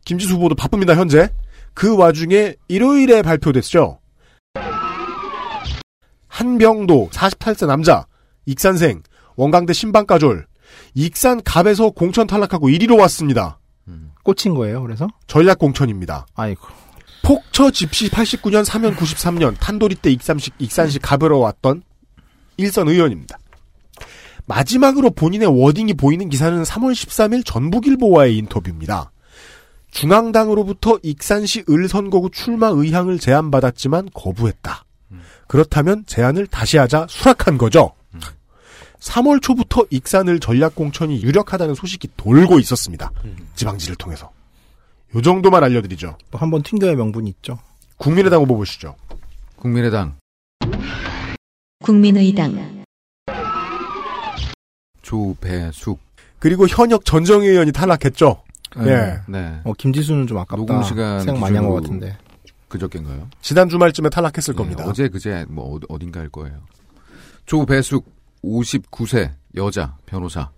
[0.06, 1.30] 김지수 후보도 바쁩니다 현재
[1.74, 4.00] 그 와중에 일요일에 발표됐죠
[6.28, 8.06] 한병도 48세 남자
[8.46, 9.02] 익산생
[9.36, 10.46] 원광대 신방가졸
[10.98, 13.60] 익산 갑에서 공천 탈락하고 1위로 왔습니다
[14.24, 15.08] 꽂힌 거예요, 그래서?
[15.28, 16.68] 전략 공천입니다 아이고.
[17.24, 21.84] 폭처 집시 89년, 3년 93년 탄도리 때 익산시, 익산시 가으러 왔던
[22.58, 23.38] 일선 의원입니다.
[24.48, 29.12] 마지막으로 본인의 워딩이 보이는 기사는 3월 13일 전북일보와의 인터뷰입니다.
[29.92, 34.84] 중앙당으로부터 익산시 을 선거구 출마 의향을 제안받았지만 거부했다.
[35.48, 37.94] 그렇다면 제안을 다시 하자 수락한 거죠.
[39.00, 43.12] 3월 초부터 익산을 전략공천이 유력하다는 소식이 돌고 있었습니다.
[43.56, 44.32] 지방지를 통해서.
[45.16, 46.18] 요 정도만 알려드리죠.
[46.32, 47.60] 또 한 번 튕겨야 명분이 있죠.
[47.98, 48.96] 국민의당 후보 보시죠.
[49.56, 50.16] 국민의당
[51.84, 52.84] 국민의당
[55.02, 56.00] 조배숙
[56.40, 58.44] 그리고 현역 전정희 의원이 탈락했죠.
[58.80, 59.20] 예.
[59.28, 59.60] 네.
[59.64, 60.58] 어, 김지수는 좀 아깝다.
[60.58, 62.18] 녹음 시간 생각 많이 한 것 같은데.
[62.68, 63.30] 그저께인가요?
[63.42, 64.84] 지난 주말쯤에 탈락했을 네, 겁니다.
[64.86, 66.58] 어제 그제 뭐 어- 어딘가일 거예요.
[67.46, 68.06] 조배숙
[68.48, 70.52] 59세 여자 변호사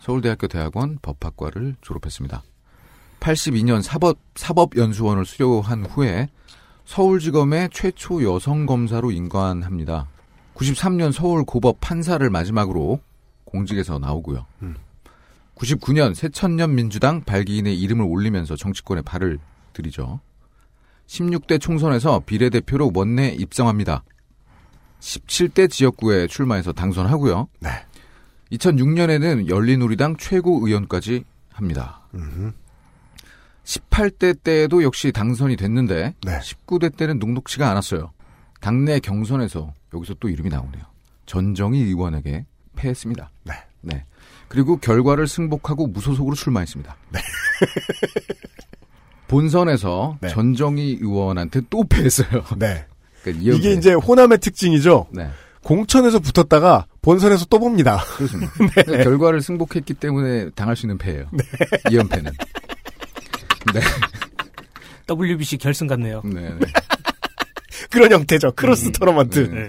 [0.00, 2.42] 서울대학교 대학원 법학과를 졸업했습니다.
[3.20, 6.28] 82년 사법 사법연수원을 수료한 후에
[6.86, 10.08] 서울지검의 최초 여성 검사로 임관합니다.
[10.54, 13.00] 93년 서울 고법 판사를 마지막으로
[13.44, 14.46] 공직에서 나오고요.
[15.54, 19.38] 99년 새천년 민주당 발기인의 이름을 올리면서 정치권에 발을
[19.72, 20.20] 들이죠.
[21.06, 24.04] 16대 총선에서 비례대표로 원내 입성합니다.
[25.00, 27.48] 17대 지역구에 출마해서 당선하고요.
[27.60, 27.70] 네.
[28.52, 32.00] 2006년에는 열린우리당 최고의원까지 합니다.
[33.64, 36.38] 18대 때에도 역시 당선이 됐는데 네.
[36.38, 38.12] 19대 때는 녹록치가 않았어요.
[38.60, 40.82] 당내 경선에서 여기서 또 이름이 나오네요.
[41.26, 42.44] 전정희 의원에게
[42.76, 43.30] 패했습니다.
[43.44, 43.54] 네.
[43.82, 44.04] 네.
[44.48, 46.96] 그리고 결과를 승복하고 무소속으로 출마했습니다.
[49.28, 50.28] 본선에서 네.
[50.28, 52.42] 전정희 의원한테 또 패했어요.
[52.58, 52.84] 네.
[53.22, 53.52] 그러니까.
[53.52, 55.08] 이게 이제 호남의 특징이죠.
[55.12, 55.28] 네.
[55.62, 58.02] 공천에서 붙었다가 본선에서 또 봅니다.
[58.16, 58.52] 그렇습니다.
[58.58, 58.82] 네.
[58.82, 61.26] 그러니까 결과를 승복했기 때문에 당할 수 있는 패예요.
[61.90, 62.32] 이연패는.
[63.74, 63.80] 네.
[65.14, 66.22] WBC 결승 같네요.
[66.24, 66.40] 네.
[66.40, 66.58] 네.
[67.90, 68.52] 그런 형태죠.
[68.52, 69.38] 크로스 음, 토너먼트.
[69.50, 69.66] 네.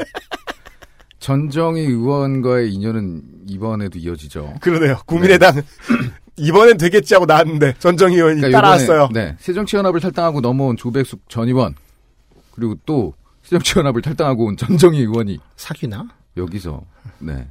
[1.20, 4.56] 전정희 의원과의 인연은 이번에도 이어지죠.
[4.62, 5.00] 그러네요.
[5.06, 5.62] 국민의당
[6.38, 9.10] 이번엔 되겠지 하고 나왔는데 전정희 의원이 그러니까 따라왔어요.
[9.12, 9.36] 이번에, 네.
[9.40, 11.76] 새정치연합을 탈당하고 넘어온 조배숙 전 의원
[12.52, 16.08] 그리고 또 새정치연합을 탈당하고 온 전정희 의원이 사귀나?
[16.38, 16.82] 여기서
[17.20, 17.48] 네.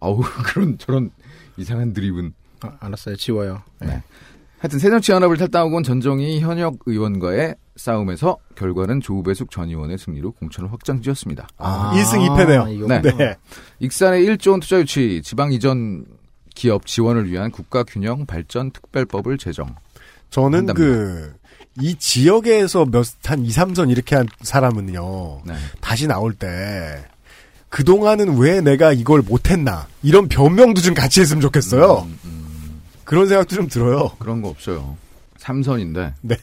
[0.00, 1.10] 아우 그런 저런
[1.56, 3.16] 이상한 드립은 아, 알았어요.
[3.16, 3.62] 지워요.
[3.80, 4.02] 네.
[4.58, 11.48] 하여튼 새정치연합을 탈당하고 온 전정희 현역 의원과의 싸움에서 결과는 조배숙 전 의원의 승리로 공천을 확정지었습니다.
[11.58, 12.72] 아, 1승 2패네요.
[12.72, 13.00] 이거 네.
[13.02, 13.36] 네.
[13.80, 16.04] 익산의 1조 원 투자 유치 지방 이전
[16.54, 19.74] 기업 지원을 위한 국가 균형 발전 특별법을 제정.
[20.30, 20.74] 저는 한답니다.
[20.74, 21.34] 그,
[21.80, 25.54] 이 지역에서 몇, 한 2, 3선 이렇게 한 사람은요, 네.
[25.80, 27.04] 다시 나올 때,
[27.70, 32.02] 그동안은 왜 내가 이걸 못했나, 이런 변명도 좀 같이 했으면 좋겠어요.
[32.02, 34.10] 음, 음, 그런 생각도 좀 들어요.
[34.18, 34.96] 그런 거 없어요.
[35.38, 36.36] 삼선인데 네.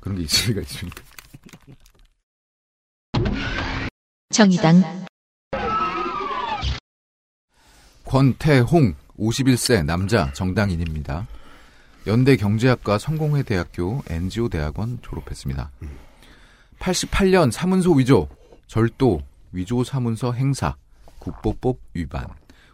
[0.00, 1.02] 그런 게 있을 리가 있습니까?
[4.30, 5.06] 정의당
[8.04, 11.26] 권태홍 51세 남자 정당인입니다.
[12.06, 15.70] 연대 경제학과 성공회대학교 NGO 대학원 졸업했습니다.
[16.78, 18.28] 88년 사문서 위조,
[18.68, 20.76] 절도, 위조 사문서 행사,
[21.18, 22.26] 국보법 위반,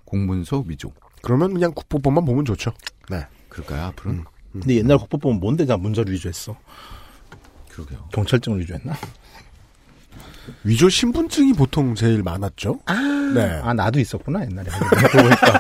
[0.05, 0.93] 공문서 위조.
[1.23, 2.73] 그러면 그냥 국보법만 보면 좋죠.
[3.09, 3.27] 네.
[3.49, 4.25] 그럴까요, 앞으로는?
[4.53, 6.57] 근데 옛날 국보법은 뭔데 다 문자를 위조했어?
[7.71, 8.09] 그러게요.
[8.13, 8.93] 경찰증을 위조했나?
[10.65, 12.81] 위조 신분증이 보통 제일 많았죠.
[13.35, 13.61] 네.
[13.63, 14.69] 아 나도 있었구나 옛날에.
[15.13, 15.59] 보니까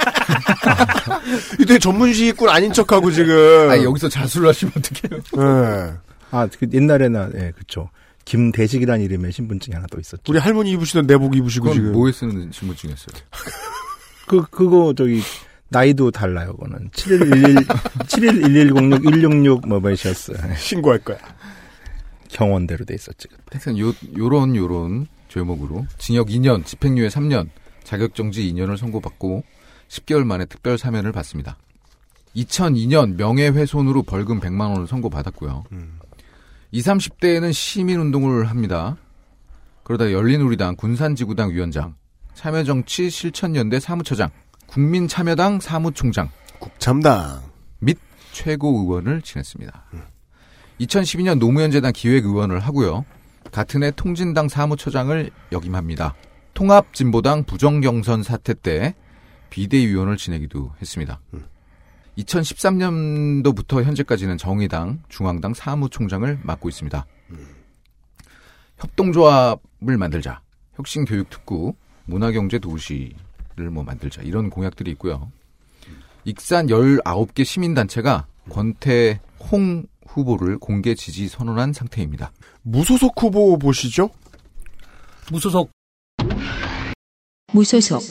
[1.60, 3.34] 이때 전문시군 아닌 척하고 지금.
[3.70, 5.20] 아 여기서 자수를 하시면 어떡해요?
[5.36, 5.94] 네.
[6.30, 7.88] 아 그 옛날에는 예 그쵸.
[8.24, 10.22] 김대식이라는 이름의 신분증이 하나 또 있었죠.
[10.28, 11.92] 우리 할머니 입으시던 내복 입으시고 그건 지금.
[11.92, 13.20] 뭐에 쓰는 신분증이었어요?
[14.28, 15.20] 그 그거 저기
[15.68, 16.52] 나이도 달라요.
[16.52, 17.66] 그거는 7111
[18.06, 20.36] 711106 166뭐 뭐이셨어요.
[20.56, 21.18] 신고할 거야.
[22.32, 23.28] 경원대로 돼 있었지.
[23.28, 23.42] 그때.
[23.52, 27.48] 하여튼 요, 요런 요런 죄목으로 징역 2년, 집행유예 3년,
[27.84, 29.44] 자격정지 2년을 선고받고
[29.88, 31.58] 10개월 만에 특별 사면을 받습니다.
[32.34, 35.64] 2002년 명예훼손으로 벌금 100만 원을 선고받았고요.
[36.70, 38.96] 20, 30대에는 시민운동을 합니다.
[39.82, 41.96] 그러다 열린우리당 군산지구당 위원장,
[42.34, 44.30] 참여정치 실천연대 사무처장,
[44.66, 47.42] 국민참여당 사무총장, 국참당.
[47.80, 47.98] 및
[48.32, 49.84] 최고의원을 지냈습니다.
[50.82, 53.04] 2012년 노무현재단 기획의원을 하고요.
[53.50, 56.14] 같은 해 통진당 사무처장을 역임합니다.
[56.54, 58.94] 통합진보당 부정경선 사태 때
[59.50, 61.20] 비대위원을 지내기도 했습니다.
[62.18, 67.06] 2013년도부터 현재까지는 정의당, 중앙당 사무총장을 맡고 있습니다.
[68.78, 70.40] 협동조합을 만들자,
[70.74, 71.74] 혁신교육특구,
[72.06, 75.30] 문화경제도시를 뭐 만들자 이런 공약들이 있고요.
[76.24, 82.32] 익산 19개 시민단체가 권태 홍 후보를 공개 지지 선언한 상태입니다.
[82.62, 84.10] 무소속 후보 보시죠?
[85.30, 85.70] 무소속
[87.52, 88.02] 무소속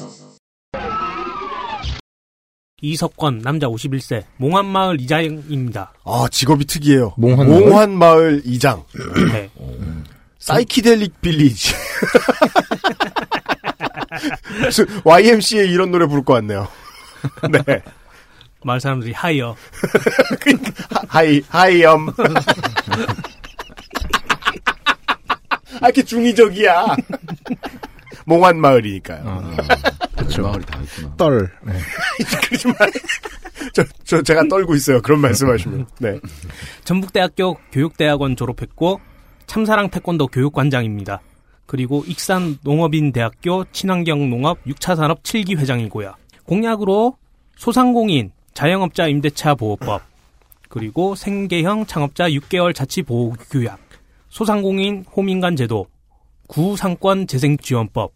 [2.81, 5.93] 이석권 남자 51세 몽환마을 이장입니다.
[6.03, 7.13] 아, 직업이 특이해요.
[7.17, 8.83] 몽환 몽환마을 이장.
[9.31, 9.49] 네.
[10.39, 11.73] psychedelic village.
[15.03, 16.67] YMCA 이런 노래 부를 것 같네요.
[17.51, 17.81] 네.
[18.65, 19.55] 마을 사람들이 high여.
[21.07, 22.09] 하이, 하이엄.
[25.81, 26.95] 아, 이렇게 중의적이야.
[28.25, 29.23] 몽환 마을이니까요.
[29.25, 29.55] 아,
[30.15, 30.43] 그렇죠.
[30.43, 31.15] 마을이 다 있구나.
[31.17, 31.51] 떨.
[31.63, 31.73] 네.
[32.47, 32.75] 그러지 말.
[33.73, 35.01] 저, 저 제가 떨고 있어요.
[35.01, 35.87] 그런 말씀하시면.
[35.99, 36.19] 네.
[36.83, 38.99] 전북대학교 교육대학원 졸업했고
[39.47, 41.21] 참사랑 태권도 교육관장입니다.
[41.65, 46.13] 그리고 익산 농업인대학교 친환경 농업 6차 산업 7기 회장이고요.
[46.45, 47.17] 공약으로
[47.55, 50.01] 소상공인 자영업자 임대차 보호법
[50.69, 53.79] 그리고 생계형 창업자 6개월 자치 보호 규약
[54.29, 55.87] 소상공인 호민간 제도
[56.47, 58.13] 구상권 재생 지원법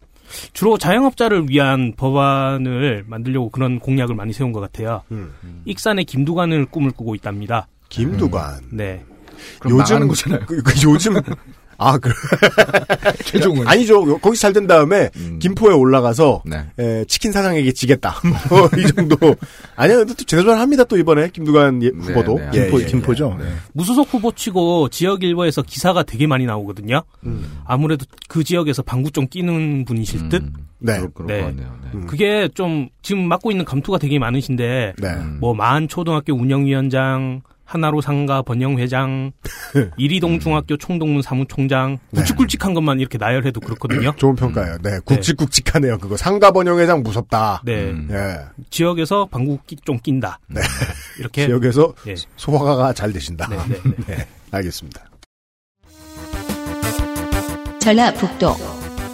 [0.52, 5.02] 주로 자영업자를 위한 법안을 만들려고 그런 공약을 많이 세운 것 같아요.
[5.12, 5.32] 음.
[5.64, 7.68] 익산의 김두관을 꿈을 꾸고 있답니다.
[7.88, 8.62] 김두관.
[8.72, 9.04] 네.
[9.60, 10.40] 그럼 나가는 거잖아요.
[10.46, 11.14] 그, 그 요즘
[11.78, 12.10] 아, 그
[13.24, 14.18] 최종은 아니죠.
[14.18, 15.38] 거기 잘된 다음에 음.
[15.38, 16.64] 김포에 올라가서 네.
[16.78, 18.14] 에, 치킨 사장에게 지겠다.
[18.48, 19.16] 뭐, 이 정도.
[19.76, 20.84] 아니야, 근데 또 제대로 합니다.
[20.84, 22.38] 또 이번에 김두관 예- 후보도.
[22.38, 22.86] 네, 예, 김포, 예, 예.
[22.86, 23.36] 김포죠.
[23.38, 23.44] 네.
[23.72, 27.02] 무소속 후보 치고 지역 일보에서 기사가 되게 많이 나오거든요.
[27.24, 27.60] 음.
[27.64, 30.42] 아무래도 그 지역에서 방구 좀 끼는 분이실 듯.
[30.42, 30.96] 음, 네.
[30.98, 31.40] 그럴, 그럴 네.
[31.40, 31.76] 것 같네요.
[31.82, 31.90] 네.
[31.94, 32.06] 음.
[32.06, 35.08] 그게 좀 지금 맡고 있는 감투가 되게 많으신데 네.
[35.08, 35.38] 음.
[35.40, 39.32] 뭐 마한 초등학교 운영위원장, 하나로 상가 번영회장,
[39.98, 42.20] 이리동 중학교 총동문 사무총장 네.
[42.20, 44.12] 굵직굵직한 것만 이렇게 나열해도 그렇거든요.
[44.16, 44.78] 좋은 평가예요.
[44.82, 44.98] 네.
[45.04, 45.98] 굵직굵직하네요.
[45.98, 46.16] 그거.
[46.16, 47.62] 상가 번영회장 무섭다.
[47.64, 48.08] 네, 음.
[48.12, 48.38] 예.
[48.70, 50.38] 지역에서 방구 끼- 좀 낀다.
[50.48, 50.60] 네.
[51.18, 51.46] 이렇게.
[51.46, 52.14] 지역에서 예.
[52.36, 53.48] 소화가 잘 되신다.
[53.48, 53.92] 네, 네, 네.
[54.16, 54.26] 네.
[54.52, 55.02] 알겠습니다.
[57.80, 58.54] 전라북도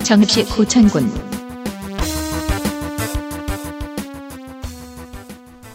[0.05, 1.32] 정읍시 고창군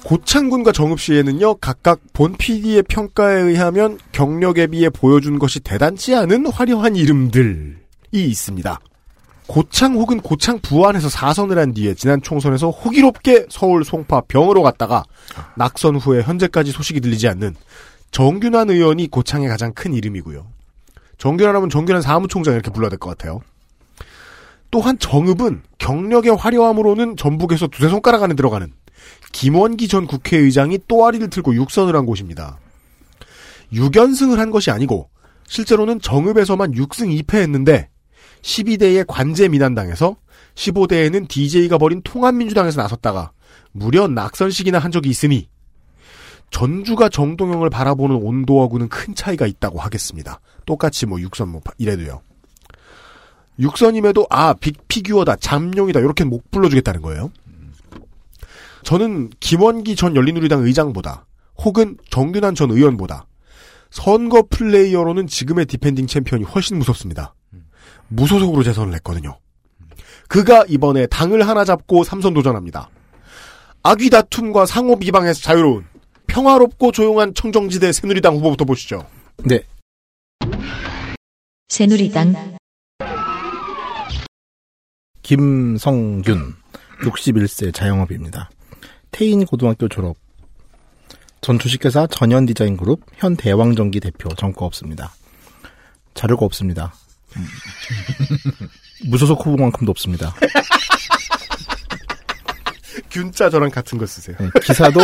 [0.07, 7.75] 고창군과 정읍시에는요, 각각 본 PD의 평가에 의하면 경력에 비해 보여준 것이 대단치 않은 화려한 이름들이
[8.13, 8.79] 있습니다.
[9.47, 15.03] 고창 혹은 고창 부안에서 사선을 한 뒤에 지난 총선에서 호기롭게 서울 송파 병으로 갔다가
[15.57, 17.55] 낙선 후에 현재까지 소식이 들리지 않는
[18.11, 20.47] 정균환 의원이 고창의 가장 큰 이름이고요.
[21.17, 23.41] 정균환 하면 정균환 사무총장 이렇게 불러야 될 것 같아요.
[24.71, 28.71] 또한 정읍은 경력의 화려함으로는 전북에서 두세 손가락 안에 들어가는
[29.37, 32.57] 김원기 전 국회의장이 또아리를 틀고 육선을 한 곳입니다.
[33.71, 35.11] 6연승을 한 것이 아니고
[35.47, 37.85] 실제로는 정읍에서만 6승 2패했는데
[38.41, 40.15] 12대에 관제 민한당에서
[40.55, 43.31] 15대에는 DJ가 벌인 통합민주당에서 나섰다가
[43.73, 45.47] 무려 낙선식이나 한 적이 있으니
[46.49, 50.39] 전주가 정동영을 바라보는 온도하고는 큰 차이가 있다고 하겠습니다.
[50.65, 52.21] 똑같이 뭐 육선 뭐 이래도요.
[53.59, 57.29] 육선임에도 아 빅피규어다 잠룡이다 이렇게 못 불러주겠다는 거예요.
[58.87, 61.27] 저는 김원기 전 열린우리당 의장보다
[61.57, 63.27] 혹은 정균환 전 의원보다
[63.89, 67.35] 선거 플레이어로는 지금의 defending 챔피언이 훨씬 무섭습니다.
[68.07, 69.39] 무소속으로 재선을 했거든요.
[70.29, 72.89] 그가 이번에 당을 하나 잡고 삼선 도전합니다.
[73.83, 75.85] 아귀다툼과 상호 비방에서 자유로운
[76.27, 79.05] 평화롭고 조용한 청정지대 새누리당 후보부터 보시죠.
[79.43, 79.63] 네.
[81.67, 82.55] 새누리당
[85.23, 86.55] 김성균,
[87.01, 88.49] 61세 자영업입니다.
[89.17, 90.15] 태인 고등학교 졸업.
[91.41, 95.11] 전 주식회사 전현 디자인 그룹 현 대왕전기 대표 전과 없습니다.
[96.13, 96.93] 자료가 없습니다.
[97.35, 97.47] 음.
[99.09, 100.35] 무소속 후보만큼도 없습니다.
[103.09, 104.37] 균자 저랑 같은 거 쓰세요.
[104.39, 104.99] 네, 기사도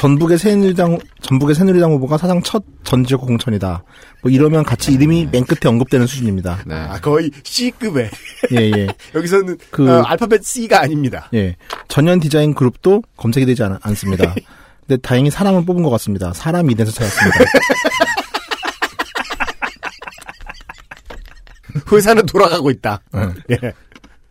[0.00, 3.84] 전북의 새누리당 전북의 새누리당 후보가 사상 첫 전지역 공천이다.
[4.22, 6.60] 뭐 이러면 같이 이름이 맨 끝에 언급되는 수준입니다.
[6.64, 6.74] 네.
[6.74, 8.10] 아, 거의 C급에.
[8.52, 8.88] 예, 예.
[9.14, 11.28] 여기서는 그- 어, 알파벳 C가 아닙니다.
[11.34, 11.54] 예.
[11.88, 14.34] 전현 디자인 그룹도 검색이 되지 않, 않습니다.
[14.88, 16.32] 근데 다행히 사람을 뽑은 것 같습니다.
[16.32, 17.38] 사람 이내서 찾았습니다.
[21.92, 23.02] 회사는 돌아가고 있다.
[23.16, 23.34] 응.
[23.50, 23.74] 예.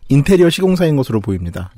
[0.08, 1.72] 인테리어 시공사인 것으로 보입니다.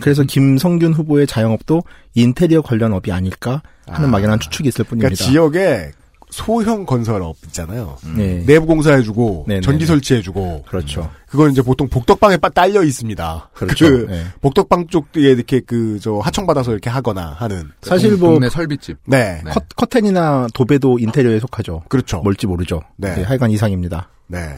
[0.00, 1.82] 그래서 김성균 후보의 자영업도
[2.14, 4.12] 인테리어 관련 업이 아닐까 하는 아.
[4.12, 5.24] 막연한 추측이 있을 그러니까 뿐입니다.
[5.24, 5.90] 지역에
[6.30, 7.96] 소형 건설업 있잖아요.
[8.14, 8.44] 네.
[8.46, 9.86] 내부 공사해주고 네, 네, 전기 네.
[9.86, 11.10] 설치해주고 그렇죠.
[11.26, 13.48] 그건 이제 보통 복덕방에 빠- 딸려 있습니다.
[13.54, 13.86] 그렇죠.
[13.88, 14.24] 그 네.
[14.42, 18.98] 복덕방 쪽에 이렇게 그 저 하청 받아서 이렇게 하거나 하는 사실 뭐 동네 설비집.
[19.06, 19.50] 네, 네.
[19.50, 21.84] 커, 커튼이나 도배도 인테리어에 속하죠.
[21.88, 22.18] 그렇죠.
[22.20, 22.82] 뭘지 모르죠.
[22.96, 23.14] 네.
[23.14, 24.10] 네, 하여간 이상입니다.
[24.26, 24.54] 네.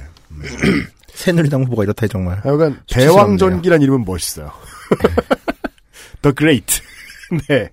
[1.14, 2.40] 새누리당 후보가 이렇다 정말.
[2.42, 2.80] 하여간.
[2.88, 4.50] 대왕전기란 이름은 멋있어요.
[6.22, 6.82] The Great.
[7.48, 7.70] 네.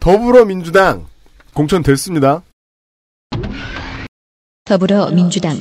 [0.00, 1.06] 더불어민주당
[1.54, 2.42] 공천 됐습니다.
[4.64, 5.56] 더불어민주당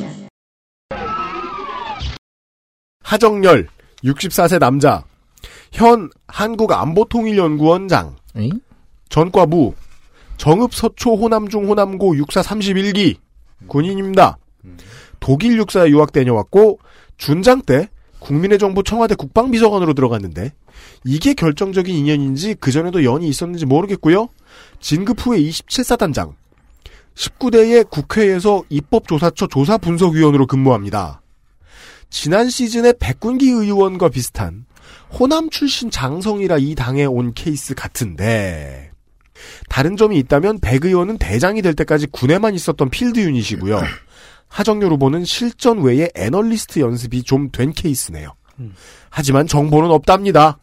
[3.03, 3.67] 하정열
[4.03, 5.03] 64세 남자
[5.71, 8.51] 현 한국안보통일연구원장 에이?
[9.09, 9.75] 전과부
[10.37, 13.17] 정읍 서초 호남중 호남고 육사 31기
[13.67, 14.37] 군인입니다.
[15.19, 16.79] 독일 육사에 유학 다녀왔고
[17.17, 17.89] 준장 때
[18.19, 20.53] 국민의 정부 청와대 국방비서관으로 들어갔는데
[21.05, 24.29] 이게 결정적인 인연인지 그전에도 연이 있었는지 모르겠고요.
[24.79, 26.33] 진급 후에 27사단장
[27.15, 31.21] 19대의 국회에서 입법조사처 조사분석위원으로 근무합니다.
[32.09, 34.65] 지난 시즌에 백군기 의원과 비슷한
[35.19, 38.91] 호남 출신 장성이라 이 당에 온 케이스 같은데
[39.69, 43.81] 다른 점이 있다면 백 의원은 대장이 될 때까지 군에만 있었던 필드 유닛이고요.
[44.49, 48.33] 하정열 후보는 실전 외에 애널리스트 연습이 좀 된 케이스네요.
[48.59, 48.73] 음.
[49.09, 50.57] 하지만 정보는 없답니다.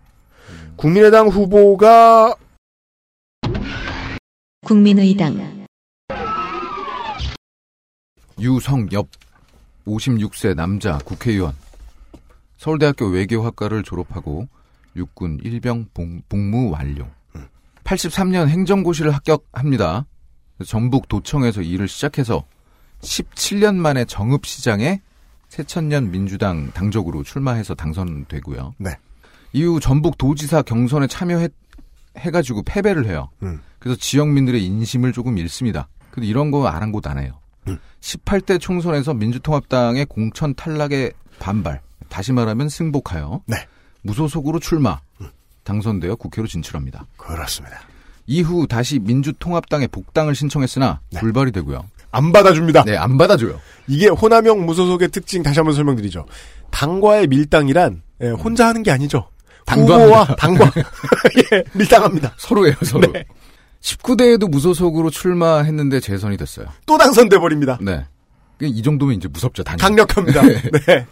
[0.77, 2.35] 국민의당 후보가
[4.67, 5.67] 국민의당
[8.41, 9.07] 유성엽
[9.87, 11.55] 56세 남자 국회의원
[12.57, 14.49] 서울대학교 외교학과를 졸업하고
[14.97, 17.07] 육군 일병 복- 복무 완료
[17.85, 20.07] 83년 행정고시를 합격합니다
[20.67, 22.45] 전북 도청에서 일을 시작해서
[23.05, 25.01] 17년 만에 정읍시장에
[25.49, 28.97] 새천년 민주당 당적으로 출마해서 당선되고요 네.
[29.53, 31.49] 이후 전북 도지사 경선에 참여해
[32.19, 33.61] 해가지고 패배를 해요 음.
[33.85, 35.89] 그래서 지역민들의 인심을 조금 잃습니다.
[36.11, 37.39] 근데 이런 거 아랑곳 안 해요.
[37.69, 37.79] 음.
[38.01, 43.57] 18대 총선에서 민주통합당의 공천 탈락에 반발, 다시 말하면 승복하여 네.
[44.01, 45.01] 무소속으로 출마,
[45.65, 47.05] 당선되어 국회로 진출합니다.
[47.19, 47.83] 그렇습니다.
[48.27, 51.21] 이후 다시 민주통합당에 복당을 신청했으나 네.
[51.21, 51.85] 불발이 되고요.
[52.15, 52.85] 안 받아줍니다.
[52.85, 53.61] 네, 안 받아줘요.
[53.87, 56.27] 이게 호남형 무소속의 특징 다시 한번 설명드리죠.
[56.71, 59.29] 당과의 밀당이란 예, 혼자 하는 게 아니죠.
[59.69, 60.71] 후보와 당과
[61.53, 62.35] 예, 밀당합니다.
[62.37, 63.11] 서로예요, 서로.
[63.13, 63.25] 네.
[63.81, 66.67] 19대에도 무소속으로 출마했는데 재선이 됐어요.
[66.87, 67.79] 또 당선돼 버립니다.
[67.81, 68.05] 네.
[68.61, 69.79] 이 정도면 이제 무섭죠, 단위.
[69.81, 70.43] 강력합니다.
[70.43, 71.07] 네.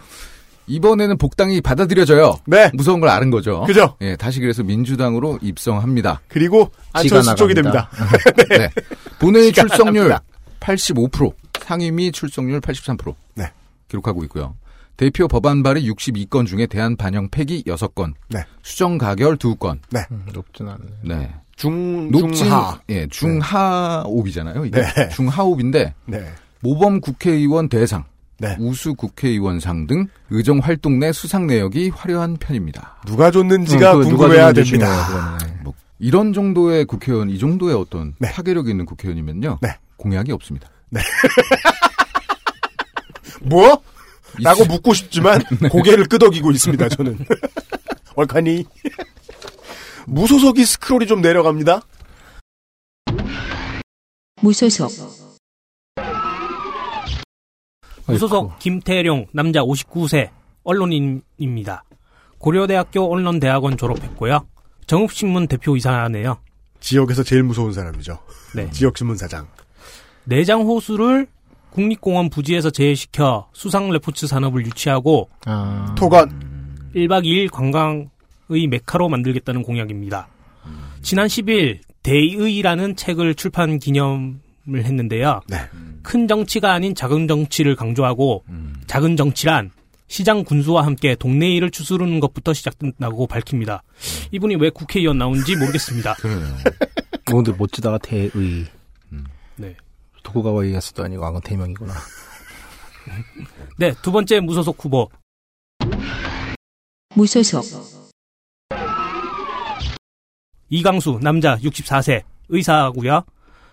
[0.66, 2.36] 이번에는 복당이 받아들여져요.
[2.46, 2.70] 네.
[2.72, 3.62] 무서운 걸 아는 거죠.
[3.66, 3.96] 그죠?
[4.00, 6.20] 예, 다시 그래서 민주당으로 입성합니다.
[6.28, 7.90] 그리고 안철수 쪽이 됩니다.
[8.48, 8.70] 네.
[9.18, 10.22] 본회의 시간 출석률 납니다.
[10.62, 13.50] 85%, 상임위 출석률 83% 네.
[13.88, 14.54] 기록하고 있고요.
[14.96, 18.44] 대표 법안 발의 62건 중에 대한 반영 폐기 6건, 네.
[18.62, 19.78] 수정 가결 2건.
[20.10, 20.86] 음, 높진 않네.
[21.02, 21.34] 네.
[21.56, 22.80] 중 높진 중하.
[22.88, 24.64] 예, 중하옵이잖아요.
[24.64, 25.08] 이게 네.
[25.10, 26.32] 중하옵인데 네.
[26.60, 28.04] 모범 국회의원 대상,
[28.38, 28.56] 네.
[28.58, 32.96] 우수 국회의원상 등 의정 활동 내 수상 내역이 화려한 편입니다.
[33.06, 35.06] 누가 줬는지가 음, 그거 누가 궁금해야 줬는지 됩니다.
[35.06, 35.64] 중요해요, 그거는.
[35.64, 38.30] 뭐 이런 정도의 국회의원, 이 정도의 어떤 네.
[38.32, 39.58] 파괴력 있는 국회의원이면요.
[39.62, 39.76] 네.
[39.96, 40.68] 공약이 없습니다.
[43.42, 43.82] 뭐?
[44.42, 46.88] 라고 있- 묻고 싶지만 고개를 끄덕이고 있습니다.
[46.90, 47.18] 저는.
[48.16, 48.64] 얼카니
[50.06, 51.82] 무소속이 스크롤이 좀 내려갑니다.
[54.42, 54.90] 무소속
[58.06, 60.30] 무소속 김태룡 남자 59세
[60.64, 61.84] 언론인입니다.
[62.38, 64.46] 고려대학교 언론대학원 졸업했고요.
[64.86, 66.40] 정읍신문 대표이사네요.
[66.80, 68.18] 지역에서 제일 무서운 사람이죠.
[68.56, 68.68] 네.
[68.70, 69.46] 지역신문 사장.
[70.24, 71.26] 내장 호수를
[71.70, 76.30] 국립공원 부지에서 제외시켜 수상 레포츠 산업을 유치하고 아, 토건.
[76.94, 80.28] 1박 2일 관광의 메카로 만들겠다는 공약입니다.
[81.00, 84.38] 지난 10일 대의라는 책을 출판 기념을
[84.74, 85.40] 했는데요.
[85.48, 85.56] 네.
[86.02, 88.44] 큰 정치가 아닌 작은 정치를 강조하고
[88.86, 89.70] 작은 정치란
[90.08, 93.82] 시장 군수와 함께 동네 일을 추스르는 것부터 시작된다고 밝힙니다.
[94.32, 96.14] 이분이 왜 국회의원 나온지 모르겠습니다.
[96.20, 96.54] 그러네요.
[97.32, 98.30] 오늘 멋지다가 대의.
[100.32, 100.42] 네.
[100.42, 101.92] 도쿠가와 이에스도 아니고 아건 대명이구나.
[103.78, 105.10] 네, 두 번째 무소속 후보
[107.14, 107.64] 무소속
[110.70, 113.24] 이강수 남자 64세 의사고요.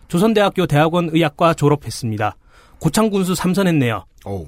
[0.09, 2.35] 조선대학교 대학원 의학과 졸업했습니다.
[2.79, 4.03] 고창군수 3선했네요.
[4.25, 4.47] 오.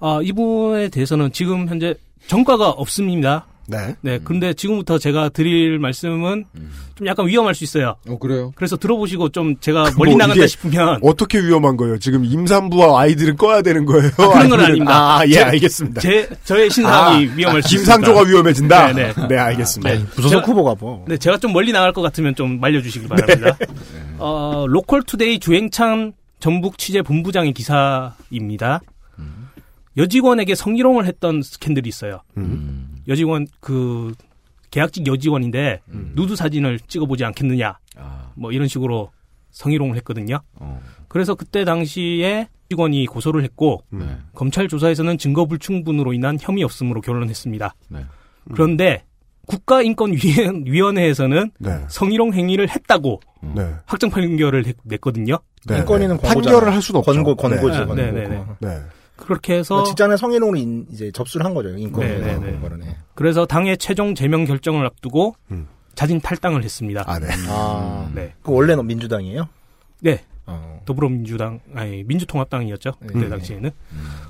[0.00, 1.94] 아, 이분에 대해서는 지금 현재
[2.26, 3.46] 전과가 없습니다.
[3.70, 3.94] 네.
[4.00, 6.46] 네, 근데 지금부터 제가 드릴 말씀은
[6.94, 7.96] 좀 약간 위험할 수 있어요.
[8.08, 8.50] 어, 그래요?
[8.54, 11.98] 그래서 들어보시고 좀 제가 멀리 뭐 나간다 싶으면 어떻게 위험한 거예요?
[11.98, 14.08] 지금 임산부와 아이들은 꺼야 되는 거예요?
[14.16, 15.18] 아, 그런 건 아니면- 아닙니다.
[15.18, 16.00] 아, 예, 제- 알겠습니다.
[16.00, 18.30] 제 저의 신상이 아, 위험할 수 김상조가 있습니다.
[18.30, 18.92] 위험해진다?
[18.94, 19.36] 네, 네.
[19.36, 19.90] 알겠습니다.
[19.92, 19.98] 네.
[20.16, 21.04] 무소속 제가- 후보가 뭐.
[21.06, 23.56] 네, 제가 좀 멀리 나갈 것 같으면 좀 말려주시기 바랍니다.
[24.18, 28.80] 어, 로컬투데이 주행창 전북 취재 본부장의 기사입니다.
[29.96, 32.20] 여직원에게 성희롱을 했던 스캔들이 있어요.
[32.36, 32.97] 음.
[33.08, 34.12] 여직원 그
[34.70, 35.80] 계약직 여직원인데
[36.14, 39.10] 누드 사진을 찍어보지 않겠느냐, 아, 뭐 이런 식으로
[39.50, 40.40] 성희롱을 했거든요.
[40.54, 40.78] 어,
[41.08, 44.00] 그래서 그때 당시에 직원이 고소를 했고 음.
[44.00, 47.74] 네, 검찰 조사에서는 증거 불충분으로 인한 혐의 없음으로 결론했습니다.
[47.88, 48.04] 네.
[48.52, 49.04] 그런데
[49.46, 51.84] 국가인권위원회에서는 네.
[51.88, 53.20] 성희롱 행위를 했다고
[53.54, 53.74] 네.
[53.86, 55.38] 확정 판결을 했- 냈거든요.
[55.66, 55.78] 네.
[55.78, 56.28] 인권위는 네.
[56.28, 57.10] 판결을 할 수는 없죠.
[57.12, 58.12] 권고, 권고지, 네.
[58.12, 58.56] 권고.
[59.18, 59.24] 네, 네, 네.
[59.24, 59.24] 네.
[59.26, 61.70] 그렇게 해서 그러니까 직장내 성희롱으로 인- 이제 접수를 한 거죠.
[61.70, 62.24] 인권위에서.
[62.24, 62.68] 네, 네, 네.
[62.78, 62.96] 네.
[63.14, 65.66] 그래서 당의 최종 제명 결정을 앞두고 음.
[65.94, 67.02] 자진 탈당을 했습니다.
[67.06, 67.26] 아, 네.
[67.48, 69.48] 아, 네, 그 원래는 민주당이에요?
[70.00, 70.22] 네.
[70.50, 70.80] 어.
[70.86, 73.28] 더불어민주당 아니 민주통합당이었죠 그때 음.
[73.28, 73.70] 당시에는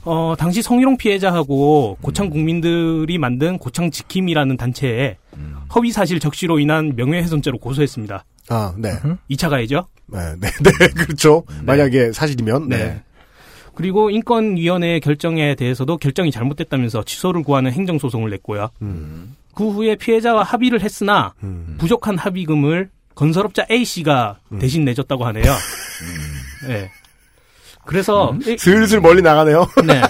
[0.05, 5.17] 어 당시 성희롱 피해자하고 고창 국민들이 만든 고창 지킴이라는 단체에
[5.77, 8.25] 허위 사실 적시로 인한 명예훼손죄로 고소했습니다.
[8.49, 8.91] 아, 네.
[9.31, 9.87] 2차 가해죠.
[10.07, 11.45] 네, 네, 네, 그렇죠.
[11.65, 12.77] 만약에 사실이면, 네.
[12.79, 13.03] 네.
[13.79, 18.71] 그리고 인권위원회 결정에 대해서도 결정이 잘못됐다면서 취소를 구하는 행정소송을 냈고요.
[18.83, 19.37] 음.
[19.55, 21.77] 그 후에 피해자와 합의를 했으나 음.
[21.79, 25.45] 부족한 합의금을 건설업자 A 씨가 대신 내줬다고 하네요.
[26.67, 26.91] 네.
[27.87, 29.65] 그래서 일- 슬슬 멀리 나가네요.
[29.87, 30.03] 네.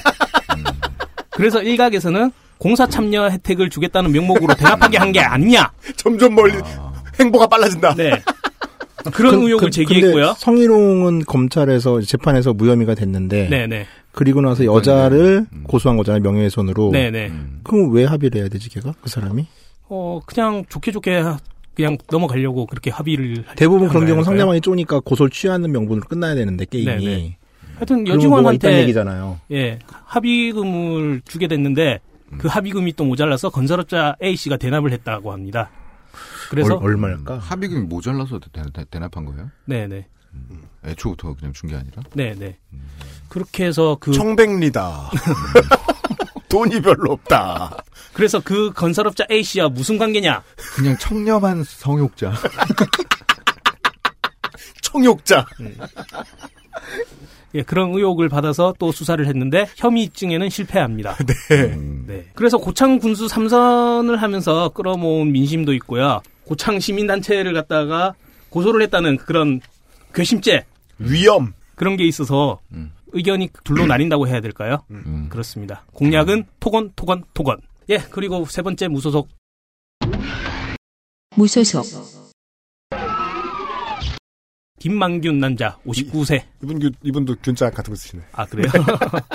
[1.31, 5.71] 그래서 일각에서는 공사 참여 혜택을 주겠다는 명목으로 대납하게 한 게 아니냐.
[5.97, 6.55] 점점 멀리
[7.21, 7.95] 행보가 빨라진다.
[7.97, 8.13] 네.
[9.11, 10.13] 그런 그- 의혹을 그- 제기했고요.
[10.27, 13.87] 근데 성희롱은 검찰에서 재판에서 무혐의가 됐는데 네, 네.
[14.13, 16.91] 그리고 나서 여자를 고소한 거잖아요 명예훼손으로.
[16.93, 17.31] 네, 네.
[17.63, 19.47] 그럼 왜 합의를 해야 되지 걔가 그 사람이?
[19.89, 21.23] 어, 그냥 좋게 좋게
[21.75, 24.25] 그냥 넘어가려고 그렇게 합의를 할- 대부분 한 그런 경우는.
[24.25, 26.87] 상대방이 쪼니까 고소를 취하는 명분으로 끝나야 되는데 게임이.
[26.87, 27.37] 네, 네.
[27.77, 29.39] 하여튼 있다는 여직원한테 얘기잖아요.
[29.53, 32.01] 예, 합의금을 주게 됐는데
[32.39, 35.71] 그 합의금이 또 모자라서 건설업자 A 씨가 대납을 했다고 합니다.
[36.51, 37.39] 그래서 얼, 얼마일까?
[37.39, 39.51] 합의금이 모자라서 대, 대, 대납한 거예요?
[39.67, 40.07] 네, 네.
[40.85, 42.03] 애초부터 그냥 준 게 아니라?
[42.15, 42.59] 네, 네.
[43.29, 45.11] 그렇게 해서 그 청백리다.
[46.49, 47.77] 돈이 별로 없다.
[48.15, 50.43] 그래서 그 건설업자 A 씨와 무슨 관계냐?
[50.77, 52.33] 그냥 청렴한 성욕자.
[54.83, 55.47] 청욕자.
[57.55, 61.17] 예, 그런 의혹을 받아서 또 수사를 했는데 혐의 입증에는 실패합니다.
[61.51, 61.77] 네.
[62.07, 62.27] 네.
[62.35, 66.21] 그래서 고창 군수 삼선을 하면서 끌어모은 민심도 있고요.
[66.45, 68.15] 고창 시민단체를 갖다가
[68.51, 69.61] 고소를 했다는 그런
[70.15, 70.65] 괘씸죄
[70.99, 71.53] 위험.
[71.75, 72.93] 그런 게 있어서 음.
[73.13, 74.83] 의견이 둘로 나뉜다고 해야 될까요?
[74.91, 75.29] 음.
[75.31, 75.85] 그렇습니다.
[75.93, 77.59] 공약은 토건, 토건, 토건.
[77.89, 79.29] 예, 그리고 세 번째 무소속.
[81.37, 81.85] 무소속,
[84.79, 86.43] 김만균 남자, 59세.
[86.63, 88.23] 이분 그 이분도 균자 같은 거 쓰시네.
[88.33, 88.69] 아, 그래요?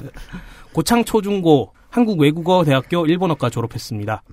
[0.74, 4.24] 고창 초중고 한국 외국어 대학교 일본어과 졸업했습니다.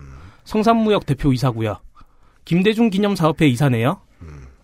[0.44, 1.78] 성산무역 대표 이사고요.
[2.44, 4.00] 김대중 기념사업회 이사네요.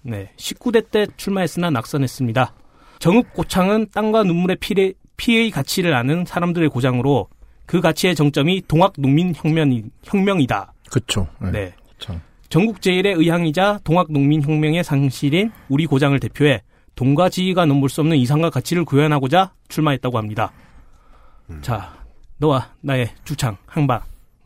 [0.02, 2.55] 네, 19대 때 출마했으나 낙선했습니다.
[3.01, 7.28] 정읍 고창은 땅과 눈물의 피의, 피의 가치를 아는 사람들의 고장으로
[7.66, 10.73] 그 가치의 정점이 동학 농민 혁명이, 혁명이다.
[10.90, 11.27] 그쵸.
[11.40, 11.51] 네.
[11.51, 11.74] 네.
[12.56, 16.62] 전국 제1의 의향이자 동학 농민 혁명의 상실인 우리 고장을 대표해
[16.94, 20.52] 돈과 지위가 넘볼 수 없는 이상과 가치를 구현하고자 출마했다고 합니다.
[21.60, 21.92] 자,
[22.38, 24.00] 너와 나의 주창 항방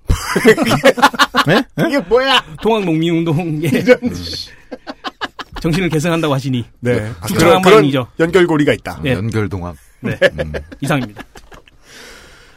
[1.47, 1.63] 네?
[1.87, 2.45] 이게 뭐야?
[2.61, 3.71] 동학 농민 운동의
[5.63, 7.13] 정신을 계승한다고 하시니 네.
[7.21, 8.09] 아, 주창 항방이죠.
[8.19, 9.01] 연결고리가 있다.
[9.05, 9.13] 네.
[9.13, 9.77] 연결동학.
[10.01, 10.53] 네, 음.
[10.83, 11.23] 이상입니다.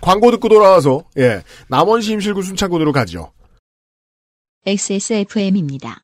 [0.02, 3.32] 광고 듣고 돌아와서 예 남원시 임실구 순창군으로 가죠.
[4.66, 6.04] XSFM입니다.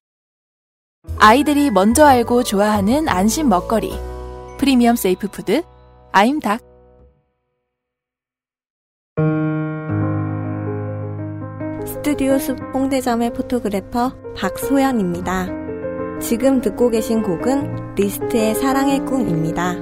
[1.18, 3.94] 아이들이 먼저 알고 좋아하는 안심 먹거리.
[4.57, 5.64] premium safe food
[6.11, 6.60] 아임닭.
[11.88, 15.48] 스튜디오 숲 홍대점의 photographer 박소연입니다.
[16.22, 19.76] 지금 듣고 계신 곡은 리스트의 사랑의 꿈입니다.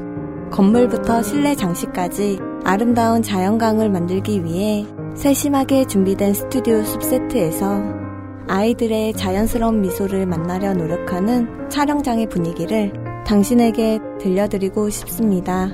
[0.52, 4.86] 건물부터 실내 장식까지 아름다운 자연광을 만들기 위해
[5.16, 8.07] 세심하게 준비된 스튜디오 숲 세트에서
[8.48, 12.94] 아이들의 자연스러운 미소를 만나려 노력하는 촬영장의 분위기를
[13.26, 15.70] 당신에게 들려드리고 싶습니다.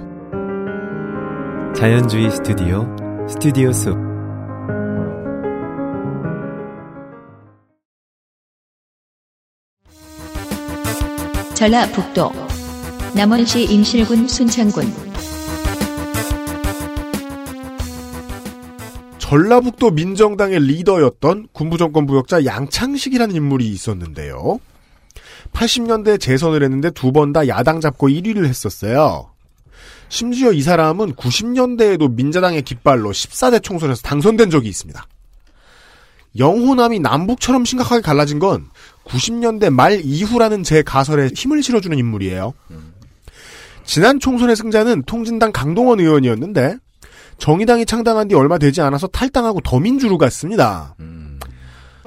[1.75, 2.87] 자연주의 스튜디오
[3.27, 3.95] 스튜디오 숲
[11.53, 12.31] 전라북도
[13.15, 15.12] 남원시 임실군 순창군
[19.33, 24.59] 전라북도 민정당의 리더였던 군부정권 부역자 양창식이라는 인물이 있었는데요.
[25.53, 29.31] 80년대 재선을 했는데 두 번 다 야당 잡고 1위를 했었어요.
[30.09, 35.03] 심지어 이 사람은 90년대에도 민자당의 깃발로 14대 총선에서 당선된 적이 있습니다.
[36.37, 38.69] 영호남이 남북처럼 심각하게 갈라진 건
[39.05, 42.53] 90년대 말 이후라는 제 가설에 힘을 실어주는 인물이에요.
[43.83, 46.77] 지난 총선의 승자는 통진당 강동원 의원이었는데
[47.47, 50.95] 정의당이 창당한 뒤 얼마 되지 않아서 탈당하고 더민주로 갔습니다.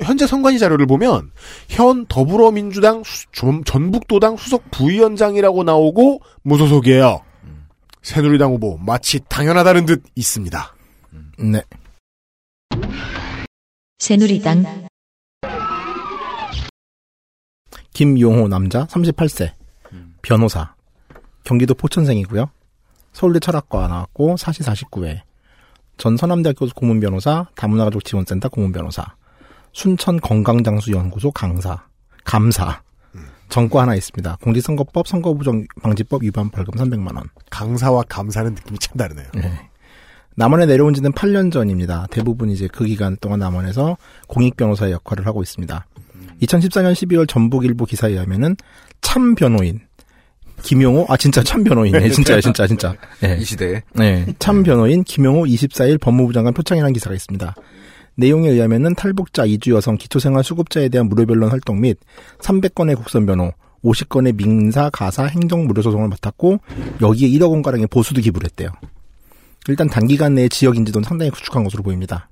[0.00, 1.30] 현재 선관위 자료를 보면
[1.68, 7.20] 현 더불어민주당 수- 전- 전북도당 수석 부위원장이라고 나오고 무소속이에요.
[8.00, 10.74] 새누리당 후보 마치 당연하다는 듯 있습니다.
[11.52, 11.62] 네.
[13.98, 14.86] 새누리당
[17.92, 19.52] 김용호 남자 38세
[20.22, 20.74] 변호사
[21.44, 22.48] 경기도 포천생이고요.
[23.12, 25.25] 서울대 철학과 나왔고 사시 49회
[25.96, 29.04] 전 서남대학교 고문 변호사 다문화가족 지원센터 고문 변호사
[29.72, 31.86] 순천 건강장수연구소 강사
[32.24, 32.82] 감사
[33.48, 34.38] 전과 하나 있습니다.
[34.42, 37.28] 공직선거법 선거부정방지법 위반 벌금 300만 원.
[37.50, 39.26] 강사와 감사는 느낌이 참 다르네요.
[39.34, 39.70] 네.
[40.34, 42.06] 남원에 내려온 지는 8년 전입니다.
[42.10, 43.96] 대부분 이제 그 기간 동안 남원에서
[44.26, 45.86] 공익 변호사의 역할을 하고 있습니다.
[46.42, 48.56] 2014년 12월 전북일보 기사에 의하면은
[49.00, 49.80] 참 변호인
[50.66, 52.10] 김용호, 아, 진짜 참 변호인이네.
[52.10, 52.94] 진짜요, 진짜, 진짜.
[53.20, 53.38] 네.
[53.40, 53.82] 이 시대에.
[53.94, 54.26] 네.
[54.40, 57.54] 참 변호인 김용호 24일 법무부 장관 표창이라는 기사가 있습니다.
[58.16, 61.98] 내용에 의하면은 탈북자, 이주 여성, 기초생활 수급자에 대한 무료 변론 활동 및
[62.40, 63.52] 300건의 국선 변호,
[63.84, 66.58] 50건의 민사, 가사, 행정 무료 소송을 맡았고
[67.00, 68.70] 여기에 1억 원 가량의 보수도 기부를 했대요.
[69.68, 72.28] 일단 단기간 내에 지역 인지도는 상당히 구축한 것으로 보입니다.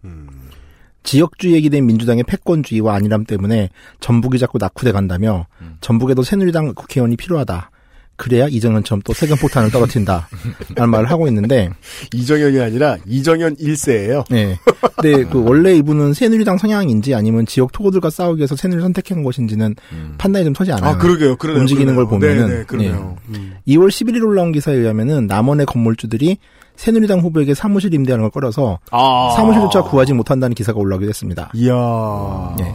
[1.02, 3.69] 지역주의에 기댄 민주당의 패권주의와 안일함 때문에
[4.01, 5.47] 전북이 자꾸 낙후돼 간다며
[5.81, 7.70] 전북에도 새누리당 국회의원이 필요하다.
[8.16, 10.28] 그래야 이정현처럼 또 세금 폭탄을 떨어뜨린다.
[10.77, 11.70] 라는 말을 하고 있는데
[12.12, 14.24] 이정현이 아니라 이정현 1세예요.
[14.31, 14.59] 네.
[14.97, 19.74] 근데 그 원래 이분은 새누리당 성향인지 아니면 지역 토고들과 싸우기 위해서 새누리 선택한 것인지는
[20.19, 20.93] 판단이 좀 서지 않아요.
[20.93, 21.36] 아, 그러게요.
[21.36, 21.61] 그러네요.
[21.61, 22.35] 움직이는 걸 그러네요.
[22.35, 23.16] 보면은 네, 네, 그러네요.
[23.31, 23.55] 음.
[23.66, 26.39] 2월 11일 올라온 기사에 의하면은 남원의 건물주들이
[26.77, 29.32] 새누리당 후보에게 사무실 임대하는 걸 꺼려서 아.
[29.36, 31.51] 사무실조차 구하지 못한다는 기사가 올라오게 됐습니다.
[31.55, 32.55] 이야.
[32.59, 32.74] 네.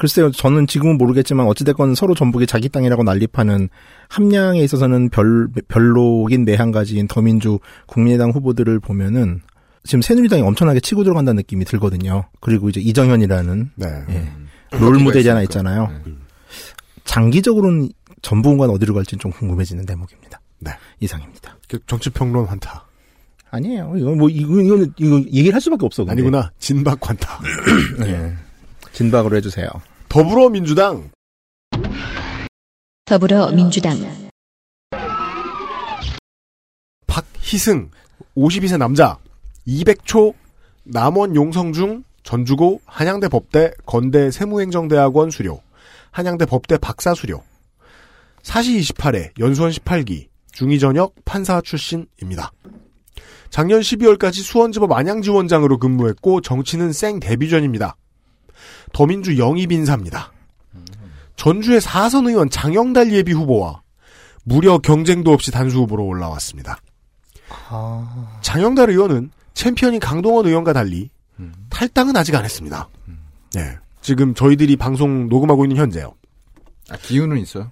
[0.00, 3.68] 글쎄요, 저는 지금은 모르겠지만 어찌됐건 서로 전북이 자기 땅이라고 난립하는
[4.08, 9.42] 함량에 있어서는 별, 별로긴 내한 가지인 더민주 국민의당 후보들을 보면은
[9.84, 12.24] 지금 새누리당이 엄청나게 치고 들어간다는 느낌이 들거든요.
[12.40, 13.86] 그리고 이제 이정현이라는 네.
[14.08, 14.32] 예,
[14.78, 15.90] 롤 모델이 하나 있잖아요.
[17.04, 17.90] 장기적으로는
[18.22, 20.40] 전북과 어디로 갈지는 좀 궁금해지는 대목입니다.
[20.60, 20.70] 네.
[21.00, 21.58] 이상입니다.
[21.68, 22.86] 그 정치평론 환타.
[23.50, 23.92] 아니에요.
[23.98, 26.04] 이거 뭐 이거 이거는 이거 얘기를 할 수밖에 없어.
[26.04, 26.12] 근데.
[26.12, 26.50] 아니구나.
[26.58, 27.40] 진박 환타.
[27.98, 28.34] 네.
[28.92, 29.68] 진박으로 해주세요.
[30.10, 31.08] 더불어민주당.
[33.04, 33.96] 더불어민주당
[37.06, 37.90] 박희승
[38.36, 39.18] 52세 남자
[39.68, 40.34] 200초
[40.82, 45.62] 남원 용성중 전주고 한양대 법대 건대 세무행정대학원 수료
[46.10, 47.44] 한양대 법대 박사 수료
[48.42, 52.50] 사시 28회 연수원 18기 중위전역 판사 출신입니다.
[53.48, 57.94] 작년 12월까지 수원지법 안양지원장으로 근무했고 정치는 생 데뷔전입니다.
[58.92, 60.32] 더민주 영입 인사입니다.
[61.36, 63.82] 전주의 사선 의원 장영달 예비 후보와
[64.44, 66.78] 무려 경쟁도 없이 단수 후보로 올라왔습니다.
[68.42, 71.10] 장영달 의원은 챔피언인 강동원 의원과 달리
[71.70, 72.88] 탈당은 아직 안 했습니다.
[73.54, 73.76] 네.
[74.02, 76.14] 지금 저희들이 방송 녹음하고 있는 현재요.
[76.90, 77.70] 아, 기운은 있어요?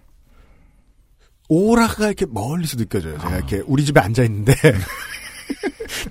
[1.49, 3.19] 오라가 이렇게 멀리서 느껴져요.
[3.19, 4.55] 제가 이렇게 우리 집에 앉아 있는데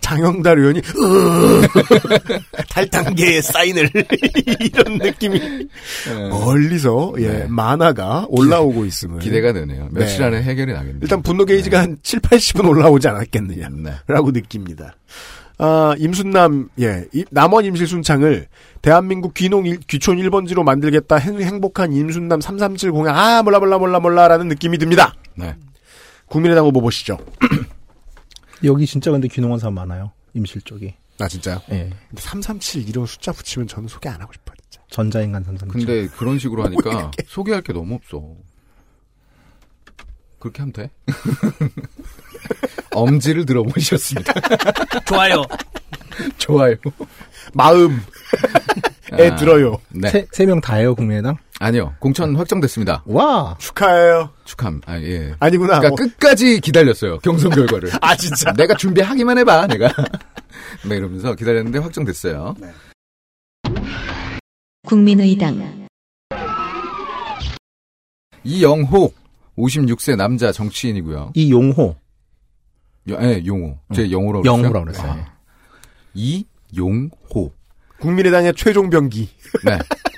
[0.01, 0.81] 장영달 의원이
[2.69, 3.89] 탈당계의 사인을
[4.61, 5.39] 이런 느낌이
[6.29, 9.89] 멀리서 예, 만화가 올라오고 있음을 기대가 되네요.
[9.91, 10.25] 며칠 네.
[10.25, 10.99] 안에 해결이 나겠네요.
[11.01, 14.95] 일단 분노 게이지가 한 7, 80은 올라오지 않았겠느냐라고 느낍니다.
[15.59, 18.45] 아, 임순남, 예, 이- 남원 임실순창을
[18.83, 23.99] 대한민국 귀농 일- 귀촌 1번지로 만들겠다 행, 행복한 임순남 337 공약, 아, 몰라, 몰라, 몰라,
[23.99, 25.15] 몰라, 라는 느낌이 듭니다.
[25.35, 25.55] 네.
[26.27, 27.17] 국민의당 후보 보시죠.
[28.63, 30.11] 여기 진짜 근데 귀농한 사람 많아요.
[30.33, 30.93] 임실 쪽이.
[31.19, 31.61] 아, 진짜요?
[31.71, 31.89] 예.
[32.09, 34.85] 근데 337 이런 숫자 붙이면 저는 소개 안 하고 싶어요, 진짜.
[34.89, 35.69] 전자인간 삼삼.
[35.69, 38.35] 근데 그런 식으로 하니까 소개할 게 너무 없어.
[40.39, 40.91] 그렇게 하면 돼?
[42.93, 44.33] 엄지를 들어보셨습니다.
[45.05, 45.43] 좋아요.
[46.37, 46.75] 좋아요.
[47.53, 47.99] 마음.
[49.13, 49.77] 에 들어요.
[49.89, 50.27] 네.
[50.33, 51.37] 세명 다예요 국민의당?
[51.59, 51.95] 아니요.
[51.99, 53.03] 공천 확정됐습니다.
[53.05, 53.55] 와.
[53.59, 54.31] 축하해요.
[54.45, 54.81] 축함.
[54.85, 55.33] 아, 예.
[55.39, 55.79] 아니구나.
[55.79, 55.95] 그러니까 어.
[55.95, 57.17] 끝까지 기다렸어요.
[57.19, 57.89] 경선 결과를.
[58.01, 58.51] 아, 진짜?
[58.53, 59.87] 내가 준비하기만 해봐, 내가.
[60.87, 62.55] 네, 이러면서 기다렸는데 확정됐어요.
[64.85, 65.87] 국민의당
[68.43, 69.11] 이영호,
[69.57, 71.31] 56세 남자 정치인이고요.
[71.33, 71.95] 이용호.
[73.09, 73.77] 여- 예, 용호.
[73.93, 74.63] 제 영호라고 그랬어요.
[74.63, 75.11] 영호라고 그랬어요.
[75.11, 75.37] 아.
[76.13, 77.51] 이용호.
[77.99, 79.27] 국민의당의 최종 병기.
[79.65, 79.79] 네.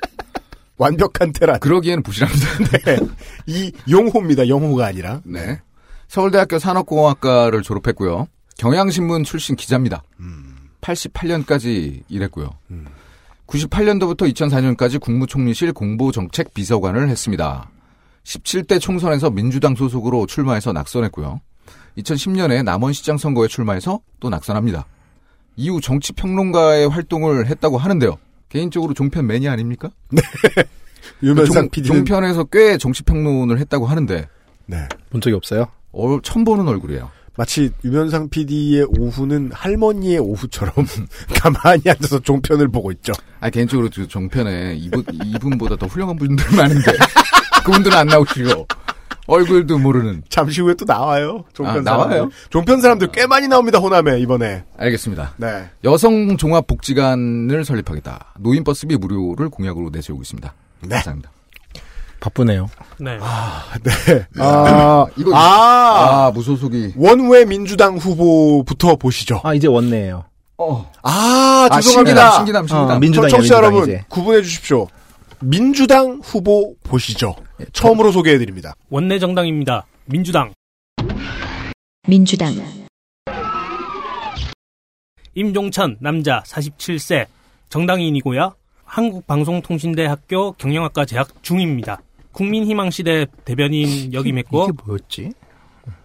[0.80, 1.60] 완벽한 테란.
[1.60, 2.47] 그러기에는 부실합니다.
[2.85, 2.97] 네.
[3.45, 4.47] 이 용호입니다.
[4.47, 5.22] 영호가 아니라.
[5.26, 5.60] 네.
[6.07, 8.27] 서울대학교 산업공학과를 졸업했고요.
[8.57, 10.03] 경향신문 출신 기자입니다.
[10.81, 12.49] 88년까지 일했고요.
[13.45, 17.69] 98년도부터 2004년까지 국무총리실 공보정책 비서관을 했습니다.
[18.23, 21.41] 17대 총선에서 민주당 소속으로 출마해서 낙선했고요.
[21.97, 24.85] 2010년에 남원시장 선거에 출마해서 또 낙선합니다.
[25.56, 28.18] 이후 정치평론가의 활동을 했다고 하는데요.
[28.49, 29.89] 개인적으로 종편 매니아 아닙니까?
[31.23, 34.27] 유면상 종, PD는 종편에서 꽤 정치 평론을 했다고 하는데
[34.65, 34.88] 네.
[35.09, 35.67] 본 적이 없어요?
[35.91, 37.09] 어, 처음 보는 얼굴이에요.
[37.35, 40.73] 마치 유면상 PD의 오후는 할머니의 오후처럼
[41.39, 43.13] 가만히 앉아서 종편을 보고 있죠.
[43.39, 46.91] 아 개인적으로 그 종편에 이분 이분보다 더 훌륭한 분들 많은데
[47.63, 48.67] 그분들은 안 나오시고
[49.30, 50.23] 얼굴도 모르는.
[50.30, 51.45] 잠시 후에 또 나와요.
[51.53, 52.30] 종편 아, 나와요?
[52.49, 53.80] 종편 사람들 꽤 많이 나옵니다.
[53.80, 54.64] 호남에 이번에.
[54.77, 55.34] 알겠습니다.
[55.38, 55.69] 네.
[55.84, 58.34] 여성 종합 복지관을 설립하겠다.
[58.39, 60.53] 노인 버스비 무료를 공약으로 내세우고 있습니다.
[60.81, 60.89] 네.
[60.89, 61.31] 감사합니다.
[62.19, 62.68] 바쁘네요.
[62.99, 63.18] 네.
[63.84, 64.26] 네.
[64.39, 65.39] 아, 이거 아,
[66.27, 69.39] 아 무소속이 원외 민주당 후보부터 보시죠.
[69.43, 70.26] 아 이제 원내예요.
[70.57, 70.91] 어.
[71.01, 72.31] 아, 아, 죄송합니다.
[72.31, 72.97] 신기남, 신기남, 신기남.
[72.97, 74.03] 어, 민주당이야, 청취자 민주당 여러분 이제.
[74.10, 74.88] 구분해 주십시오.
[75.39, 77.35] 민주당 후보 보시죠.
[77.60, 78.73] 예, 처음으로 소개해 드립니다.
[78.90, 79.86] 원내 정당입니다.
[80.06, 80.53] 민주당.
[82.07, 82.56] 민주당
[85.36, 87.27] 임종천 남자 47세
[87.69, 88.56] 정당인이고요.
[88.86, 92.02] 한국방송통신대 학교 경영학과 재학 중입니다.
[92.31, 95.31] 국민희망시대 대변인 역임했고 이게 뭐였지?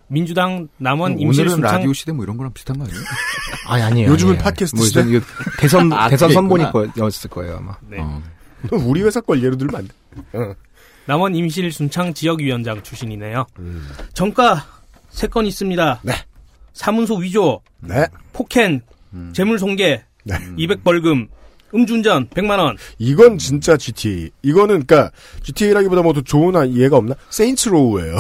[0.09, 3.01] 민주당 남원 임실 오늘은 라디오 시대 뭐 이런 거랑 비슷한 거 아니에요?
[3.67, 4.11] 아니 아니에요.
[4.11, 4.45] 요즘은 아니에요.
[4.45, 5.01] 팟캐스트 뭐 시대?
[5.09, 5.21] 이거
[5.59, 6.71] 대선 아, 대선 있구나.
[6.71, 7.77] 거였을 거예요 아마.
[7.89, 7.99] 네.
[8.01, 8.23] 어.
[8.73, 10.39] 우리 회사 걸 예로 들면 안 돼.
[10.39, 10.55] 어.
[11.07, 13.47] 남원 임실 순창 지역위원장 출신이네요.
[14.15, 14.65] 정가
[15.11, 16.01] 세 건 있습니다.
[16.03, 16.13] 네.
[16.73, 18.07] 사문서 위조, 네.
[18.33, 18.81] 폭행,
[19.33, 20.35] 재물손괴, 네.
[20.57, 21.29] 200 벌금,
[21.73, 22.77] 음주운전 100만 원.
[22.99, 24.31] 이건 진짜 GTA.
[24.43, 25.11] 이거는 그니까
[25.43, 27.15] GTA라기보다 뭐 더 좋은 아- 예가 없나?
[27.31, 28.17] Saints Row예요.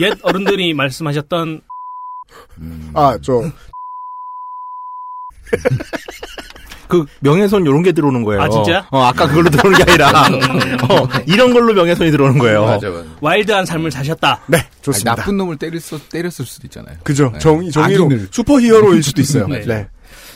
[0.00, 1.60] 옛 어른들이 말씀하셨던
[2.94, 3.42] 아, 저
[6.88, 8.42] 그 명예훼손 요런 게 들어오는 거예요.
[8.42, 8.86] 아, 진짜?
[8.90, 10.10] 어 아까 그걸로 들어오는 게 아니라
[10.88, 12.64] 어, 이런 걸로 명예훼손이 들어오는 거예요.
[12.64, 13.04] 맞아, 맞아.
[13.20, 14.40] 와일드한 삶을 사셨다.
[14.46, 15.16] 네, 아니, 좋습니다.
[15.16, 16.96] 나쁜 놈을 때렸어, 때렸을 수도 있잖아요.
[17.02, 17.30] 그죠.
[17.32, 17.38] 네.
[17.38, 18.04] 정의, 정의로.
[18.06, 18.28] 악인을.
[18.30, 19.46] superhero일 수도 있어요.
[19.48, 19.60] 네.
[19.64, 19.88] 네.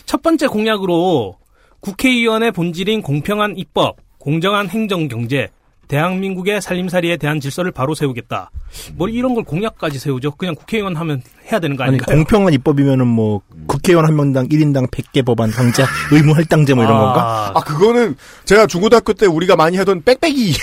[0.06, 1.36] 첫 번째 공약으로
[1.80, 5.48] 국회의원의 본질인 공평한 입법, 공정한 행정 경제,
[5.90, 8.52] 대한민국의 살림살이에 대한 질서를 바로 세우겠다.
[8.94, 10.36] 뭐 이런 걸 공약까지 세우죠.
[10.36, 12.16] 그냥 국회의원 하면 해야 되는 거 아니 아닌가요?
[12.16, 17.50] 공평한 입법이면은 뭐 국회의원 한 명당 1인당 100개 법안 상자 의무 할당제 뭐 이런 건가?
[17.56, 18.14] 아, 그거는
[18.44, 20.54] 제가 중고등학교 때 우리가 많이 하던 빽빽이.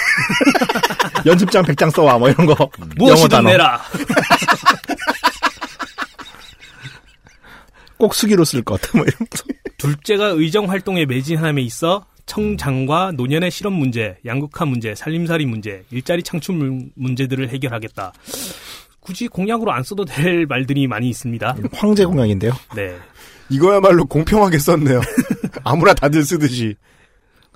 [1.27, 2.53] 연습장 100장 써와 뭐 이런 거.
[2.57, 3.49] 영어 무엇이든 단어.
[3.49, 3.81] 내라.
[7.97, 9.43] 꼭 수기로 쓸 것 같아 뭐 이러면서.
[9.77, 16.55] 둘째가 의정 활동에 매진함에 있어 청장과 노년의 실업 문제, 양극화 문제, 살림살이 문제, 일자리 창출
[16.55, 18.13] 문- 문제들을 해결하겠다.
[18.99, 21.57] 굳이 공약으로 안 써도 될 말들이 많이 있습니다.
[21.73, 22.51] 황제 공약인데요.
[22.75, 22.95] 네.
[23.49, 25.01] 이거야말로 공평하게 썼네요.
[25.63, 26.75] 아무나 다들 쓰듯이.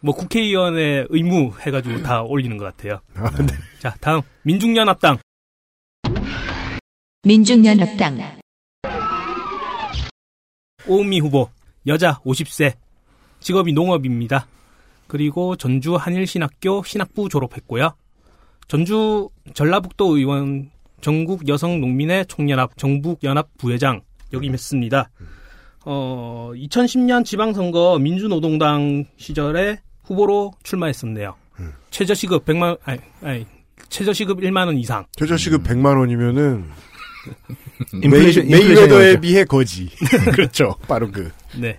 [0.01, 3.01] 뭐 국회의원의 의무 해가지고 다 올리는 것 같아요.
[3.15, 3.53] 아, 네.
[3.79, 5.17] 자, 다음 민중연합당
[7.23, 8.39] 민중연합당
[10.87, 11.49] 오은미 후보
[11.85, 12.73] 여자 50세
[13.41, 14.47] 직업이 농업입니다.
[15.15, 17.95] 그리고 전주 한일신학교 신학부 졸업했고요.
[18.69, 20.69] 전주 전라북도 의원
[21.01, 25.09] 전국 여성 농민의 총연합 정북 연합 부회장 역임했습니다.
[25.83, 31.35] 어, 2010년 지방선거 민주노동당 시절에 후보로 출마했었네요.
[31.89, 33.45] 최저시급 100만 아니, 아니
[33.89, 35.05] 최저시급 1만 원 이상.
[35.17, 36.63] 최저시급 100만 원이면은
[37.91, 39.19] 인플레이션- 메이, 인플레이션이 메이웨더에 오죠.
[39.21, 39.89] 비해 거지.
[40.31, 40.75] 그렇죠.
[40.87, 41.29] 바로 그.
[41.59, 41.77] 네.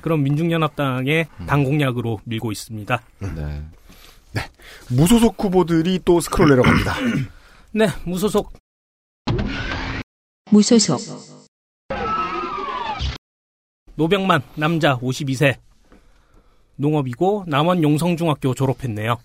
[0.00, 3.02] 그럼 민중연합당의 당 공약으로 밀고 있습니다.
[3.20, 3.62] 네.
[4.90, 6.94] 무소속 후보들이 또 스크롤 내려갑니다.
[7.72, 8.52] 네, 무소속
[10.50, 11.00] 무소속
[13.96, 15.56] 노병만 남자 52세
[16.76, 19.18] 농업이고 남원 용성중학교 졸업했네요.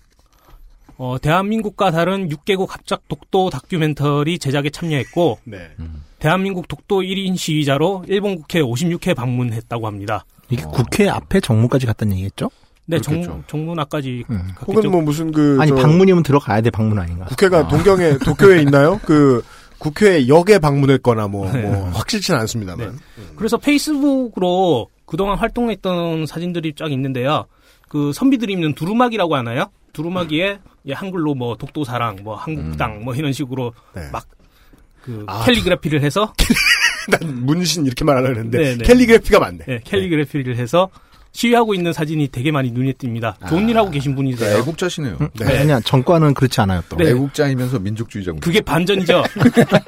[0.96, 5.70] 어, 대한민국과 다른 6개국 합작 독도 다큐멘터리 제작에 참여했고 네.
[6.18, 10.24] 대한민국 독도 1인 시위자로 일본 국회 56회 방문했다고 합니다.
[10.50, 12.50] 이게 국회 앞에 정문까지 갔다는 얘기겠죠?
[12.86, 13.30] 네, 그렇겠죠.
[13.30, 14.36] 정, 정문앞까지 음.
[14.56, 14.78] 갔겠죠.
[14.78, 17.26] 혹은 뭐 무슨 그 아니 저 방문이면 들어가야 돼 방문 아닌가?
[17.26, 19.00] 국회가 동경에 도쿄에 있나요?
[19.04, 19.42] 그
[19.78, 21.62] 국회 역에 방문했거나 뭐, 네.
[21.62, 22.98] 뭐 확실치는 않습니다만.
[23.36, 27.46] 그래서 페이스북으로 그동안 활동했던 사진들이 쫙 있는데요.
[27.88, 29.70] 그 선비들이 입는 두루마기라고 하나요?
[29.92, 34.02] 두루마기에 예, 한글로 뭐 독도사랑, 뭐 한국당, 뭐 이런 식으로 네.
[34.12, 36.32] 막그 아, 캘리그래피를 해서
[37.10, 38.84] 난 문신 이렇게 말하려고 했는데 네, 네.
[38.84, 39.58] 캘리그래피가 맞네.
[39.68, 40.88] 예, 캘리그래피를 해서
[41.32, 43.48] 시위하고 있는 사진이 되게 많이 눈에 띕니다.
[43.48, 44.58] 좋은 일 하고 계신 분이세요.
[44.58, 45.16] 애국자시네요.
[45.38, 45.58] 네.
[45.58, 46.96] 아니야 정과는 그렇지 않아요 또.
[46.96, 47.10] 네.
[47.10, 48.40] 애국자이면서 민족주의자고.
[48.40, 49.22] 그게 반전이죠.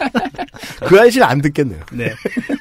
[0.86, 1.80] 그 아이실 안 듣겠네요.
[1.92, 2.12] 네.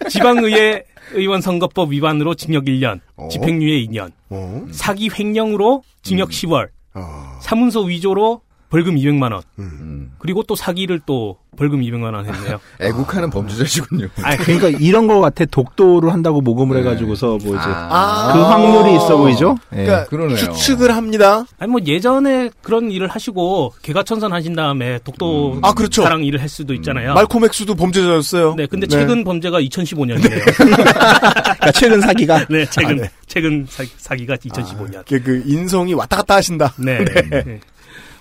[0.09, 0.83] 지방의회
[1.13, 3.27] 의원 선거법 위반으로 징역 1년, 어?
[3.29, 4.65] 집행유예 2년, 어?
[4.71, 7.39] 사기 횡령으로 징역 10월, 어.
[7.41, 9.41] 사문서 위조로 벌금 200만 원.
[9.59, 10.13] 음.
[10.17, 12.59] 그리고 또 사기를 또 벌금 200만 원 했네요.
[12.79, 14.07] 애국하는 범죄자시군요.
[14.23, 16.81] 아, 그러니까 이런 거 같아 독도를 한다고 모금을 네.
[16.81, 18.31] 해가지고서 뭐 이제 아.
[18.33, 19.57] 그 확률이 있어 보이죠?
[19.73, 19.83] 예.
[19.83, 20.37] 그러니까 그러네요.
[20.37, 21.45] 추측을 합니다.
[21.59, 26.03] 아니 뭐 예전에 그런 일을 하시고 개가천선 하신 다음에 독도 아, 그렇죠.
[26.03, 27.13] 사랑 일을 할 수도 있잖아요.
[27.13, 28.55] 말콤 엑스도 범죄자였어요.
[28.55, 30.55] 네, 근데 최근 범죄가 2015년이에요.
[30.55, 33.11] 그러니까 최근 사기가 네, 최근 아, 네.
[33.27, 35.03] 최근 사, 사기가 2015년.
[35.05, 36.73] 그, 그 인성이 왔다 갔다 하신다.
[36.77, 37.03] 네.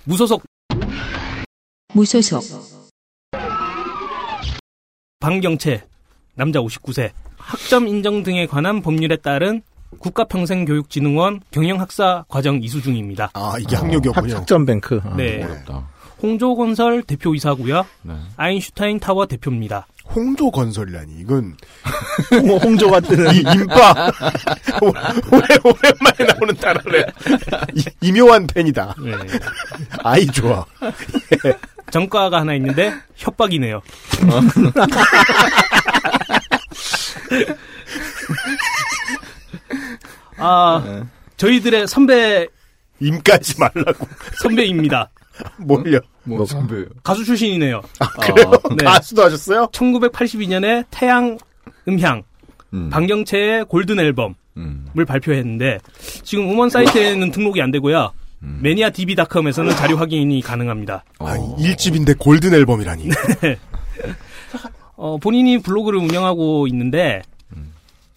[0.03, 0.11] 네.
[0.11, 0.43] 무소속
[1.93, 2.43] 무소속
[5.19, 5.83] 방경채
[6.35, 9.61] 남자 59세 학점 인정 등에 관한 법률에 따른
[9.99, 13.29] 국가평생교육진흥원 경영학사 과정 이수 중입니다.
[13.33, 14.35] 아 이게 학력이었군요.
[14.37, 15.01] 학점 뱅크.
[15.03, 15.13] 어.
[15.15, 15.43] 네.
[15.43, 15.87] 어렵다.
[16.23, 17.85] 홍조건설 대표이사고요.
[18.03, 18.13] 네.
[18.37, 19.87] 아인슈타인 타워 대표입니다.
[20.13, 21.55] 홍조 건설이라니 이건
[22.31, 24.11] 홍- 홍조가 뜨는 이 인파
[24.81, 27.05] 오래 오랜만에 나오는 단어래.
[27.73, 28.95] 이- 이묘한 팬이다.
[29.03, 29.13] 네.
[30.03, 30.65] 아이 좋아.
[31.91, 33.81] 전과가 하나 있는데 협박이네요.
[40.37, 41.05] 아,
[41.37, 42.47] 저희들의 선배
[42.99, 44.07] 임까지 말라고.
[44.41, 45.09] 선배입니다.
[45.57, 45.99] 뭘요?
[46.23, 46.85] 뭐 선배.
[47.03, 47.81] 가수 출신이네요.
[47.99, 48.51] 아, 그래요?
[48.77, 48.85] 네.
[48.85, 49.67] 가수도 하셨어요?
[49.71, 51.37] 1982년에 태양
[51.87, 52.23] 음향
[52.73, 52.89] 음.
[52.89, 54.87] 방경채의 골든 앨범을 음.
[55.07, 55.79] 발표했는데
[56.23, 58.11] 지금 음원 사이트에는 등록이 안 되고요.
[58.43, 58.59] 음.
[58.61, 61.03] 매니아 DB.com에서는 자료 확인이 가능합니다.
[61.19, 63.09] 아, 1집인데 골든 앨범이라니.
[64.95, 67.21] 어, 본인이 블로그를 운영하고 있는데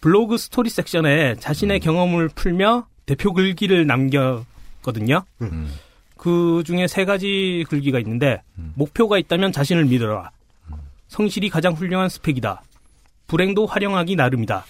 [0.01, 5.25] 블로그 스토리 섹션에 자신의 경험을 풀며 대표 글귀를 남겼거든요.
[6.25, 6.59] 음.
[6.59, 8.43] 그 중에 세 가지 글귀가 있는데
[8.75, 10.31] 목표가 있다면 자신을 믿어라.
[11.09, 12.63] 성실이 가장 훌륭한 스펙이다.
[13.27, 14.65] 불행도 활용하기 나름이다.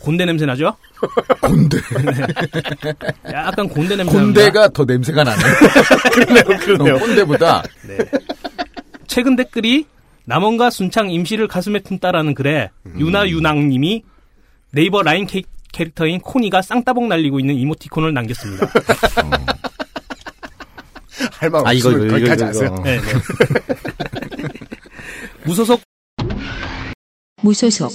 [0.00, 0.74] 곤대 냄새 나죠?
[1.42, 1.76] 곤대.
[3.30, 4.40] 약간 곤대 냄새 납니다.
[4.40, 5.42] 곤대가 더 냄새가 나네.
[6.12, 6.94] 그러네요, 그러네요.
[6.94, 7.62] 어, 꼰대보다.
[9.06, 9.86] 최근 댓글이
[10.24, 14.02] 남원과 순창 임시를 가슴에 품다라는 글에 유나 유낭님이
[14.72, 15.42] 네이버 라인 캐,
[15.72, 18.66] 캐릭터인 코니가 쌍따봉 날리고 있는 이모티콘을 남겼습니다.
[21.32, 22.66] 할말 아, 이거, 이거, 거기까지 이거, 하세요.
[22.66, 22.82] 이거.
[22.82, 23.06] 네, 네.
[25.44, 25.80] 무소속
[27.42, 27.90] 무소속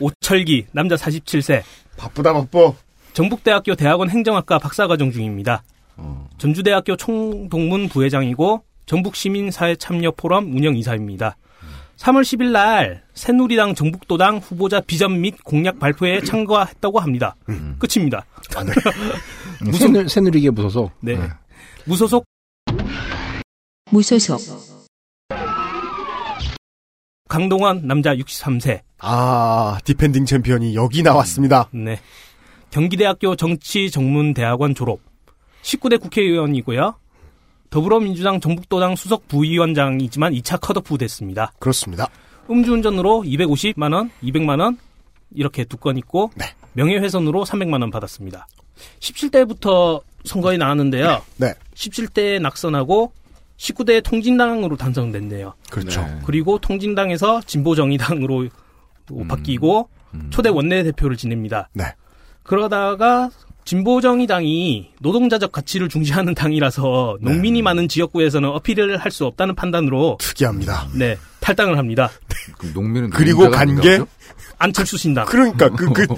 [0.00, 1.62] 오철기 남자 47세
[1.96, 2.72] 바쁘다 바빠.
[3.14, 5.62] 전북대학교 대학원 행정학과 박사과정 중입니다.
[5.96, 6.28] 어.
[6.38, 11.36] 전주대학교 총동문 부회장이고 전북시민사회참여포럼 운영이사입니다.
[11.96, 17.36] 3월 10일 날 새누리당 전북도당 후보자 비전 및 공약 발표에 참가했다고 합니다.
[17.78, 18.24] 끝입니다.
[19.72, 20.90] 새누, 새누리게 무서서.
[21.00, 21.18] 네.
[21.86, 22.24] 무소속
[23.90, 24.34] 무소속
[27.28, 28.82] 강동원 남자 63세.
[28.98, 31.68] 아, defending 챔피언이 여기 나왔습니다.
[31.72, 31.98] 네.
[32.70, 35.00] 경기대학교 정치전문대학원 졸업.
[35.62, 36.94] 19대 국회의원이고요.
[37.70, 41.52] 더불어민주당 전북도당 수석 부위원장이지만 2차 컷오프 됐습니다.
[41.58, 42.08] 그렇습니다.
[42.50, 44.78] 음주운전으로 250만 원, 200만 원,
[45.34, 46.46] 이렇게 두 건 있고, 네.
[46.74, 48.46] 명예훼손으로 300만 원 받았습니다.
[49.00, 51.22] 17대부터 선거에 나왔는데요.
[51.36, 51.54] 네.
[51.74, 53.12] 17대에 낙선하고,
[53.56, 55.54] 19대 통진당으로 당선됐네요.
[55.70, 56.02] 그렇죠.
[56.02, 56.18] 네.
[56.24, 58.48] 그리고 통진당에서 진보정의당으로
[59.28, 59.88] 바뀌고,
[60.30, 61.68] 초대 원내대표를 지냅니다.
[61.72, 61.84] 네.
[62.42, 63.30] 그러다가
[63.66, 70.88] 진보정의당이 노동자적 가치를 중시하는 당이라서 농민이 많은 지역구에서는 어필을 할 수 없다는 판단으로 특이합니다.
[70.94, 72.10] 네 탈당을 합니다.
[72.58, 73.98] 그럼 농민은 그리고 간 게?
[74.58, 75.24] 안철수 신당.
[75.26, 76.06] 그러니까 그 그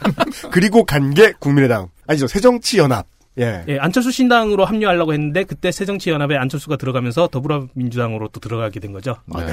[0.50, 3.06] 그리고 간 게 국민의당 아니죠 새정치연합.
[3.40, 3.64] 예.
[3.68, 9.16] 예, 안철수 신당으로 합류하려고 했는데 그때 새정치연합에 안철수가 들어가면서 더불어민주당으로 또 들어가게 된 거죠.
[9.32, 9.52] 아, 네.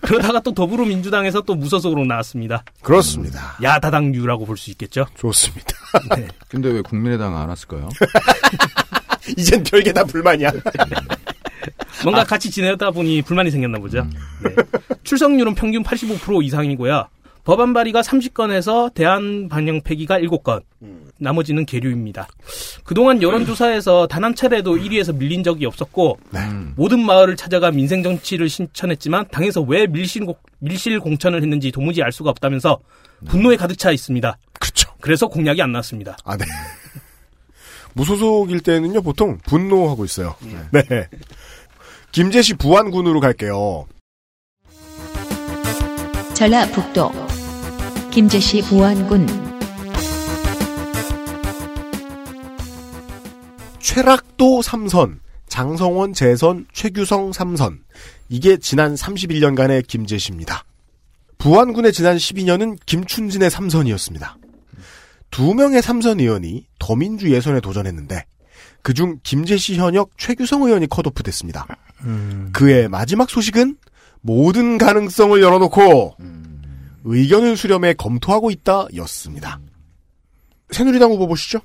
[0.00, 2.64] 그러다가 또 더불어민주당에서 또 무소속으로 나왔습니다.
[2.82, 3.56] 그렇습니다.
[3.62, 5.06] 야다당류라고 볼 수 있겠죠.
[5.16, 5.74] 좋습니다.
[6.16, 6.28] 네.
[6.48, 7.88] 근데 왜 국민의당 안 왔을까요?
[9.36, 10.50] 이젠 별게 다 불만이야.
[12.04, 14.00] 뭔가 같이 지내다 보니 불만이 생겼나 보죠.
[14.00, 14.12] 음.
[14.44, 14.54] 네.
[15.04, 17.06] 출석률은 평균 85% 이상이고요.
[17.44, 20.62] 법안 발의가 30건에서 대안 반영 폐기가 7건.
[21.18, 22.28] 나머지는 계류입니다.
[22.84, 26.74] 그동안 여론조사에서 단 한 차례도 1위에서 밀린 적이 없었고 음.
[26.76, 32.12] 모든 마을을 찾아가 민생 정치를 신천했지만 당에서 왜 밀실, 공- 밀실 공천을 했는지 도무지 알
[32.12, 32.78] 수가 없다면서
[33.26, 34.36] 분노에 가득 차 있습니다.
[34.58, 34.90] 그렇죠.
[35.00, 36.16] 그래서 공약이 안 나왔습니다.
[36.24, 36.44] 아, 네.
[37.94, 40.36] 무소속일 때는요, 보통 분노하고 있어요.
[40.70, 40.82] 네.
[42.12, 43.86] 김제시 부안군으로 갈게요.
[46.34, 47.10] 전라북도
[48.10, 49.26] 김제시 보안군
[53.78, 57.78] 최락도 3선, 장성원 재선, 최규성 3선.
[58.28, 60.64] 이게 지난 31년간의 김제시입니다.
[61.38, 64.34] 부안군의 지난 12년은 김춘진의 3선이었습니다.
[65.30, 68.24] 두 명의 3선 의원이 더민주 예선에 도전했는데
[68.82, 71.66] 그중 김제시 현역 최규성 의원이 컷오프 됐습니다.
[72.52, 73.76] 그의 마지막 소식은
[74.20, 76.16] 모든 가능성을 열어놓고
[77.04, 79.58] 의견을 수렴해 검토하고 있다 였습니다.
[80.70, 81.60] 새누리당 후보 보시죠.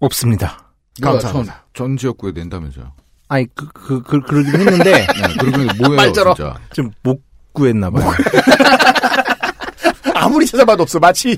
[0.00, 0.72] 없습니다.
[0.96, 1.64] 누가 전, 감사합니다.
[1.74, 2.92] 전 지역구에 낸다면서요.
[3.28, 6.34] 아니, 그, 그, 그, 그 러긴 했는데, 네, 그러면 뭐예요, 말처럼.
[6.34, 6.58] 진짜.
[6.72, 7.22] 좀못
[7.52, 8.10] 구했나 봐요.
[10.14, 10.98] 아무리 찾아봐도 없어.
[10.98, 11.36] 마치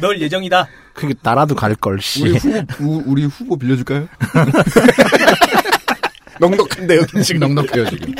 [0.00, 0.66] 널 예정이다.
[0.94, 2.22] 그게 나라도 갈 걸, 씨.
[2.22, 4.08] 우리 후보, 우- 우리 후보 빌려줄까요?
[6.40, 8.14] 넉넉한데 여기 지금 넉넉해요, 지금.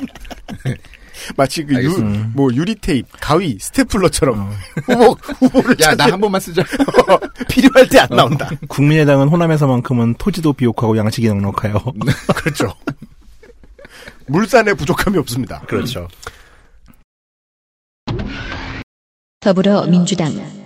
[1.36, 1.98] 마치 그 유.
[2.34, 4.50] 뭐 유리 테이프, 가위, 스테플러처럼
[4.86, 6.62] 후보 후보를 야, 나 한 번만 쓰자.
[7.48, 8.50] 필요할 때 안 나온다.
[8.68, 11.78] 국민의당은 호남에서만큼은 토지도 비옥하고 양식이 넉넉해요.
[12.36, 12.74] 그렇죠.
[14.28, 15.60] 물산에 부족함이 없습니다.
[15.62, 16.08] 그렇죠.
[19.40, 20.64] 더불어민주당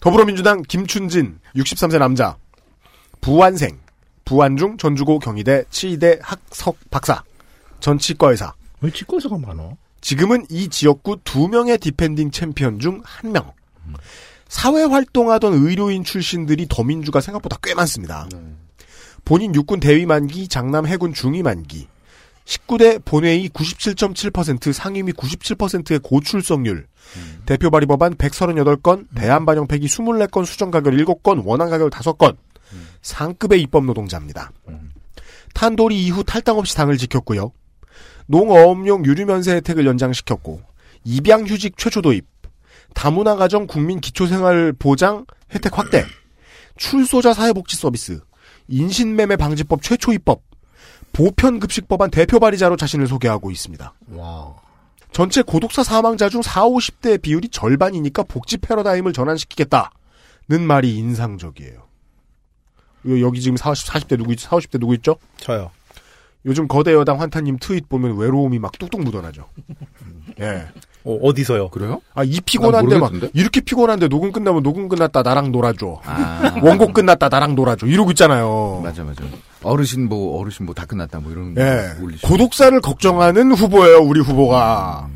[0.00, 2.36] 더불어민주당 김춘진 63세 남자
[3.20, 3.78] 부완생,
[4.24, 7.22] 부완중 전주고 경희대 치의대 학석 박사,
[7.80, 8.54] 전 치과의사.
[8.80, 9.70] 왜 치과의사가 많아?
[10.00, 13.52] 지금은 이 지역구 두 명의 defending 챔피언 중 한 명.
[14.48, 18.28] 사회 활동하던 의료인 출신들이 더민주가 생각보다 꽤 많습니다.
[19.24, 21.88] 본인 육군 대위 만기, 장남 해군 중위 만기.
[22.44, 26.86] 19대 본회의 97.7% 상임위 97%의 고출석률.
[27.46, 32.36] 대표 발의 법안 138건, 대안 반영 폐기 24건, 수정 가결 7건, 원안 가결 5건.
[33.02, 34.52] 상급의 입법 노동자입니다.
[35.54, 37.52] 탄도리 이후 탈당 없이 당을 지켰고요.
[38.26, 40.62] 농어업용 유류면세 혜택을 연장시켰고
[41.04, 42.26] 입양휴직 최초 도입,
[42.94, 46.04] 다문화 가정 국민 기초생활 보장 혜택 확대,
[46.76, 48.20] 출소자 사회복지 서비스,
[48.68, 50.42] 인신매매 방지법 최초 입법,
[51.12, 53.94] 보편급식법안 대표 발의자로 자신을 소개하고 있습니다.
[54.12, 54.54] 와.
[55.12, 59.90] 전체 고독사 사망자 중 4, 50대 비율이 절반이니까 복지 패러다임을 전환시키겠다는
[60.66, 61.83] 말이 인상적이에요.
[63.08, 64.48] 요- 여기 지금 40, 40대 누구 있죠?
[64.48, 65.16] 40, 50대 누구 있죠?
[65.38, 65.70] 저요.
[66.46, 69.46] 요즘 거대 여당 환타님 트윗 보면 외로움이 막 뚝뚝 묻어나죠.
[70.40, 70.66] 예.
[71.04, 71.68] 어, 어디서요?
[71.70, 72.00] 그래요?
[72.14, 73.12] 아, 이 피곤한데 난 막?
[73.34, 76.00] 이렇게 피곤한데 녹음 끝나면 녹음 끝났다, 나랑 놀아줘.
[76.04, 76.54] 아.
[76.62, 77.86] 원곡 끝났다, 나랑 놀아줘.
[77.86, 78.80] 이러고 있잖아요.
[78.82, 79.22] 맞아, 맞아.
[79.62, 81.54] 어르신 뭐, 어르신 뭐 다 끝났다, 뭐 이런.
[81.58, 81.92] 예.
[82.22, 85.08] 고독사를 걱정하는 후보예요, 우리 후보가.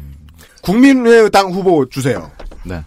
[0.62, 2.31] 국민의당 후보 주세요.
[2.65, 2.82] 네.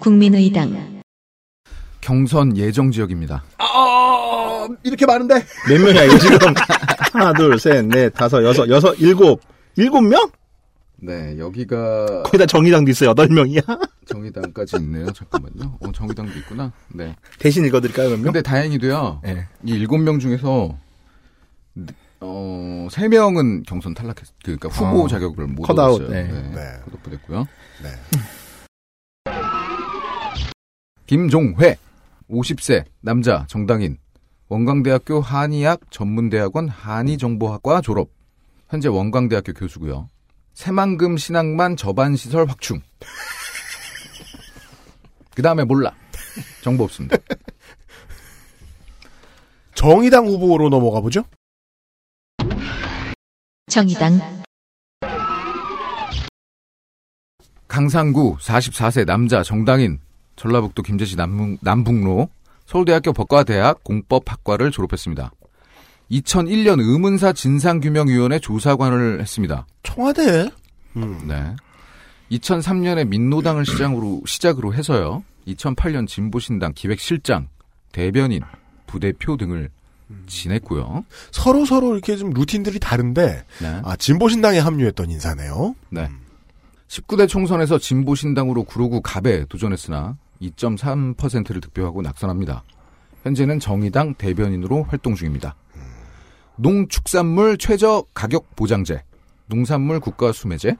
[0.00, 0.99] 국민의당
[2.00, 3.44] 경선 예정 지역입니다.
[3.58, 5.34] 아, 이렇게 많은데?
[5.68, 6.38] 몇 명이야, 이거 지금?
[7.12, 9.40] 하나, 둘, 셋, 넷, 다섯, 여섯, 여섯, 일곱.
[9.76, 10.30] 일곱 명?
[10.96, 13.60] 네, 여기가 거기다 정의당도 있어, 여덟 명이야?
[14.06, 15.10] 정의당까지 있네요.
[15.12, 15.78] 잠깐만요.
[15.80, 16.72] 어, 정의당도 있구나.
[16.88, 17.16] 네.
[17.38, 18.24] 대신 읽어드릴까요, 몇 명?
[18.24, 19.20] 근데 다행히도요.
[19.22, 19.46] 네.
[19.64, 20.76] 이 일곱 명 중에서
[22.20, 26.08] 어, 세 명은 경선 탈락했, 그러니까 후보 어, 자격을 못 컷아웃, 얻었어요.
[26.10, 26.24] 네.
[26.30, 26.50] 네.
[26.54, 26.80] 네.
[26.84, 27.46] 컷오프 됐고요.
[27.82, 27.88] 네.
[31.06, 31.76] 김종회,
[32.30, 33.98] 50세, 남자, 정당인,
[34.48, 38.10] 원광대학교 한의학 전문대학원 한의정보학과 졸업,
[38.68, 40.08] 현재 원광대학교 교수고요.
[40.54, 42.80] 새만금 신앙만 저반시설 확충.
[45.34, 45.94] 그 다음에 몰라.
[46.62, 47.16] 정보 없습니다.
[49.74, 51.24] 정의당 후보로 넘어가 보죠.
[53.68, 54.20] 정의당
[57.68, 60.00] 강상구 44세 남자 정당인
[60.40, 62.30] 전라북도 김제시 남북, 남북로
[62.64, 65.32] 서울대학교 법과대학 공법학과를 졸업했습니다.
[66.10, 69.66] 2001년 의문사 진상규명위원회 조사관을 했습니다.
[69.82, 70.50] 청와대.
[70.96, 71.20] 음.
[71.28, 71.54] 네.
[72.32, 75.22] 2003년에 민노당을 시장으로, 시작으로 해서요.
[75.46, 77.48] 2008년 진보신당 기획실장,
[77.92, 78.40] 대변인,
[78.86, 79.68] 부대표 등을
[80.26, 81.04] 지냈고요.
[81.32, 83.80] 서로 서로 이렇게 좀 루틴들이 다른데, 네.
[83.84, 85.74] 아, 진보신당에 합류했던 인사네요.
[85.90, 86.08] 네.
[86.88, 92.64] 19대 총선에서 진보신당으로 구로구 갑에 도전했으나 2.3%를 득표하고 낙선합니다.
[93.22, 95.54] 현재는 정의당 대변인으로 활동 중입니다.
[96.56, 99.02] 농축산물 최저 가격 보장제,
[99.46, 100.76] 농산물 국가 수매제,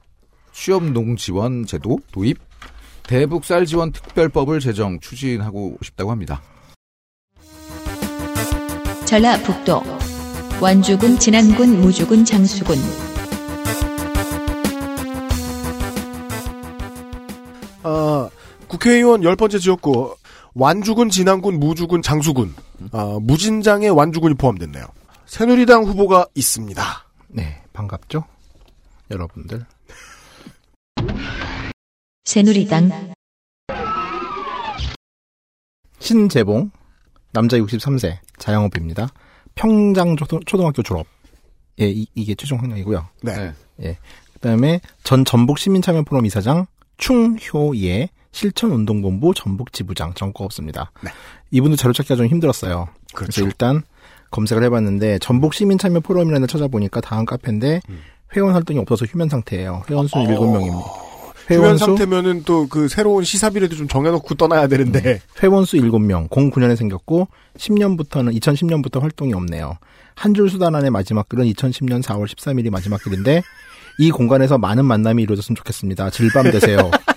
[0.52, 2.38] 취업 농 지원 제도 도입,
[3.02, 6.42] 대북 쌀 지원 특별법을 제정 추진하고 싶다고 합니다.
[9.04, 9.82] 전라북도
[10.60, 12.76] 완주군 진안군 무주군 장수군
[17.82, 18.28] 아,
[18.70, 20.14] 국회의원 열 번째 지역구,
[20.54, 22.54] 완주군, 진안군, 무주군, 장수군,
[22.92, 24.86] 아, 무진장에 완주군이 포함됐네요.
[25.26, 26.82] 새누리당 후보가 있습니다.
[27.30, 28.22] 네, 반갑죠?
[29.10, 29.66] 여러분들.
[32.22, 33.12] 새누리당
[35.98, 36.70] 신재봉,
[37.32, 39.08] 남자 63세, 자영업입니다.
[39.56, 41.08] 평장 초등, 초등학교 졸업.
[41.80, 43.08] 예, 이, 게 최종 학력이고요.
[43.22, 43.52] 네.
[43.82, 43.98] 예.
[44.32, 46.66] 그 다음에 전 전북 시민참여포럼 이사장,
[46.98, 50.90] 충효예, 실천운동본부 전북지부장, 전과 없습니다.
[51.02, 51.10] 네.
[51.50, 52.88] 이분도 자료 찾기가 좀 힘들었어요.
[53.14, 53.32] 그렇죠.
[53.32, 53.82] 그래서 일단
[54.30, 57.80] 검색을 해봤는데, 전북 시민 참여 포럼이라는 데 찾아보니까 다음 카페인데,
[58.36, 59.82] 회원 활동이 없어서 휴면 상태예요.
[59.90, 60.08] 회원 음.
[60.12, 60.24] 어.
[60.24, 61.10] 7명입니다.
[61.48, 65.20] 휴면 상태면은 또 그 새로운 시사비라도 좀 정해놓고 떠나야 되는데.
[65.42, 67.26] 회원 수 7명, 09년에 생겼고
[67.58, 69.76] 10년부터는 2010년부터 활동이 없네요.
[70.14, 73.42] 한 줄 수단 안의 마지막 글은 2010년 4월 13일이 마지막 글인데
[73.98, 76.10] 이 공간에서 많은 만남이 이루어졌으면 좋겠습니다.
[76.10, 76.90] 질밤 되세요.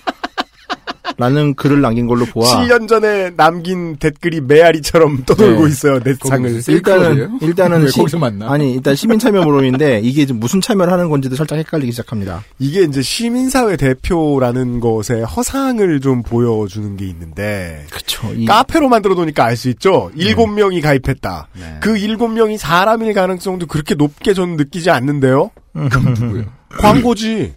[1.18, 5.70] 라는 글을 남긴 걸로 보아 7년 전에 남긴 댓글이 메아리처럼 떠돌고 네.
[5.72, 6.62] 있어요, 내 상을.
[6.68, 8.52] 일단은 일단은 왜 시- 거기서 만나?
[8.52, 12.44] 아니 일단 시민 참여 모임인데 이게 지금 무슨 참여를 하는 건지도 살짝 헷갈리기 시작합니다.
[12.60, 17.86] 이게 이제 시민사회 대표라는 것에 허상을 좀 보여주는 게 있는데.
[17.92, 18.32] 그쵸.
[18.36, 20.10] 이- 카페로 만들어 놓으니까 알 수 있죠?
[20.16, 21.48] 일곱 명이 가입했다.
[21.60, 21.78] 네.
[21.80, 25.52] 그 일곱 명이 사람일 가능성도 그렇게 높게 저는 느끼지 않는데요?
[25.74, 26.46] 그럼 누구예요?
[26.78, 27.54] 광고지.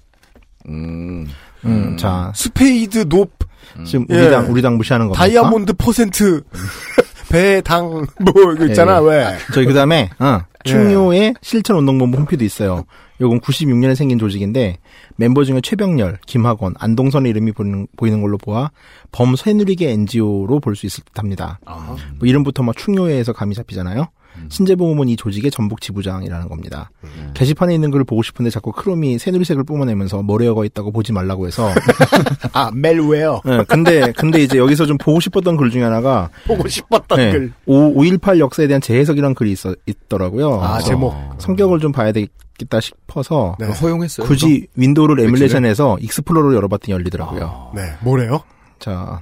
[0.68, 1.26] 음,
[1.64, 3.35] 음, 자 스페이드 높.
[3.84, 4.16] 지금 예.
[4.20, 5.24] 우리 당 우리 당 무시하는 겁니까?
[5.24, 6.42] 다이아몬드 퍼센트.
[7.28, 9.08] 배당 뭐 이거 있잖아 예.
[9.08, 9.36] 왜?
[9.52, 10.70] 저희 그다음에 어, 예.
[10.70, 12.84] 충료의 실천 운동본부 홈피도 있어요.
[13.20, 14.78] 요건 96년에 생긴 조직인데
[15.16, 18.70] 멤버 중에 최병렬, 김학원, 안동선의 이름이 보이는, 보이는 걸로 보아
[19.10, 21.58] 범새누리계 NGO로 볼 수 있을 듯합니다.
[21.64, 21.96] 아.
[22.18, 24.06] 뭐 이름부터 막 충료회에서 감이 잡히잖아요.
[24.48, 26.90] 신재보험은 이 조직의 전북 지부장이라는 겁니다.
[27.34, 31.70] 게시판에 있는 글을 보고 싶은데 자꾸 Chrome이 새누리색을 뿜어내면서 malware가 있다고 보지 말라고 해서
[32.52, 37.18] 아 malware 예, 근데 근데 이제 여기서 좀 보고 싶었던 글 중에 하나가 보고 싶었던
[37.18, 37.52] 네, 글.
[37.66, 40.60] 5, 5.18 역사에 대한 재해석이라는 글이 있어, 있더라고요.
[40.62, 41.14] 아 제목.
[41.38, 43.66] 성격을 좀 봐야 되겠다 싶어서 네.
[43.66, 44.26] 허용했어요.
[44.26, 47.72] 굳이 Windows를 emulation해서 Explorer를 열어봤더니 열리더라고요.
[47.74, 48.42] 네 뭐래요?
[48.78, 49.20] 자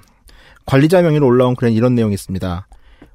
[0.66, 2.66] 관리자 명의로 올라온 글엔 이런 내용이 있습니다.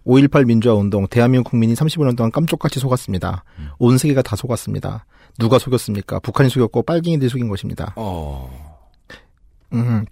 [0.06, 3.44] 5.18 민주화 운동 대한민국 국민이 35년 동안 깜쪽같이 속았습니다.
[3.78, 5.06] 온 세계가 다 속았습니다.
[5.38, 6.20] 누가 속였습니까?
[6.20, 7.94] 북한이 속였고 빨갱이들이 속인 것입니다.
[7.96, 8.50] 어.
[9.74, 10.06] 음.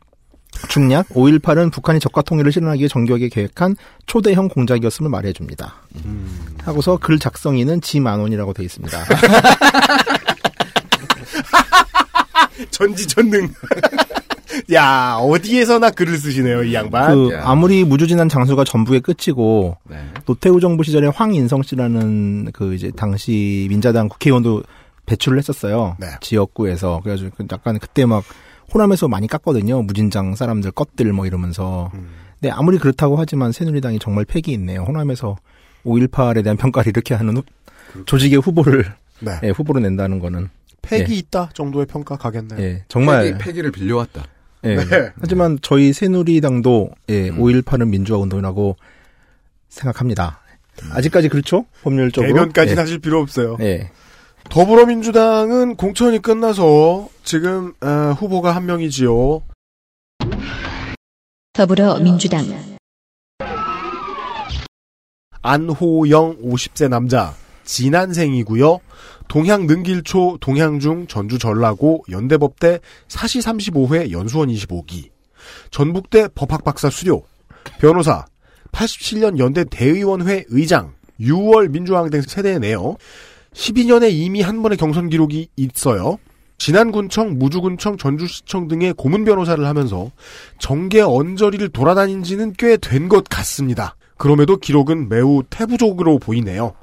[0.70, 3.76] 중략 5.18은 북한이 적과 통일을 실현하기 위해 정교하게 계획한
[4.08, 5.76] 초대형 공작이었음을 말해줍니다.
[6.64, 8.98] 하고서 글 작성인은 지만원이라고 되어 있습니다.
[12.72, 13.54] 전지전능.
[14.74, 17.14] 야 어디에서나 글을 쓰시네요 이 양반.
[17.16, 19.98] 그 아무리 무주진한 장수가 전북의 끝이고 네.
[20.26, 24.64] 노태우 정부 시절에 황인성 씨라는 그 이제 당시 민자당 국회의원도
[25.06, 25.96] 배출을 했었어요.
[26.00, 26.08] 네.
[26.22, 28.24] 지역구에서 그래가지고 그 약간 그때 막
[28.74, 29.86] 호남에서 많이 깠거든요.
[29.86, 31.92] 무진장 사람들 껍들 뭐 이러면서.
[31.94, 32.10] 음.
[32.40, 34.82] 근데 아무리 그렇다고 하지만 새누리당이 정말 팩이 있네요.
[34.84, 35.38] 호남에서
[35.86, 37.44] 5.18에 대한 평가를 이렇게 하는 후-
[38.06, 38.86] 조직의 후보를
[39.22, 39.40] 네.
[39.44, 40.50] 예, 후보로 낸다는 거는
[40.84, 41.16] 팩이 예.
[41.16, 42.60] 있다 정도의 평가 가겠네요.
[42.62, 44.24] 예, 정말 패기, 패기를 빌려왔다.
[44.68, 44.76] 예.
[44.76, 45.12] 네.
[45.20, 47.40] 하지만 저희 새누리당도 예, 음.
[47.40, 48.76] 5.18은 민주화 운동이라고
[49.70, 50.42] 생각합니다.
[50.92, 51.66] 아직까지 그렇죠?
[51.84, 52.32] 법률적으로.
[52.34, 52.82] 대변까지는 예.
[52.82, 53.58] 하실 필요 없어요.
[53.62, 53.90] 예.
[54.50, 59.42] 더불어민주당은 공천이 끝나서 지금 어, 후보가 한 명이지요.
[61.54, 62.46] 더불어민주당
[65.42, 67.34] 안호영 50세 남자
[67.64, 68.80] 진안생이고요.
[69.28, 75.10] 동향 능길초 동향중 전주 전라고 연대법대 사시 35회 연수원 25기
[75.72, 77.24] 전북대 법학박사 수료
[77.80, 78.26] 변호사
[78.72, 82.96] 87년 연대 대의원회 의장 6월 민주항쟁 세대네요.
[83.54, 86.20] 12년에 이미 한 번의 경선 기록이 있어요.
[86.60, 90.12] 진안군청, 무주군청, 전주시청 등의 고문 변호사를 하면서
[90.60, 93.96] 정계 언저리를 돌아다닌 지는 꽤 된 것 같습니다.
[94.18, 96.74] 그럼에도 기록은 매우 태부적으로 보이네요.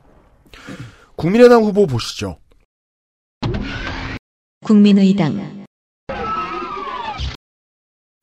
[1.16, 2.38] 국민의당 후보 보시죠.
[4.64, 5.64] 국민의당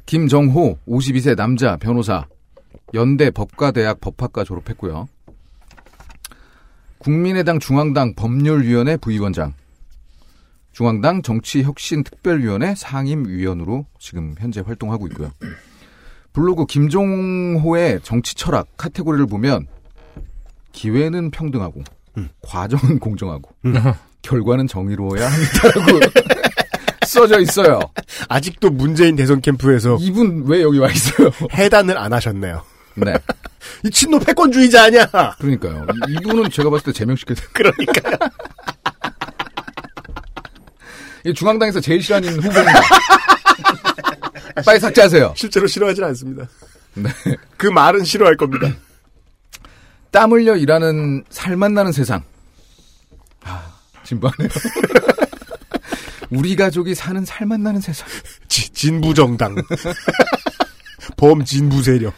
[0.05, 2.27] 김정호 52세 남자 변호사
[2.93, 5.07] 연대 법과대학 법학과 졸업했고요.
[6.97, 9.53] 국민의당 중앙당 법률위원회 부위원장
[10.73, 15.31] 중앙당 정치혁신특별위원회 상임위원으로 지금 현재 활동하고 있고요.
[16.34, 19.68] 블로그 김종호의 정치 철학 카테고리를 보면
[20.73, 21.84] 기회는 평등하고
[22.42, 23.50] 과정은 공정하고
[24.22, 26.00] 결과는 정의로워야 합니다라고
[27.08, 27.80] 써져 있어요.
[28.30, 31.30] 아직도 문재인 대선 캠프에서 이분 왜 여기 와 있어요?
[31.54, 32.64] 해단을 안 하셨네요.
[32.96, 33.14] 네.
[33.86, 35.06] 이 친노 패권주의자 아니야?
[35.40, 35.86] 그러니까요.
[36.10, 37.42] 이- 이분은 제가 봤을 때 제명시켜야 돼.
[37.54, 38.16] 그러니까요.
[41.26, 42.82] 이 중앙당에서 제일 싫어하는 후보입니다.
[44.66, 45.34] 빨리 삭제하세요.
[45.36, 46.48] 실제로 싫어하진 않습니다.
[46.96, 47.10] 네.
[47.58, 48.70] 그 말은 싫어할 겁니다.
[50.12, 52.22] 땀 흘려 일하는 살맛 나는 세상.
[53.44, 53.64] 아,
[54.04, 54.50] 진부하네요.
[56.32, 58.08] 우리 가족이 사는 살맛 나는 세상.
[58.48, 59.56] 지- 진부정당.
[61.18, 62.14] 범진부 세력.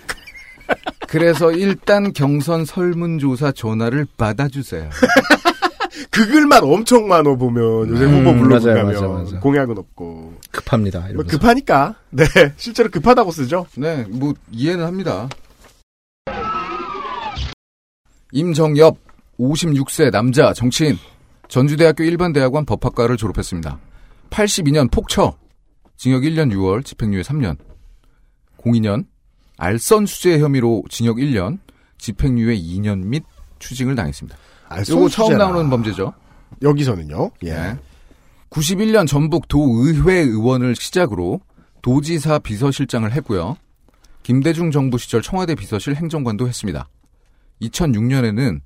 [1.07, 4.89] 그래서 일단 경선 설문조사 전화를 받아주세요.
[6.09, 9.39] 그 글만 엄청 많어 보면 요새 음, 후보 가면 맞아요.
[9.39, 10.99] 공약은 없고 급합니다.
[10.99, 11.29] 뭐 이러면서.
[11.37, 12.25] 급하니까 네
[12.57, 13.65] 실제로 급하다고 쓰죠.
[13.75, 15.27] 네, 뭐 이해는 합니다.
[18.33, 18.97] 임정엽
[19.39, 20.97] 56세 남자 정치인
[21.47, 23.79] 전주대학교 일반대학원 법학과를 졸업했습니다.
[24.31, 25.37] 82년 폭처
[25.97, 27.57] 징역 1년 6월 집행유예 3년
[28.57, 29.05] 02년
[29.57, 31.59] 알선 수재 혐의로 징역 1년
[31.99, 33.23] 집행유예 2년 및
[33.59, 34.35] 추징을 당했습니다.
[34.67, 35.37] 알선 처음.
[35.37, 36.11] 나오는 범죄죠.
[36.63, 37.29] 여기서는요.
[37.43, 37.53] 예.
[37.53, 37.77] 네.
[38.49, 41.39] 91년 전북 도의회 의원을 시작으로
[41.83, 43.57] 도지사 비서실장을 했고요.
[44.23, 46.87] 김대중 정부 시절 청와대 비서실 행정관도 했습니다.
[47.69, 48.59] 2006년에는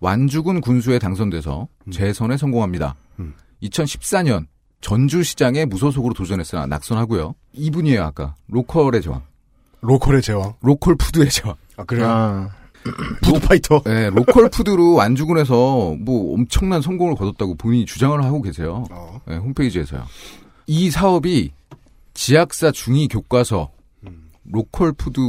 [0.00, 2.94] 완주군 군수에 당선돼서 재선에 성공합니다.
[3.20, 3.34] 음.
[3.62, 4.46] 2014년
[4.80, 7.34] 전주시장에 무소속으로 도전했으나 낙선하고요.
[7.54, 9.22] 이분이에요 아까 로컬의 제왕.
[9.80, 10.54] 로컬의 제왕.
[10.60, 11.56] 로컬 푸드의 제왕.
[11.76, 12.06] 아 그래요.
[12.06, 12.50] 아,
[13.22, 13.82] 푸드파이터.
[13.84, 18.84] 네, 로컬 푸드로 완주군에서 뭐 엄청난 성공을 거뒀다고 본인이 주장을 하고 계세요.
[18.90, 19.20] 어.
[19.26, 20.04] 네, 홈페이지에서요.
[20.66, 21.52] 이 사업이
[22.12, 23.70] 지학사 중위 교과서
[24.44, 25.20] 로컬 푸드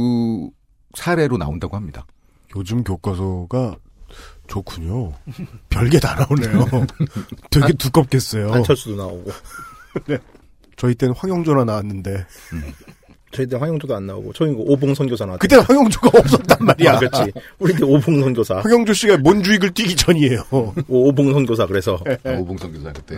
[0.94, 2.06] 사례로 나온다고 합니다.
[2.54, 3.76] 요즘 교과서가
[4.46, 5.12] 좋군요.
[5.68, 6.66] 별게 다 나오네요.
[7.50, 8.52] 되게 두껍겠어요.
[8.52, 9.32] 안철수도 나오고.
[10.06, 10.18] 네.
[10.76, 12.26] 저희 때는 황영조나 나왔는데.
[13.32, 16.92] 저희 때 황영조도 안 나오고, 저희 그 오봉 선교사 나왔 그때 황영조가 없었단 말이야.
[16.92, 17.32] 아, 그렇지.
[17.58, 18.60] 우리 때 오봉 선교사.
[18.60, 20.44] 황영조 씨가 몬주익을 뛰기 전이에요.
[20.88, 21.98] 오, 봉 선교사, 그래서.
[22.24, 23.16] 아, 오봉 선 교사 그때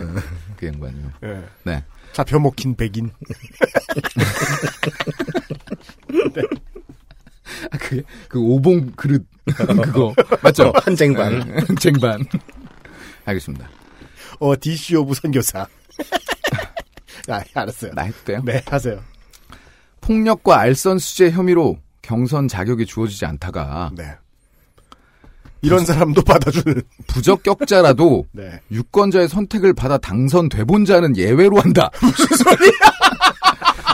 [0.57, 1.11] 그 양반이요.
[1.21, 1.43] 네.
[1.63, 1.83] 네.
[2.13, 3.11] 잡혀먹힌 백인.
[7.71, 10.71] 아, 그, 그 오봉 그릇 그거 맞죠?
[10.75, 11.39] 한 쟁반.
[11.39, 12.23] 네, 쟁반.
[13.25, 13.69] 알겠습니다.
[14.39, 15.67] 어, dish of 선교사.
[17.27, 17.91] 아, 알았어요.
[17.93, 18.41] 나 해도 돼요?
[18.45, 18.99] 네, 하세요.
[20.01, 24.15] 폭력과 알선 수재 혐의로 경선 자격이 주어지지 않다가 네.
[25.61, 26.81] 이런 사람도 받아주는.
[27.07, 28.59] 부적격자라도 네.
[28.71, 31.91] 유권자의 선택을 받아 당선돼 본 자는 예외로 한다.
[32.01, 32.71] 무슨 소리야?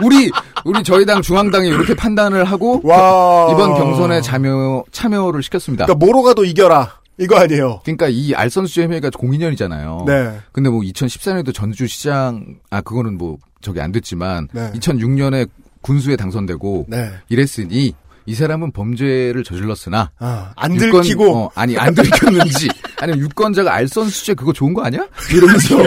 [0.03, 0.31] 우리
[0.65, 3.47] 우리 저희 당 중앙당이 이렇게 판단을 하고 와.
[3.51, 5.85] 이번 경선에 참여 참여를 시켰습니다.
[5.85, 6.99] 그러니까 뭐로 가도 이겨라.
[7.17, 7.80] 이거 아니에요.
[7.84, 10.03] 그러니까 이 알선 수재 혐의가 공인연이잖아요.
[10.05, 10.38] 네.
[10.51, 14.72] 근데 뭐 2014년에도 전주시장 아 그거는 뭐 저기 안 됐지만 네.
[14.73, 15.49] 2006년에
[15.81, 17.11] 군수에 당선되고 네.
[17.30, 17.93] 이랬으니
[18.27, 21.35] 이 사람은 범죄를 저질렀으나 아, 안 유권- 들키고.
[21.45, 22.69] 어, 아니 안 들켰는지
[22.99, 25.06] 아니면 유권자가 알선 수재 그거 좋은 거 아니야?
[25.31, 25.77] 이러면서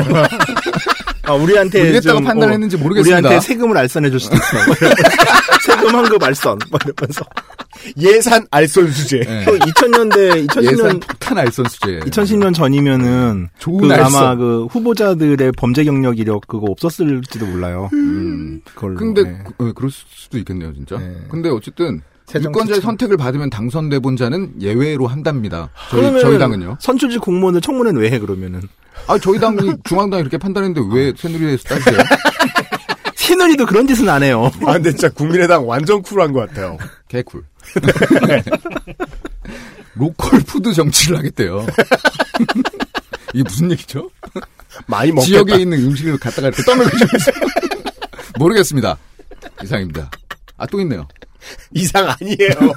[1.25, 1.81] 아, 우리한테.
[1.81, 3.19] 모르겠다고 좀, 판단했는지 어, 모르겠습니다.
[3.19, 4.45] 우리한테 세금을 알선해 줄 수도 있어.
[5.67, 6.59] 세금 환급 알선.
[6.71, 7.25] 뭐 이러면서.
[7.99, 9.21] 예산 알선 수재.
[9.21, 9.45] 네.
[9.45, 12.01] 또 2000년대, 2010년, 예산 폭탄 알선 수재.
[12.01, 14.07] 2010년 전이면은 좋은 그 알선.
[14.25, 17.91] 아마 그 후보자들의 범죄 경력 이력 그거 없었을지도 몰라요.
[17.93, 18.63] 음.
[18.65, 18.97] 그걸로.
[18.97, 19.39] 근데 네.
[19.45, 20.97] 그, 어, 그럴 수도 있겠네요, 진짜.
[20.99, 21.15] 네.
[21.29, 22.01] 근데 어쨌든
[22.35, 22.81] 유권자의.
[22.81, 25.71] 선택을 받으면 당선돼 본 자는 예외로 한답니다.
[25.91, 26.77] 저희 저희 당은요.
[26.81, 28.63] 선출직 공무원을 청문회는 왜해 그러면은?
[29.07, 31.99] 아 저희 당이 중앙당이 이렇게 판단했는데 왜 새누리에서 따지세요?
[33.15, 34.51] 새누리도 그런 짓은 안 해요.
[34.67, 36.79] 아, 근데 진짜 국민의당 완전 쿨한 것 같아요.
[37.09, 37.43] 개쿨.
[39.95, 41.67] 로컬 푸드 정치를 하겠대요.
[43.35, 44.11] 이게 무슨 얘기죠?
[44.87, 45.27] 많이 먹겠다.
[45.27, 47.31] 지역에 있는 음식을 갖다가 이렇게 떠먹여 주면서
[48.39, 48.97] 모르겠습니다.
[49.63, 50.11] 이상입니다.
[50.57, 51.07] 아 또 있네요.
[51.75, 52.73] 이상 아니에요.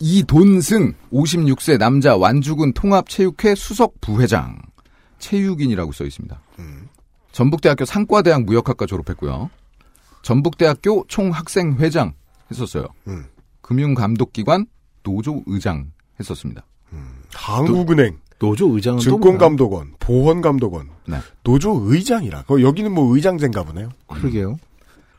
[0.00, 4.60] 이돈승 56세 남자 완주군 통합체육회 수석 부회장
[5.20, 6.40] 체육인이라고 써 있습니다.
[7.30, 9.48] 전북대학교 상과대학 무역학과 졸업했고요.
[10.22, 12.14] 전북대학교 총학생회장
[12.50, 12.88] 했었어요.
[13.06, 13.26] 음.
[13.60, 14.66] 금융감독기관
[15.04, 16.64] 노조 의장 했었습니다.
[17.32, 19.20] 한국은행, 노 조 의장은 또 뭐야?
[19.22, 21.18] 증권감독원, 보건감독원, 네.
[21.44, 22.42] 노조 의장이라.
[22.42, 23.90] 거 여기는 뭐 의장제인가 보네요.
[24.08, 24.56] 그러게요.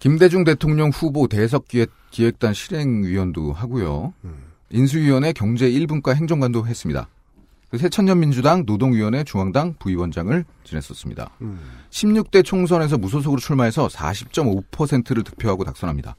[0.03, 4.13] 김대중 대통령 후보 대석 기획 기획단 실행위원도 하고요.
[4.69, 7.07] 인수위원회 경제 1분과 행정관도 했습니다.
[7.69, 11.29] 그 새천년민주당 노동위원회 중앙당 부위원장을 지냈었습니다.
[11.89, 16.17] 16대 총선에서 무소속으로 출마해서 40.5%를 득표하고 당선합니다.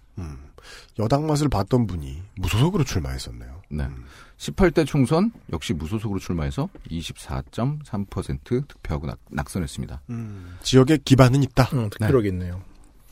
[0.98, 3.60] 여당 맛을 봤던 분이 무소속으로 출마했었네요.
[3.68, 3.86] 네.
[4.38, 10.00] 18대 총선 역시 무소속으로 출마해서 24.3% 득표하고 낙, 낙선했습니다.
[10.62, 11.68] 지역에 기반은 있다.
[11.74, 12.62] 응, 득표력있네요.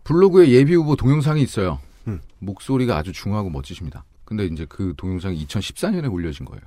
[0.04, 1.80] 블로그에 예비 후보 동영상이 있어요.
[2.06, 2.20] 음.
[2.38, 4.04] 목소리가 아주 중하고 멋지십니다.
[4.24, 6.62] 근데 이제 그 동영상이 2014년에 올려진 거예요.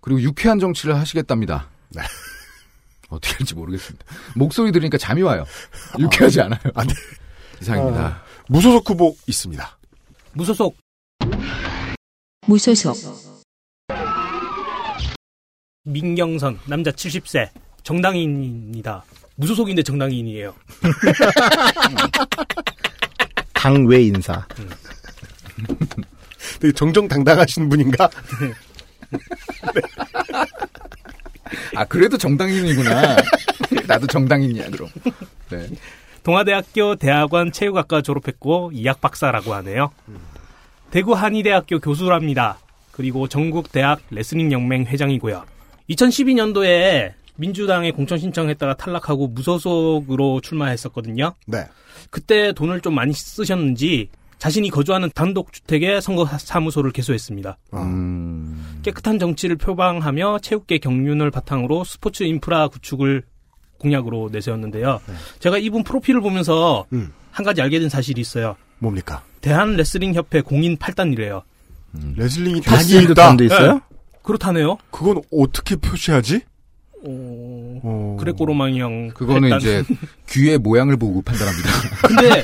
[0.00, 1.68] 그리고 유쾌한 정치를 하시겠답니다.
[1.90, 2.02] 네.
[3.10, 4.04] 어떻게 할지 모르겠습니다.
[4.36, 5.44] 목소리 들으니까 잠이 와요.
[5.98, 6.60] 유쾌하지 않아요.
[6.74, 6.94] 안 돼.
[7.60, 8.06] 이상입니다.
[8.06, 9.78] 아, 무소속 후보 있습니다.
[10.34, 10.76] 무소속
[12.46, 12.96] 무소속,
[15.84, 17.50] 민경선 남자 70세
[17.82, 19.04] 정당인입니다.
[19.38, 20.52] 무소속인데 정당인이에요.
[23.54, 24.44] 당외 인사.
[26.60, 28.10] 되게 정정당당하신 분인가?
[31.76, 33.16] 아 그래도 정당인이구나.
[33.86, 34.88] 나도 정당인이야 그럼.
[35.50, 35.68] 네.
[36.24, 39.92] 동아대학교 대학원 체육학과 졸업했고 이학 박사라고 하네요.
[40.90, 42.58] 대구 한의대학교 교수랍니다.
[42.90, 45.44] 그리고 전국 대학 레슬링 연맹 회장이고요.
[45.90, 51.34] 2012년도에 민주당에 공천 신청했다가 탈락하고 무소속으로 출마했었거든요.
[51.46, 51.66] 네.
[52.10, 54.08] 그때 돈을 좀 많이 쓰셨는지
[54.38, 57.58] 자신이 거주하는 단독주택에 선거사무소를 개소했습니다.
[57.74, 58.80] 음.
[58.82, 63.22] 깨끗한 정치를 표방하며 체육계 경륜을 바탕으로 스포츠 인프라 구축을
[63.78, 65.00] 공약으로 내세웠는데요.
[65.38, 67.12] 제가 이분 프로필을 보면서 음.
[67.30, 68.56] 한 가지 알게 된 사실이 있어요.
[68.78, 69.22] 뭡니까?
[69.40, 71.42] 대한 레슬링 협회 공인 8단이래요.
[72.16, 73.14] 레슬링이 단이 있다.
[73.14, 73.80] 단도 있어요?
[74.22, 74.76] 그렇다네요.
[74.90, 76.42] 그건 어떻게 표시하지?
[77.04, 78.16] 어, 어...
[78.20, 79.60] 그레코로망형 그거는 8단.
[79.60, 79.84] 이제
[80.28, 81.70] 귀의 모양을 보고 판단합니다.
[82.06, 82.42] 근데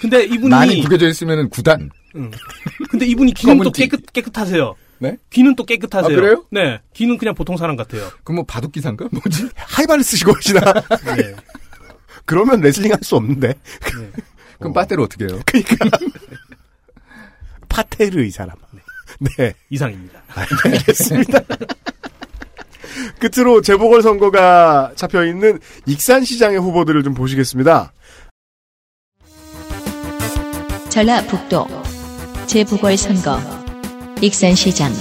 [0.00, 1.90] 근데 이분이 많이 구겨져 있으면은 구단.
[2.16, 2.30] 응.
[2.90, 3.70] 근데 이분이 귀는 또.
[3.72, 4.74] 깨끗 깨끗하세요.
[4.98, 5.16] 네?
[5.30, 6.12] 귀는 또 깨끗하세요.
[6.16, 6.44] 아, 그래요?
[6.50, 6.80] 네.
[6.94, 8.08] 귀는 그냥 보통 사람 같아요.
[8.22, 9.08] 그럼 뭐 바둑기사인가?
[9.10, 9.48] 뭐지?
[9.56, 10.60] 하이바를 쓰시고 하시나?
[11.16, 11.34] 네.
[12.26, 13.54] 그러면 레슬링 할 수 없는데.
[14.58, 15.40] 그럼 빠떼를 어떻게 해요?
[17.68, 18.56] 파테르 이 사람.
[19.36, 19.52] 네.
[19.70, 20.22] 이상입니다.
[20.28, 21.40] 알겠습니다.
[23.24, 27.90] 끝으로 재보궐선거가 잡혀있는 익산시장의 후보들을 좀 보시겠습니다.
[30.90, 31.66] 전라북도
[32.46, 33.40] 재보궐선거
[34.20, 34.92] 익산시장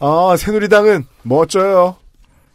[0.00, 1.96] 아, 새누리당은 멋져요.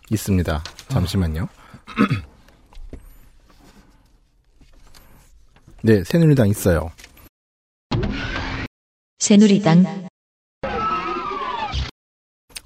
[0.09, 0.63] 있습니다.
[0.89, 1.47] 잠시만요.
[5.81, 6.91] 네, 새누리당 있어요.
[9.23, 9.85] 새누리당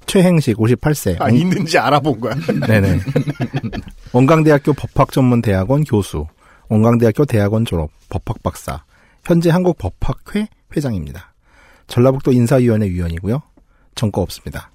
[0.06, 1.20] 최행식 58세.
[1.20, 2.34] 아, 있는지 알아본 거야.
[2.66, 2.98] 네네.
[4.12, 6.26] 원광대학교 법학전문대학원 교수,
[6.68, 8.82] 원광대학교 대학원 졸업, 법학 박사,
[9.24, 11.32] 현재 한국 법학회 회장입니다.
[11.86, 13.40] 전라북도 인사위원회 위원이고요.
[13.94, 14.72] 전과 없습니다.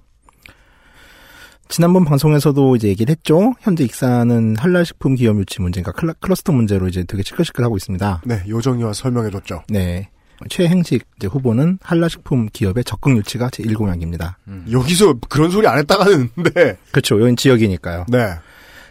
[1.68, 3.56] 지난번 방송에서도 이제 얘기를 했죠.
[3.60, 8.22] 현재 익산은 한라식품 기업 유치 문제가 클라, 클러스터 문제로 이제 되게 시끌시끌하고 있습니다.
[8.24, 9.64] 네, 요정이와 설명해줬죠.
[9.68, 10.14] 네.
[10.50, 14.36] 최행식 후보는 한라식품 기업의 적극 유치가 제1공약입니다.
[14.72, 16.78] 여기서 그런 소리 안 했다가는, 네.
[16.92, 17.22] 그렇죠.
[17.22, 18.06] 여긴 지역이니까요.
[18.10, 18.34] 네.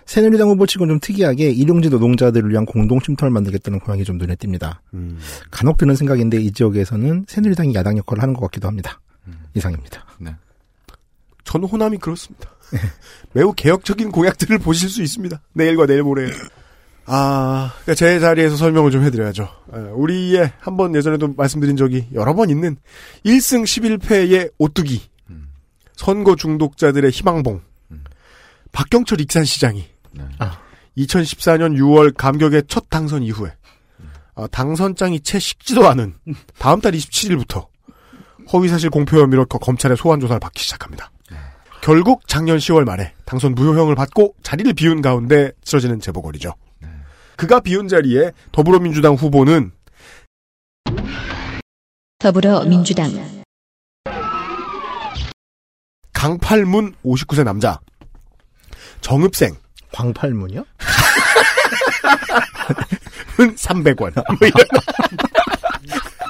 [0.05, 4.79] 새누리당 후보 치고 좀 특이하게 일용직 노동자들을 위한 공동 쉼터를 만들겠다는 공약이 좀 눈에 띕니다.
[4.95, 5.19] 음.
[5.51, 9.01] 간혹 드는 생각인데 이 지역에서는 새누리당이 야당 역할을 하는 것 같기도 합니다.
[9.55, 10.05] 이상입니다.
[11.45, 12.51] 저는 호남이 그렇습니다.
[13.35, 15.41] 매우 개혁적인 공약들을 보실 수 있습니다.
[15.53, 16.31] 내일과 내일 모레.
[17.07, 19.49] 아, 그러니까 제 자리에서 설명을 좀 해드려야죠.
[19.73, 22.77] 아, 우리의 한 번 예전에도 말씀드린 적이 여러 번 있는
[23.27, 25.03] 1승 11패의 오뚜기.
[25.97, 27.61] 선거 중독자들의 희망봉.
[28.73, 29.85] 박경철 익산시장이
[30.97, 33.53] 2014년 6월 감격의 첫 당선 이후에
[34.35, 36.15] 아, 당선장이 채 식지도 않은
[36.59, 37.67] 다음 달 27일부터
[38.53, 41.11] 허위사실 공표 혐의로 거- 검찰의 소환 조사를 받기 시작합니다.
[41.83, 46.55] 결국 작년 10월 말에 당선 무효형을 받고 자리를 비운 가운데 치러지는 재보궐이죠.
[47.43, 49.73] 그가 비운 자리에 더불어민주당 후보는
[52.21, 53.11] 더불어민주당
[56.13, 57.81] 강팔문 59세 남자
[59.01, 59.57] 정읍생
[59.91, 60.61] 광팔문이요?
[63.41, 64.15] 은 300원.
[64.15, 64.67] 뭐 이런.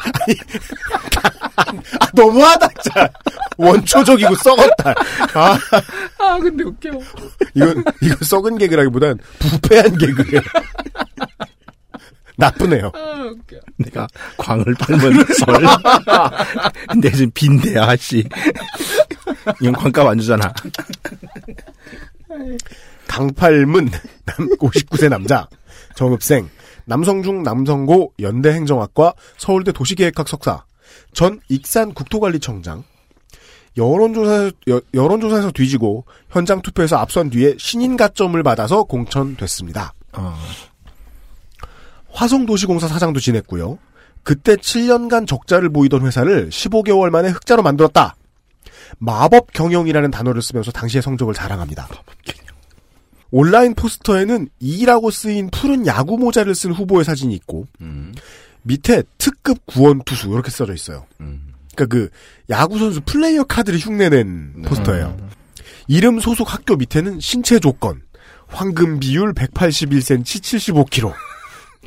[0.03, 0.37] 아니,
[2.01, 3.13] 아, 너무하다, 진짜.
[3.57, 4.95] 원초적이고 썩었다.
[5.35, 5.59] 아,
[6.19, 6.91] 아, 근데 웃겨.
[7.55, 10.41] 이건, 이건 썩은 개그라기보단 부패한 개그예요.
[12.43, 12.91] 나쁘네요.
[13.77, 15.63] 내가 광을 팔면 설.
[16.91, 18.25] 근데 지금 빈대야, 아씨.
[19.61, 20.53] 이건 광값 안 주잖아.
[23.07, 23.91] 강팔문,
[24.25, 25.47] 남, 59세 남자,
[25.95, 26.49] 정읍생,
[26.87, 30.65] 남성중 남성고 연대행정학과 서울대 도시계획학 석사,
[31.13, 32.85] 전 익산 국토관리청장,
[33.77, 39.95] 여론조사, 여, 여론조사에서 뒤지고 현장 투표에서 앞선 뒤에 신인 가점을 받아서 공천됐습니다.
[40.15, 40.35] 어,
[42.13, 43.79] 화성도시공사 사장도 지냈고요.
[44.23, 48.15] 그때 7년간 적자를 보이던 회사를 15개월 만에 흑자로 만들었다.
[48.99, 51.89] 마법 경영이라는 단어를 쓰면서 당시의 성적을 자랑합니다.
[53.31, 57.67] 온라인 포스터에는 2라고 쓰인 푸른 야구 모자를 쓴 후보의 사진이 있고
[58.63, 61.07] 밑에 특급 구원 투수 이렇게 써져 있어요.
[61.75, 62.11] 그러니까 그
[62.51, 65.17] 야구 선수 플레이어 카드를 흉내낸 포스터예요.
[65.89, 68.03] 이름 소속 학교 밑에는 신체 조건
[68.47, 71.15] 황금 비율 181cm 75kg.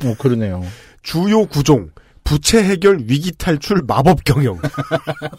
[0.04, 0.62] 어, 그러네요.
[1.02, 1.90] 주요 구종,
[2.24, 4.58] 부채 해결 위기 탈출 마법 경영.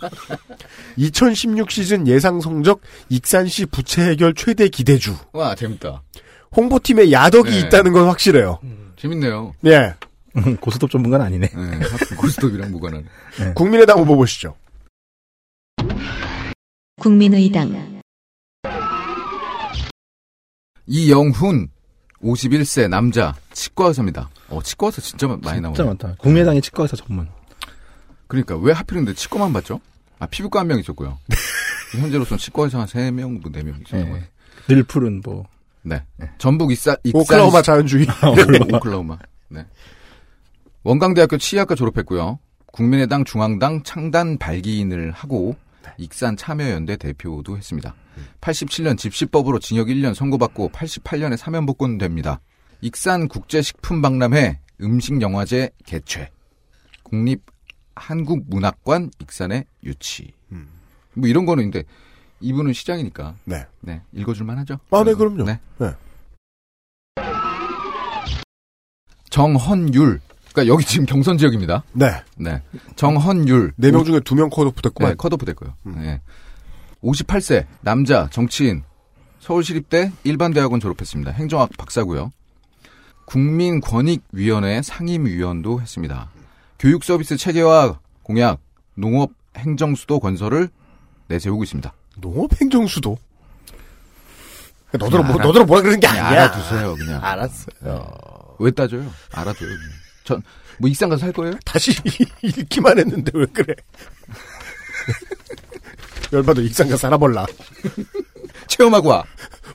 [0.96, 5.16] 2016 시즌 예상 성적 익산시 부채 해결 최대 기대주.
[5.34, 6.02] 와, 재밌다.
[6.56, 7.60] 홍보팀에 야덕이 네.
[7.60, 8.60] 있다는 건 확실해요.
[8.96, 9.54] 재밌네요.
[9.66, 9.96] 예.
[10.60, 11.48] 고스톱 전문가는 아니네.
[11.48, 13.06] 네, 고스톱이랑 무관한.
[13.56, 14.56] 국민의당 후보 보시죠.
[17.00, 18.02] 국민의당
[20.88, 21.70] 이영훈,
[22.24, 24.30] 51세 남자, 치과 의사입니다.
[24.50, 25.76] 어, 치과 의사 진짜 많이 나오네.
[25.76, 26.16] 진짜 많다.
[26.20, 27.28] 국민의당의 치과 의사 전문.
[28.28, 29.80] 그러니까 왜 하필인데 치과만 봤죠?
[30.20, 31.18] 아, 피부과 한 명 있었고요.
[32.00, 34.24] 현재로서는 치과 의사 한 3명, 뭐 4명 있었던 것 같아요.
[34.68, 35.46] 늘 푸른 뭐.
[35.84, 36.04] 네.
[36.38, 37.22] 전북 익사, 익산.
[37.22, 38.08] 오클라호마 자연주의.
[38.74, 39.18] 오클라호마.
[39.50, 39.66] 네.
[40.84, 42.40] 원광대학교 치의학과 졸업했고요.
[42.74, 45.56] 국민의당 중앙당 창단 발기인을 하고
[45.98, 47.96] 익산 참여연대 대표도 했습니다.
[48.42, 52.40] 87년 집시법으로 징역 1년 선고받고 88년에 사면 복권됩니다.
[52.82, 56.30] 익산 국제식품박람회 음식영화제 개최.
[57.04, 57.42] 국립
[57.96, 60.34] 한국문학관 익산의 유치.
[61.14, 61.84] 뭐 이런 거는 근데
[62.42, 63.66] 이분은 시장이니까 네.
[63.82, 64.78] 네, 읽어줄만 하죠.
[64.92, 65.44] 아, 네, 그럼요.
[65.46, 65.60] 네.
[65.80, 65.92] 네.
[69.30, 70.20] 정헌율.
[70.54, 71.84] 그러니까 여기 지금 경선 지역입니다.
[71.94, 72.12] 네.
[72.38, 72.62] 네.
[72.96, 73.74] 정헌율.
[73.78, 75.12] 네 명 중에 두 명 컷오프 됐구만.
[75.12, 75.76] 네, 컷오프 됐고요.
[75.84, 76.22] 네.
[77.04, 78.84] 58세 남자 정치인
[79.40, 81.32] 서울시립대 일반대학원 졸업했습니다.
[81.32, 82.32] 행정학 박사고요.
[83.26, 86.30] 국민권익위원회 상임위원도 했습니다.
[86.80, 88.60] 교육 서비스 체계화 공약,
[88.96, 90.70] 농업 행정수도 건설을
[91.28, 91.94] 내세우고 있습니다.
[92.20, 93.18] 농업 행정수도?
[94.94, 96.42] 너더러, 뭐, 알아- 너더러 뭐라 그러는 게 그냥 아니야.
[96.44, 97.24] 알아두세요, 그냥.
[97.24, 98.08] 알았어요.
[98.60, 99.12] 왜 따져요?
[99.34, 99.70] 알아둬요.
[100.24, 100.42] 전,
[100.80, 101.56] 뭐 익산 가서 살 거예요?
[101.66, 101.92] 다시
[102.42, 103.76] 읽기만 했는데 왜 그래?
[106.32, 107.46] 열받아 익상가 살아볼라.
[108.68, 109.24] 체험하고 와.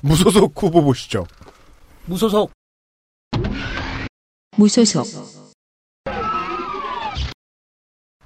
[0.02, 1.26] 무소속 후보 보시죠.
[2.06, 2.50] 무소속
[4.56, 5.02] 무소속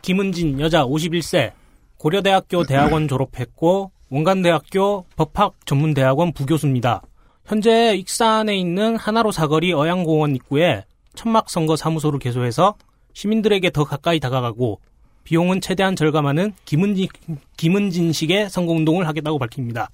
[0.02, 1.52] 김은진 여자 51세
[1.98, 7.02] 고려대학교 대학원 졸업했고 원간대학교 법학전문대학원 부교수입니다.
[7.44, 10.84] 현재 익산에 있는 하나로 사거리 어양공원 입구에
[11.14, 12.74] 천막선거 사무소를 개소해서
[13.14, 14.80] 시민들에게 더 가까이 다가가고
[15.26, 17.08] 비용은 최대한 절감하는 김은진,
[17.56, 19.90] 김은진식의 선거운동을 하겠다고 밝힙니다.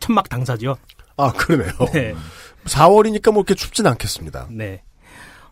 [0.00, 0.76] 천막 당사죠.
[1.16, 1.72] 아, 그러네요.
[1.94, 2.12] 네.
[2.64, 4.48] 4월이니까 뭐 이렇게 춥진 않겠습니다.
[4.50, 4.82] 네.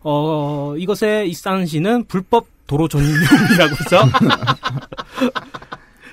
[0.03, 4.03] 어, 이것에 익산시는 불법 도로 전용이라고 해서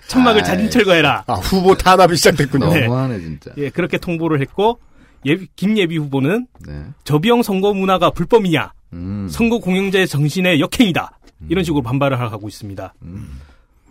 [0.06, 0.46] 천막을 아이.
[0.46, 1.24] 자진 철거해라.
[1.26, 2.72] 아, 후보 탄압이 시작됐군요.
[2.72, 2.80] 네.
[2.82, 3.50] 너무하네, 진짜.
[3.56, 4.78] 예, 그렇게 통보를 했고
[5.24, 6.84] 예비, 김예비 후보는 네.
[7.02, 9.26] 저비용 선거 문화가 불법이냐, 음.
[9.28, 11.18] 선거 공영제 정신의 역행이다.
[11.48, 12.94] 이런 식으로 반발을 하고 있습니다.
[13.02, 13.40] 음.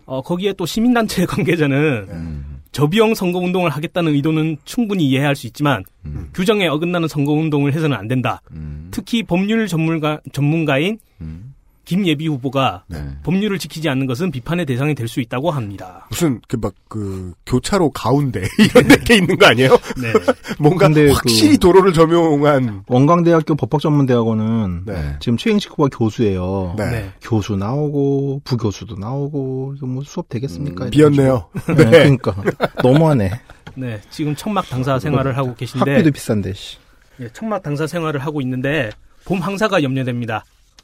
[0.05, 2.61] 어, 거기에 또 시민단체 관계자는 음.
[2.71, 6.29] 저비용 선거운동을 하겠다는 의도는 충분히 이해할 수 있지만 음.
[6.33, 8.41] 규정에 어긋나는 선거운동을 해서는 안 된다.
[8.51, 8.89] 음.
[8.91, 11.52] 특히 법률 전문가, 전문가인 음.
[11.85, 13.03] 김 예비 후보가 네.
[13.23, 16.07] 법률을 지키지 않는 것은 비판의 대상이 될 수 있다고 합니다.
[16.09, 19.69] 무슨, 그, 막, 그, 교차로 가운데, 이런 데 있는 거 아니에요?
[20.01, 20.13] 네.
[20.59, 25.15] 뭔가 근데 확실히 그- 도로를 점용한, 원광대학교 법학전문대학원은 네.
[25.19, 26.75] 지금 최행식 후보가 교수예요.
[26.77, 26.89] 네.
[26.89, 27.11] 네.
[27.21, 30.85] 교수 나오고 부교수도 나오고 이거 뭐 수업 되겠습니까?
[30.85, 31.49] 음, 비었네요.
[31.67, 31.73] 네.
[31.75, 31.89] 네.
[31.91, 32.35] 그러니까
[32.81, 33.31] 너무하네.
[33.75, 34.01] 네.
[34.09, 36.53] 지금 천막 당사 생활을 하고 계신데 학비도 비싼데.
[36.53, 36.77] 씨.
[37.19, 38.89] 예, 천막 당사 생활을 하고 있는데
[39.25, 40.43] 봄 황사가 염려됩니다.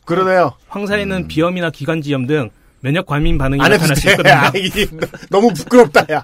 [0.09, 0.53] 그러네요.
[0.67, 2.49] 황사에는 비염이나 기관지염 등
[2.81, 4.31] 면역 과민 반응이 안 나타날 수 돼.
[4.31, 4.65] 아, 있거든요.
[4.65, 4.87] 이게
[5.29, 6.23] 너무 부끄럽다, 야.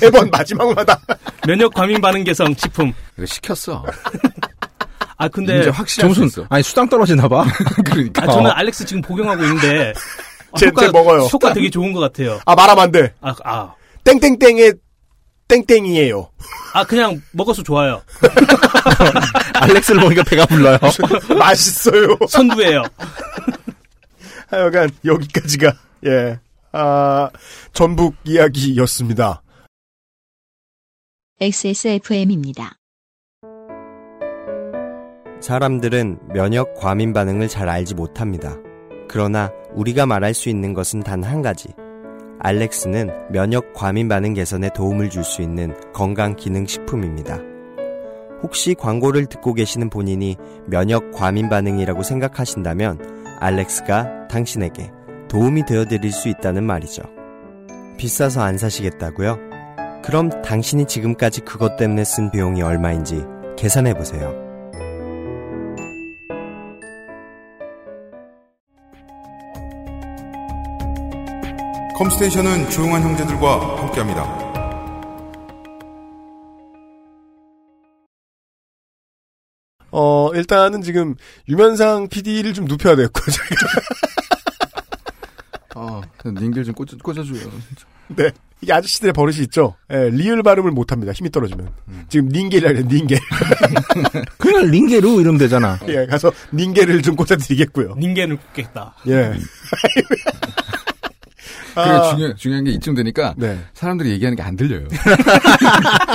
[0.00, 0.98] 매번 마지막마다.
[1.46, 2.92] 면역 과민 반응 개성 치품.
[3.16, 3.84] 이거 시켰어.
[5.18, 6.46] 아 근데 이제 확실할 수 정순.
[6.50, 7.44] 아니 수당 떨어지나 봐.
[7.84, 8.22] 그러니까.
[8.24, 9.92] 아, 저는 알렉스 지금 복용하고 있는데
[10.52, 11.22] 아, 제- 제 먹어요.
[11.32, 12.38] 효과 되게 좋은 것 같아요.
[12.44, 13.12] 아, 말하면 안 돼.
[13.20, 14.74] 아, 아, 땡땡땡의
[15.48, 16.28] 땡땡이에요.
[16.74, 18.02] 아 그냥 먹어서 좋아요.
[19.62, 20.78] 알렉스를 보니까 배가 불러요.
[21.38, 22.16] 맛있어요.
[22.28, 22.82] 선두예요.
[24.48, 25.72] 하여간 여기까지가
[26.06, 26.38] 예.
[26.72, 27.30] 아,
[27.72, 29.42] 전북 이야기였습니다.
[31.40, 32.72] XSFM입니다.
[35.40, 38.56] 사람들은 면역 과민 반응을 잘 알지 못합니다.
[39.08, 41.68] 그러나 우리가 말할 수 있는 것은 단 한 가지.
[42.40, 47.38] 알렉스는 면역 과민 반응 개선에 도움을 줄 수 있는 건강 기능 식품입니다.
[48.42, 50.36] 혹시 광고를 듣고 계시는 본인이
[50.66, 54.90] 면역 과민 반응이라고 생각하신다면 알렉스가 당신에게
[55.28, 57.02] 도움이 되어 드릴 수 있다는 말이죠.
[57.96, 59.38] 비싸서 안 사시겠다고요?
[60.02, 63.24] 그럼 당신이 지금까지 그것 때문에 쓴 비용이 얼마인지
[63.56, 64.46] 계산해 보세요.
[71.96, 74.45] 컴스테이션은 조용한 형제들과 함께합니다.
[79.98, 81.14] 어, 일단은 지금
[81.48, 83.18] 유면상 PD를 좀 눕혀야 되겠고
[85.74, 87.38] 어, 닌겔 좀 꽂아, 꽂아줘요.
[87.38, 87.86] 진짜.
[88.08, 88.30] 네.
[88.60, 89.74] 이게 아저씨들의 버릇이 있죠.
[89.90, 91.12] 예, 리을 발음을 못 합니다.
[91.12, 91.70] 힘이 떨어지면.
[91.88, 92.04] 음.
[92.08, 93.18] 지금 닌겔이라 그래, 닌겔.
[94.38, 95.78] 그냥 링게루 이러면 되잖아.
[95.88, 97.94] 예, 가서 닌겔을 좀 꽂아드리겠고요.
[97.98, 98.94] 닌겐을 굽겠다.
[99.08, 99.32] 예.
[101.74, 103.58] 그게 아, 중요, 중요한 게 이쯤 되니까 네.
[103.74, 104.88] 사람들이 얘기하는 게 안 들려요.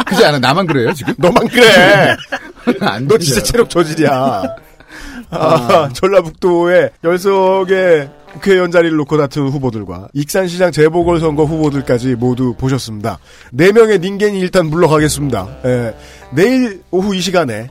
[0.07, 0.39] 그지 않아?
[0.39, 1.13] 나만 그래요, 지금?
[1.19, 2.17] 너만 그래.
[2.81, 3.41] 안 너 진짜.
[3.43, 4.43] 체력 저질이야.
[5.31, 13.19] 아, 전라북도의 열석의 국회의원 자리를 놓고 다툰 후보들과 익산시장 재보궐선거 후보들까지 모두 보셨습니다.
[13.51, 15.47] 네 명의 닌겐이 일단 물러가겠습니다.
[15.65, 15.95] 예,
[16.31, 17.69] 내일 오후 이 시간에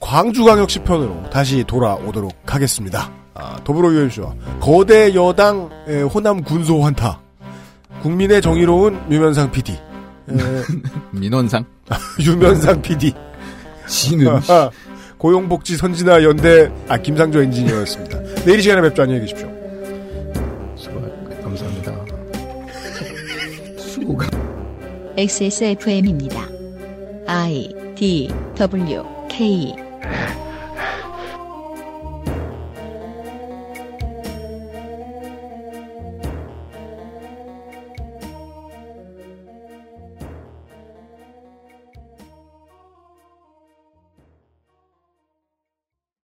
[0.00, 3.10] 광주광역시 편으로 다시 돌아오도록 하겠습니다.
[3.34, 7.20] 아, 더불어UMC와 거대 여당 예, 호남 군소 환타
[8.02, 9.72] 국민의 정의로운 유면상 PD
[10.30, 10.36] 예,
[11.12, 11.64] 민원상.
[12.20, 13.14] 유면상 PD
[13.86, 14.28] 지는.
[14.48, 14.70] 아,
[15.18, 18.20] 고용복지 선진화 연대 아 김상조 엔지니어였습니다.
[18.44, 19.02] 내일 이 시간에 뵙죠.
[19.02, 19.50] 안녕히 계십시오.
[20.76, 21.00] 수고,
[21.42, 21.92] 감사합니다.
[23.78, 24.28] 수고가.
[25.16, 26.46] XSFM입니다.
[27.26, 29.74] I D W K